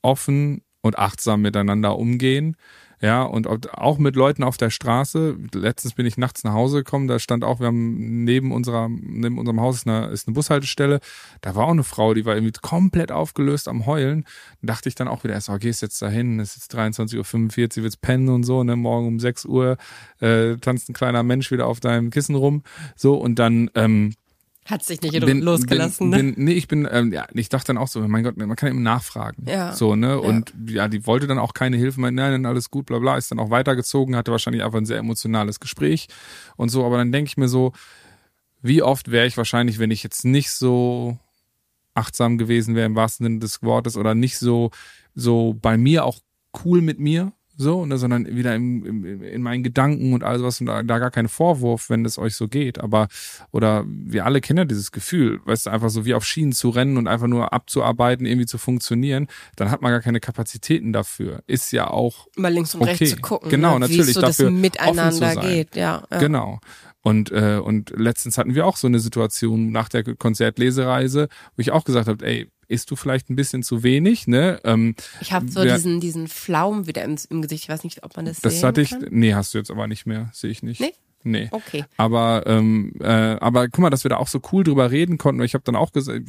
offen 0.00 0.62
und 0.82 0.98
achtsam 0.98 1.42
miteinander 1.42 1.96
umgehen. 1.96 2.56
Ja, 3.02 3.22
und 3.22 3.46
auch 3.72 3.96
mit 3.96 4.14
Leuten 4.14 4.44
auf 4.44 4.58
der 4.58 4.68
Straße. 4.68 5.34
Letztens 5.54 5.94
bin 5.94 6.04
ich 6.04 6.18
nachts 6.18 6.44
nach 6.44 6.52
Hause 6.52 6.78
gekommen, 6.84 7.08
da 7.08 7.18
stand 7.18 7.44
auch, 7.44 7.58
wir 7.58 7.68
haben 7.68 8.24
neben 8.24 8.52
unserer, 8.52 8.90
neben 8.90 9.38
unserem 9.38 9.58
Haus 9.58 9.76
ist 9.76 9.88
eine, 9.88 10.08
ist 10.08 10.28
eine 10.28 10.34
Bushaltestelle. 10.34 11.00
Da 11.40 11.54
war 11.54 11.64
auch 11.64 11.70
eine 11.70 11.82
Frau, 11.82 12.12
die 12.12 12.26
war 12.26 12.34
irgendwie 12.34 12.52
komplett 12.60 13.10
aufgelöst 13.10 13.68
am 13.68 13.86
Heulen. 13.86 14.26
Da 14.60 14.74
dachte 14.74 14.90
ich 14.90 14.96
dann 14.96 15.08
auch 15.08 15.24
wieder 15.24 15.32
erst, 15.32 15.48
oh, 15.48 15.56
gehst 15.56 15.80
jetzt 15.80 16.02
dahin, 16.02 16.40
es 16.40 16.56
ist 16.56 16.74
jetzt 16.74 16.78
23.45 16.78 17.78
Uhr, 17.78 17.84
wird's 17.84 17.96
pennen 17.96 18.28
und 18.28 18.42
so, 18.42 18.62
ne, 18.64 18.76
morgen 18.76 19.06
um 19.06 19.18
6 19.18 19.46
Uhr, 19.46 19.78
äh, 20.20 20.56
tanzt 20.56 20.90
ein 20.90 20.94
kleiner 20.94 21.22
Mensch 21.22 21.50
wieder 21.50 21.68
auf 21.68 21.80
deinem 21.80 22.10
Kissen 22.10 22.34
rum. 22.34 22.64
So, 22.96 23.14
und 23.14 23.38
dann, 23.38 23.70
ähm, 23.76 24.12
Hat 24.70 24.84
sich 24.84 25.00
nicht 25.00 25.14
losgelassen. 25.20 26.10
bin, 26.10 26.26
ne? 26.26 26.32
bin, 26.32 26.44
nee, 26.44 26.52
ich 26.52 26.68
bin, 26.68 26.88
ähm, 26.90 27.12
ja, 27.12 27.26
ich 27.32 27.48
dachte 27.48 27.68
dann 27.68 27.78
auch 27.78 27.88
so, 27.88 28.00
mein 28.06 28.22
Gott, 28.22 28.36
man 28.36 28.54
kann 28.56 28.68
eben 28.70 28.82
nachfragen. 28.82 29.44
Ja. 29.48 29.72
So, 29.72 29.96
ne? 29.96 30.20
Und 30.20 30.54
ja, 30.66 30.88
die 30.88 31.06
wollte 31.06 31.26
dann 31.26 31.38
auch 31.38 31.54
keine 31.54 31.76
Hilfe, 31.76 32.00
meinte, 32.00 32.22
nein, 32.22 32.32
nein, 32.32 32.46
alles 32.46 32.70
gut, 32.70 32.86
bla 32.86 32.98
bla, 32.98 33.16
ist 33.16 33.30
dann 33.30 33.40
auch 33.40 33.50
weitergezogen, 33.50 34.16
hatte 34.16 34.30
wahrscheinlich 34.30 34.62
einfach 34.62 34.78
ein 34.78 34.86
sehr 34.86 34.98
emotionales 34.98 35.60
Gespräch 35.60 36.08
und 36.56 36.68
so, 36.68 36.84
aber 36.84 36.98
dann 36.98 37.12
denke 37.12 37.28
ich 37.28 37.36
mir 37.36 37.48
so, 37.48 37.72
wie 38.62 38.82
oft 38.82 39.10
wäre 39.10 39.26
ich 39.26 39.36
wahrscheinlich, 39.36 39.78
wenn 39.78 39.90
ich 39.90 40.02
jetzt 40.02 40.24
nicht 40.24 40.50
so 40.50 41.18
achtsam 41.94 42.38
gewesen 42.38 42.74
wäre 42.74 42.86
im 42.86 42.94
wahrsten 42.94 43.24
Sinne 43.24 43.38
des 43.40 43.62
Wortes 43.62 43.96
oder 43.96 44.14
nicht 44.14 44.38
so, 44.38 44.70
so 45.14 45.54
bei 45.60 45.76
mir 45.76 46.04
auch 46.04 46.20
cool 46.64 46.82
mit 46.82 46.98
mir, 46.98 47.32
so, 47.60 47.84
ne, 47.84 47.98
sondern 47.98 48.26
wieder 48.26 48.54
im, 48.54 48.84
im, 48.84 49.22
in 49.22 49.42
meinen 49.42 49.62
Gedanken 49.62 50.14
und 50.14 50.24
all 50.24 50.38
sowas 50.38 50.60
und 50.60 50.66
da, 50.66 50.82
da 50.82 50.98
gar 50.98 51.10
kein 51.10 51.28
Vorwurf, 51.28 51.90
wenn 51.90 52.04
es 52.04 52.18
euch 52.18 52.34
so 52.34 52.48
geht, 52.48 52.78
aber 52.78 53.08
oder 53.52 53.84
wir 53.86 54.24
alle 54.24 54.40
kennen 54.40 54.58
ja 54.58 54.64
dieses 54.64 54.92
Gefühl, 54.92 55.40
weißt 55.44 55.66
du, 55.66 55.70
einfach 55.70 55.90
so 55.90 56.04
wie 56.04 56.14
auf 56.14 56.24
Schienen 56.24 56.52
zu 56.52 56.70
rennen 56.70 56.96
und 56.96 57.06
einfach 57.06 57.26
nur 57.26 57.52
abzuarbeiten, 57.52 58.24
irgendwie 58.26 58.46
zu 58.46 58.58
funktionieren, 58.58 59.28
dann 59.56 59.70
hat 59.70 59.82
man 59.82 59.92
gar 59.92 60.00
keine 60.00 60.20
Kapazitäten 60.20 60.92
dafür. 60.92 61.42
Ist 61.46 61.72
ja 61.72 61.88
auch 61.88 62.26
Mal 62.36 62.52
links 62.52 62.74
und 62.74 62.82
okay. 62.82 62.90
rechts 62.92 63.10
zu 63.10 63.20
gucken. 63.20 63.50
Genau, 63.50 63.74
ne? 63.74 63.80
natürlich, 63.80 64.14
so 64.14 64.20
dafür 64.20 64.46
das 64.46 64.52
offen 64.52 64.60
Miteinander 64.60 65.10
zu 65.10 65.18
sein. 65.18 65.40
geht. 65.40 65.76
Ja, 65.76 66.02
ja. 66.10 66.18
Genau. 66.18 66.60
Und, 67.02 67.30
äh, 67.32 67.58
und 67.62 67.90
letztens 67.96 68.36
hatten 68.36 68.54
wir 68.54 68.66
auch 68.66 68.76
so 68.76 68.86
eine 68.86 68.98
Situation 68.98 69.72
nach 69.72 69.88
der 69.88 70.04
Konzertlesereise, 70.14 71.28
wo 71.56 71.60
ich 71.60 71.70
auch 71.70 71.84
gesagt 71.84 72.08
habe, 72.08 72.26
ey, 72.26 72.50
isst 72.68 72.90
du 72.90 72.96
vielleicht 72.96 73.30
ein 73.30 73.36
bisschen 73.36 73.62
zu 73.62 73.82
wenig, 73.82 74.26
ne? 74.26 74.60
Ähm, 74.64 74.94
Ich 75.20 75.32
habe 75.32 75.50
so 75.50 75.62
wer- 75.62 75.74
diesen, 75.76 76.00
diesen 76.00 76.28
Flaum 76.28 76.86
wieder 76.86 77.02
im, 77.04 77.16
im 77.30 77.42
Gesicht. 77.42 77.64
Ich 77.64 77.68
weiß 77.68 77.84
nicht, 77.84 78.04
ob 78.04 78.16
man 78.16 78.26
das, 78.26 78.40
das 78.40 78.62
hatte 78.62 78.80
ich, 78.82 78.90
kann. 78.90 79.06
nee, 79.10 79.34
hast 79.34 79.54
du 79.54 79.58
jetzt 79.58 79.70
aber 79.70 79.86
nicht 79.86 80.06
mehr, 80.06 80.30
sehe 80.32 80.50
ich 80.50 80.62
nicht. 80.62 80.80
Nee? 80.80 80.92
Nee. 81.22 81.48
Okay. 81.50 81.84
Aber 81.96 82.44
ähm, 82.46 82.92
äh, 83.00 83.04
aber 83.04 83.68
guck 83.68 83.80
mal, 83.80 83.90
dass 83.90 84.04
wir 84.04 84.08
da 84.08 84.16
auch 84.16 84.28
so 84.28 84.40
cool 84.52 84.64
drüber 84.64 84.90
reden 84.90 85.18
konnten. 85.18 85.42
Ich 85.42 85.54
habe 85.54 85.64
dann 85.64 85.76
auch 85.76 85.92
gesagt, 85.92 86.22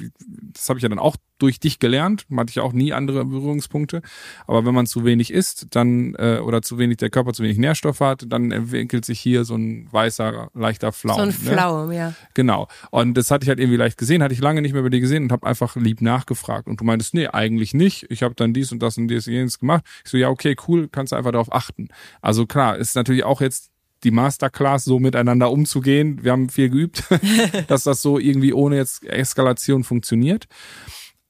das 0.54 0.68
habe 0.68 0.80
ich 0.80 0.84
ja 0.84 0.90
dann 0.90 1.00
auch 1.00 1.16
durch 1.38 1.60
dich 1.60 1.80
gelernt. 1.80 2.26
Hatte 2.36 2.52
ich 2.52 2.60
auch 2.60 2.74
nie 2.74 2.92
andere 2.94 3.24
Berührungspunkte. 3.26 4.02
Aber 4.48 4.66
wenn 4.66 4.74
man 4.74 4.86
zu 4.86 5.06
wenig 5.06 5.32
isst, 5.32 5.68
dann 5.72 6.16
äh, 6.16 6.40
oder 6.40 6.62
zu 6.62 6.78
wenig 6.78 6.98
der 6.98 7.10
Körper 7.10 7.34
zu 7.34 7.44
wenig 7.44 7.58
Nährstoffe 7.58 8.02
hat, 8.02 8.26
dann 8.28 8.52
entwickelt 8.52 9.06
sich 9.06 9.20
hier 9.20 9.46
so 9.46 9.56
ein 9.56 9.88
weißer 9.92 10.50
leichter 10.54 10.92
Flaum. 10.92 11.16
So 11.16 11.22
ein 11.22 11.28
ne? 11.30 11.34
Flaum, 11.34 11.92
ja. 11.92 12.14
Genau. 12.34 12.68
Und 12.92 13.16
das 13.16 13.32
hatte 13.32 13.44
ich 13.44 13.50
halt 13.50 13.60
irgendwie 13.60 13.78
leicht 13.78 13.98
gesehen, 13.98 14.22
hatte 14.22 14.34
ich 14.34 14.42
lange 14.42 14.62
nicht 14.62 14.74
mehr 14.74 14.84
bei 14.84 14.90
dir 14.90 15.00
gesehen 15.00 15.24
und 15.24 15.32
habe 15.32 15.48
einfach 15.48 15.76
lieb 15.78 16.02
nachgefragt. 16.02 16.68
Und 16.68 16.82
du 16.82 16.84
meintest, 16.84 17.14
nee, 17.14 17.28
eigentlich 17.28 17.74
nicht. 17.74 18.06
Ich 18.10 18.24
habe 18.24 18.36
dann 18.36 18.54
dies 18.54 18.72
und 18.72 18.80
das 18.84 18.98
und 18.98 19.08
dies 19.08 19.28
und 19.28 19.34
jenes 19.34 19.58
gemacht. 19.58 19.84
Ich 20.04 20.12
so, 20.12 20.18
ja, 20.18 20.30
okay, 20.30 20.56
cool, 20.68 20.90
kannst 20.92 21.14
du 21.14 21.16
einfach 21.16 21.32
darauf 21.32 21.54
achten. 21.54 21.88
Also 22.22 22.46
klar, 22.46 22.78
ist 22.78 22.96
natürlich 22.96 23.24
auch 23.24 23.42
jetzt 23.42 23.71
die 24.04 24.12
Masterclass 24.12 24.84
so 24.84 25.00
miteinander 25.00 25.52
umzugehen. 25.52 26.20
Wir 26.24 26.32
haben 26.32 26.50
viel 26.50 26.70
geübt, 26.70 27.04
dass 27.68 27.84
das 27.84 28.02
so 28.02 28.20
irgendwie 28.20 28.54
ohne 28.54 28.78
jetzt 28.78 29.04
Eskalation 29.06 29.84
funktioniert. 29.84 30.48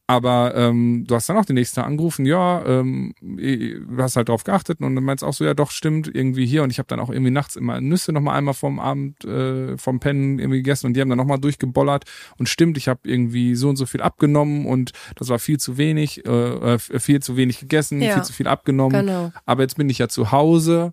Aber 0.08 0.54
ähm, 0.58 1.06
du 1.08 1.16
hast 1.16 1.30
dann 1.30 1.38
auch 1.38 1.46
den 1.46 1.54
nächsten 1.56 1.78
Tag 1.78 1.86
angerufen, 1.86 2.26
ja, 2.26 2.66
ähm, 2.66 3.14
du 3.22 3.98
hast 4.04 4.18
halt 4.18 4.28
drauf 4.28 4.44
geachtet 4.44 4.82
und 4.82 4.94
dann 4.94 5.06
meinst 5.06 5.24
auch 5.24 5.32
so, 5.32 5.46
ja 5.46 5.54
doch, 5.54 5.72
stimmt, 5.72 6.14
irgendwie 6.14 6.46
hier. 6.46 6.64
Und 6.64 6.70
ich 6.70 6.80
habe 6.80 6.88
dann 6.88 7.00
auch 7.00 7.10
irgendwie 7.10 7.32
nachts 7.32 7.56
immer 7.56 7.80
Nüsse 7.80 8.12
nochmal 8.12 8.38
einmal 8.38 8.54
vom 8.54 8.82
Abend, 8.82 9.24
äh, 9.24 9.78
vom 9.78 10.02
Pennen 10.02 10.38
irgendwie 10.40 10.58
gegessen 10.58 10.88
und 10.88 10.96
die 10.96 11.02
haben 11.02 11.08
dann 11.08 11.18
nochmal 11.18 11.40
durchgebollert. 11.40 12.04
Und 12.38 12.50
stimmt, 12.50 12.76
ich 12.78 12.90
habe 12.90 13.00
irgendwie 13.06 13.56
so 13.56 13.70
und 13.70 13.78
so 13.78 13.86
viel 13.86 14.02
abgenommen 14.02 14.66
und 14.66 14.92
das 15.16 15.30
war 15.30 15.40
viel 15.40 15.60
zu 15.60 15.78
wenig, 15.78 16.26
äh, 16.26 16.78
viel 16.78 17.22
zu 17.22 17.38
wenig 17.38 17.62
gegessen, 17.62 18.02
Ja. 18.02 18.16
viel 18.16 18.24
zu 18.24 18.34
viel 18.34 18.48
abgenommen. 18.50 19.06
Genau. 19.06 19.32
Aber 19.46 19.62
jetzt 19.62 19.78
bin 19.78 19.90
ich 19.90 20.00
ja 20.00 20.10
zu 20.10 20.34
Hause. 20.34 20.92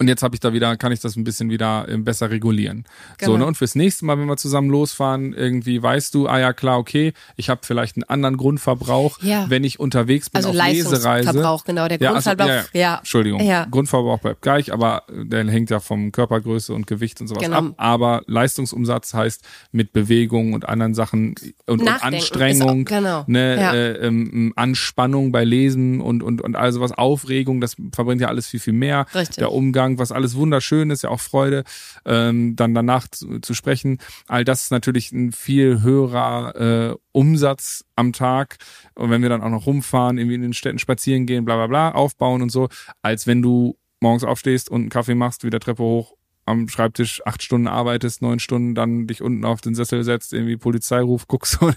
Und 0.00 0.08
jetzt 0.08 0.22
habe 0.22 0.34
ich 0.34 0.40
da 0.40 0.52
wieder, 0.54 0.76
kann 0.78 0.92
ich 0.92 1.00
das 1.00 1.14
ein 1.16 1.24
bisschen 1.24 1.50
wieder 1.50 1.86
äh, 1.88 1.96
besser 1.98 2.30
regulieren. 2.30 2.84
So, 3.20 3.26
Genau. 3.32 3.38
ne? 3.40 3.46
Und 3.46 3.56
fürs 3.58 3.74
nächste 3.74 4.06
Mal, 4.06 4.18
wenn 4.18 4.26
wir 4.26 4.38
zusammen 4.38 4.70
losfahren, 4.70 5.34
irgendwie 5.34 5.82
weißt 5.82 6.14
du, 6.14 6.26
ah 6.26 6.38
ja 6.38 6.52
klar, 6.54 6.78
okay, 6.78 7.12
ich 7.36 7.50
habe 7.50 7.60
vielleicht 7.64 7.96
einen 7.96 8.04
anderen 8.04 8.38
Grundverbrauch, 8.38 9.22
Ja. 9.22 9.44
wenn 9.50 9.62
ich 9.62 9.78
unterwegs 9.78 10.30
bin 10.30 10.38
Also 10.38 10.48
auf 10.48 10.54
Lesereise. 10.54 11.04
Leistungsverbrauch, 11.06 11.64
genau. 11.64 11.86
Der 11.86 12.00
Ja, 12.00 12.14
also, 12.14 12.30
Grundverbrauch, 12.30 12.48
ja, 12.72 12.80
ja. 12.80 12.80
ja. 12.80 12.96
Entschuldigung. 12.98 13.40
Grundverbrauch 13.70 14.18
bleibt 14.20 14.40
gleich, 14.42 14.72
aber 14.72 15.02
der 15.12 15.46
hängt 15.48 15.68
ja 15.70 15.80
vom 15.80 16.12
Körpergröße 16.12 16.72
und 16.72 16.86
Gewicht 16.86 17.20
und 17.20 17.26
sowas 17.28 17.42
Genau. 17.42 17.56
ab. 17.58 17.74
Aber 17.76 18.22
Leistungsumsatz 18.26 19.12
heißt 19.12 19.44
mit 19.72 19.92
Bewegung 19.92 20.54
und 20.54 20.66
anderen 20.68 20.94
Sachen 20.94 21.34
und, 21.66 21.82
und 21.82 21.88
Anstrengung, 22.02 22.82
auch- 22.86 22.88
genau. 22.90 23.24
ne, 23.26 23.72
äh, 24.00 24.06
ähm, 24.06 24.52
Anspannung 24.56 25.30
bei 25.30 25.44
Lesen 25.44 26.00
und 26.00 26.22
und 26.22 26.40
und 26.40 26.56
also 26.56 26.80
was 26.80 26.92
Aufregung, 26.92 27.60
das 27.60 27.76
verbringt 27.92 28.20
ja 28.22 28.28
alles 28.28 28.46
viel 28.48 28.60
viel 28.60 28.72
mehr. 28.72 29.04
Richtig. 29.14 29.36
Der 29.36 29.52
Umgang, 29.52 29.89
was 29.98 30.12
alles 30.12 30.34
wunderschön 30.36 30.90
ist, 30.90 31.02
ja 31.02 31.10
auch 31.10 31.20
Freude, 31.20 31.64
ähm, 32.04 32.56
dann 32.56 32.74
danach 32.74 33.08
zu, 33.08 33.40
zu 33.40 33.54
sprechen. 33.54 33.98
All 34.28 34.44
das 34.44 34.64
ist 34.64 34.70
natürlich 34.70 35.12
ein 35.12 35.32
viel 35.32 35.82
höherer 35.82 36.90
äh, 36.90 36.96
Umsatz 37.12 37.84
am 37.96 38.12
Tag. 38.12 38.58
Und 38.94 39.10
wenn 39.10 39.22
wir 39.22 39.28
dann 39.28 39.42
auch 39.42 39.50
noch 39.50 39.66
rumfahren, 39.66 40.18
irgendwie 40.18 40.36
in 40.36 40.42
den 40.42 40.54
Städten 40.54 40.78
spazieren 40.78 41.26
gehen, 41.26 41.44
bla 41.44 41.56
bla 41.56 41.66
bla, 41.66 41.92
aufbauen 41.92 42.42
und 42.42 42.50
so, 42.50 42.68
als 43.02 43.26
wenn 43.26 43.42
du 43.42 43.76
morgens 44.00 44.24
aufstehst 44.24 44.70
und 44.70 44.80
einen 44.80 44.90
Kaffee 44.90 45.14
machst, 45.14 45.44
wieder 45.44 45.60
Treppe 45.60 45.82
hoch, 45.82 46.14
am 46.46 46.68
Schreibtisch 46.68 47.22
acht 47.26 47.42
Stunden 47.42 47.68
arbeitest, 47.68 48.22
neun 48.22 48.40
Stunden, 48.40 48.74
dann 48.74 49.06
dich 49.06 49.22
unten 49.22 49.44
auf 49.44 49.60
den 49.60 49.74
Sessel 49.74 50.02
setzt, 50.04 50.32
irgendwie 50.32 50.56
Polizeiruf 50.56 51.28
guckst 51.28 51.60
und 51.62 51.76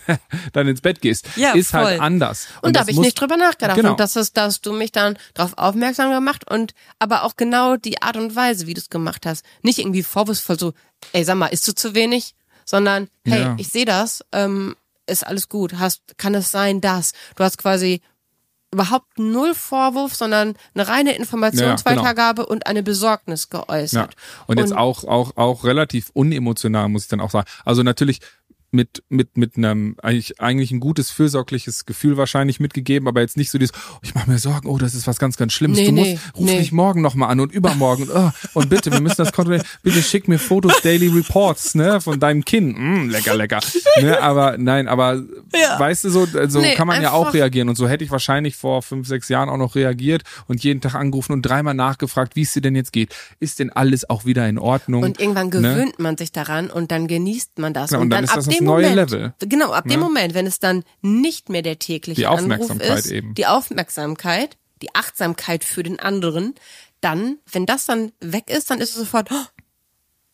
dann 0.54 0.67
ins 0.67 0.82
Bett 0.82 1.02
gehst. 1.02 1.28
Ja, 1.36 1.54
ist 1.54 1.71
voll. 1.71 1.82
halt 1.84 2.02
anders. 2.02 2.47
Und, 2.62 2.76
da 2.76 2.80
das 2.80 2.82
habe 2.82 2.91
ich 2.91 2.99
nicht 2.99 3.19
drüber 3.19 3.38
nachgedacht. 3.38 3.76
Genau. 3.78 3.91
Und 3.91 3.99
das 3.99 4.15
ist, 4.15 4.36
dass 4.38 4.62
du 4.62 4.73
mich 4.73 4.91
dann 4.91 5.17
darauf 5.34 5.58
aufmerksam 5.58 6.12
gemacht 6.12 6.49
und 6.49 6.73
aber 6.99 7.23
auch 7.23 7.36
genau 7.36 7.76
die 7.78 8.02
Art 8.02 8.17
und 8.17 8.36
Weise, 8.36 8.65
wie 8.67 8.73
du 8.73 8.82
es 8.82 8.89
gemacht 8.89 9.26
hast. 9.26 9.45
Nicht 9.62 9.80
irgendwie 9.80 10.04
vorwurfsvoll 10.04 10.58
so, 10.58 10.73
ey, 11.12 11.23
sag 11.23 11.36
mal, 11.36 11.47
isst 11.47 11.67
du 11.67 11.76
zu 11.76 11.93
wenig? 11.95 12.34
Sondern, 12.65 13.10
hey, 13.26 13.41
Ja. 13.41 13.56
ich 13.60 13.67
sehe 13.67 13.86
das, 13.86 14.23
ähm, 14.32 14.76
ist 15.06 15.28
alles 15.28 15.49
gut. 15.49 15.73
Hast, 15.80 16.02
kann 16.17 16.34
es 16.34 16.49
sein, 16.49 16.80
dass 16.80 17.12
du 17.36 17.43
hast 17.43 17.58
quasi 17.58 18.02
überhaupt 18.74 19.18
null 19.18 19.54
Vorwurf, 19.56 20.14
sondern 20.16 20.56
eine 20.74 20.88
reine 20.88 21.16
Informationsweitergabe 21.16 22.46
und 22.46 22.68
eine 22.68 22.84
Besorgnis 22.84 23.48
Ja. 23.52 23.60
geäußert. 23.60 24.16
Und 24.48 24.60
jetzt 24.60 24.76
auch, 24.76 25.04
auch, 25.06 25.38
auch 25.38 25.64
relativ 25.64 26.10
unemotional, 26.14 26.90
muss 26.90 27.04
ich 27.04 27.10
dann 27.10 27.22
auch 27.22 27.32
sagen. 27.32 27.48
Also 27.64 27.84
natürlich 27.84 28.20
mit, 28.74 29.04
mit, 29.10 29.38
mit 29.38 29.56
einem, 29.58 29.96
eigentlich, 30.02 30.42
eigentlich 30.42 30.72
ein 30.72 30.80
gutes, 30.80 31.12
fürsorgliches 31.12 31.86
Gefühl 31.86 32.18
wahrscheinlich 32.18 32.60
mitgegeben, 32.60 33.08
aber 33.08 33.22
jetzt 33.22 33.38
nicht 33.38 33.52
so 33.52 33.58
dieses, 33.58 33.76
oh, 33.76 33.98
ich 34.02 34.16
mache 34.16 34.30
mir 34.30 34.40
Sorgen, 34.40 34.68
oh, 34.68 34.78
das 34.78 34.96
ist 34.96 35.08
was 35.08 35.20
ganz, 35.20 35.38
ganz 35.38 35.54
Schlimmes. 35.54 35.78
Nee, 35.78 35.86
du 35.86 35.92
musst, 35.94 36.06
nee, 36.12 36.20
ruf 36.36 36.46
nee. 36.46 36.58
mich 36.60 36.72
morgen 36.72 37.02
nochmal 37.02 37.30
an 37.30 37.40
und 37.40 37.52
übermorgen 37.54 38.04
und, 38.04 38.12
oh, 38.16 38.32
und 38.56 38.70
bitte, 38.70 38.92
wir 38.92 39.00
müssen 39.00 39.18
das 39.18 39.32
kontrollieren. 39.32 39.66
Bitte 39.84 40.02
schick 40.02 40.28
mir 40.28 40.40
Fotos, 40.40 40.82
Daily 40.82 41.08
Reports, 41.08 41.76
ne, 41.76 42.02
von 42.02 42.20
deinem 42.20 42.44
Kind. 42.44 42.78
Mm, 42.78 43.10
lecker, 43.10 43.36
lecker. 43.36 43.60
Ne, 44.02 44.20
aber, 44.22 44.58
nein, 44.58 44.88
aber, 44.88 45.22
Ja. 45.56 45.80
weißt 45.80 46.06
du, 46.06 46.10
so, 46.10 46.26
so 46.48 46.60
Nee, 46.60 46.74
kann 46.76 46.88
man 46.88 47.02
ja 47.02 47.12
auch 47.12 47.34
reagieren 47.34 47.70
und 47.70 47.76
so 47.76 47.88
hätte 47.88 48.04
ich 48.04 48.12
wahrscheinlich 48.12 48.56
vor 48.56 48.82
fünf, 48.82 49.08
sechs 49.08 49.30
Jahren 49.30 49.50
auch 49.50 49.58
noch 49.58 49.76
reagiert 49.76 50.24
und 50.48 50.64
jeden 50.64 50.82
Tag 50.82 50.96
angerufen 50.96 51.34
und 51.34 51.44
dreimal 51.44 51.74
nachgefragt, 51.74 52.36
wie 52.36 52.42
es 52.42 52.54
dir 52.54 52.62
denn 52.62 52.76
jetzt 52.76 52.92
geht. 52.92 53.14
Ist 53.40 53.60
denn 53.60 53.70
alles 53.70 54.10
auch 54.10 54.26
wieder 54.26 54.48
in 54.50 54.58
Ordnung? 54.58 55.04
Und 55.04 55.20
irgendwann 55.20 55.44
Ne? 55.44 55.52
gewöhnt 55.52 56.00
man 56.00 56.18
sich 56.18 56.32
daran 56.32 56.70
und 56.70 56.92
dann 56.92 57.08
genießt 57.08 57.60
man 57.60 57.74
das. 57.74 57.92
Ja, 57.92 58.00
und 58.00 58.10
dann 58.10 58.24
ist 58.24 58.32
ab 58.32 58.38
das 58.38 58.48
dem 58.63 58.67
neue 58.67 58.89
Moment, 58.89 59.12
Level. 59.12 59.34
Genau, 59.39 59.71
ab 59.71 59.86
dem 59.86 59.99
Ne? 59.99 60.06
Moment, 60.06 60.34
wenn 60.34 60.45
es 60.47 60.60
dann 60.60 60.84
nicht 61.02 61.49
mehr 61.49 61.62
der 61.62 61.80
tägliche 61.80 62.21
Die 62.21 62.28
Anruf 62.28 62.41
Aufmerksamkeit 62.43 62.99
ist, 62.99 63.12
eben. 63.12 63.34
die 63.36 63.45
Aufmerksamkeit, 63.47 64.58
die 64.82 64.93
Achtsamkeit 64.95 65.63
für 65.63 65.84
den 65.84 65.99
anderen, 65.99 66.56
dann, 67.02 67.38
wenn 67.52 67.65
das 67.65 67.86
dann 67.86 68.12
weg 68.19 68.49
ist, 68.49 68.69
dann 68.69 68.80
ist 68.82 68.89
es 68.91 68.95
sofort 68.95 69.30
oh, 69.32 69.45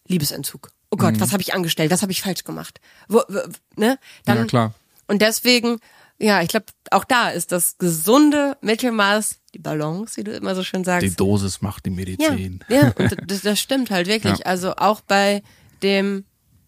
Liebesentzug. 0.08 0.72
Oh 0.92 0.98
Gott, 0.98 1.16
Mhm. 1.16 1.22
was 1.22 1.32
habe 1.34 1.42
ich 1.42 1.54
angestellt? 1.54 1.92
Was 1.92 2.02
habe 2.02 2.12
ich 2.12 2.22
falsch 2.22 2.44
gemacht? 2.44 2.80
Wo, 3.08 3.22
wo, 3.28 3.40
ne? 3.76 4.00
Dann, 4.26 4.38
Ja, 4.40 4.46
klar. 4.46 4.74
Und 5.08 5.22
deswegen, 5.22 5.80
ja, 6.18 6.42
ich 6.42 6.50
glaube, 6.50 6.66
auch 6.92 7.04
da 7.04 7.30
ist 7.30 7.52
das 7.52 7.78
gesunde 7.78 8.58
Mittelmaß, 8.62 9.38
die 9.54 9.60
Balance, 9.60 10.18
wie 10.18 10.24
du 10.24 10.32
immer 10.36 10.56
so 10.56 10.64
schön 10.64 10.84
sagst. 10.84 11.20
Dosis 11.20 11.62
macht 11.62 11.86
die 11.86 11.90
Ja, 11.90 11.96
Medizin. 11.96 12.64
ja 12.70 12.92
und 12.98 13.16
das, 13.32 13.42
das 13.42 13.60
stimmt 13.60 13.90
halt 13.92 14.08
wirklich. 14.08 14.40
Ja. 14.40 14.46
Also 14.46 14.76
auch 14.76 15.02
bei 15.02 15.44
dem 15.84 16.26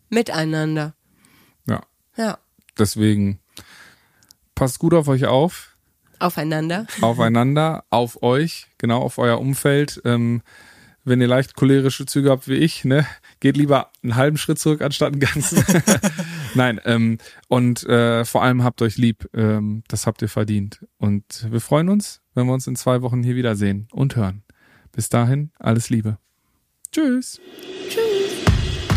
Miteinander. 0.10 0.94
Ja. 2.18 2.38
Deswegen 2.78 3.40
passt 4.56 4.80
gut 4.80 4.94
auf 4.94 5.08
euch 5.08 5.26
auf, 5.26 5.76
aufeinander. 6.20 6.86
aufeinander, 7.02 7.84
auf 7.90 8.22
euch, 8.24 8.68
genau, 8.78 9.02
auf 9.02 9.18
euer 9.18 9.40
Umfeld. 9.40 10.02
Ähm, 10.06 10.42
wenn 11.04 11.20
ihr 11.20 11.28
leicht 11.28 11.56
cholerische 11.56 12.06
Züge 12.06 12.30
habt 12.30 12.48
wie 12.48 12.56
ich, 12.56 12.86
ne, 12.86 13.08
geht 13.40 13.58
lieber 13.58 13.92
einen 14.04 14.16
halben 14.16 14.38
Schritt 14.38 14.60
zurück 14.60 14.82
anstatt 14.82 15.14
einen 15.14 15.20
ganzen. 15.20 15.64
Nein, 16.56 16.80
ähm, 16.86 17.18
und 17.48 17.84
äh, 17.86 18.24
vor 18.24 18.44
allem 18.44 18.64
habt 18.64 18.82
euch 18.82 18.98
lieb. 18.98 19.28
Ähm, 19.34 19.84
das 19.88 20.06
habt 20.06 20.22
ihr 20.22 20.30
verdient. 20.30 20.86
Und 20.98 21.48
wir 21.50 21.62
freuen 21.62 21.90
uns, 21.90 22.22
wenn 22.36 22.46
wir 22.46 22.54
uns 22.54 22.68
in 22.68 22.76
zwei 22.76 23.02
Wochen 23.02 23.24
hier 23.24 23.36
wiedersehen 23.36 23.88
und 23.92 24.16
hören. 24.16 24.44
Bis 24.92 25.10
dahin, 25.10 25.52
alles 25.58 25.90
Liebe. 25.90 26.18
Tschüss. 26.92 27.40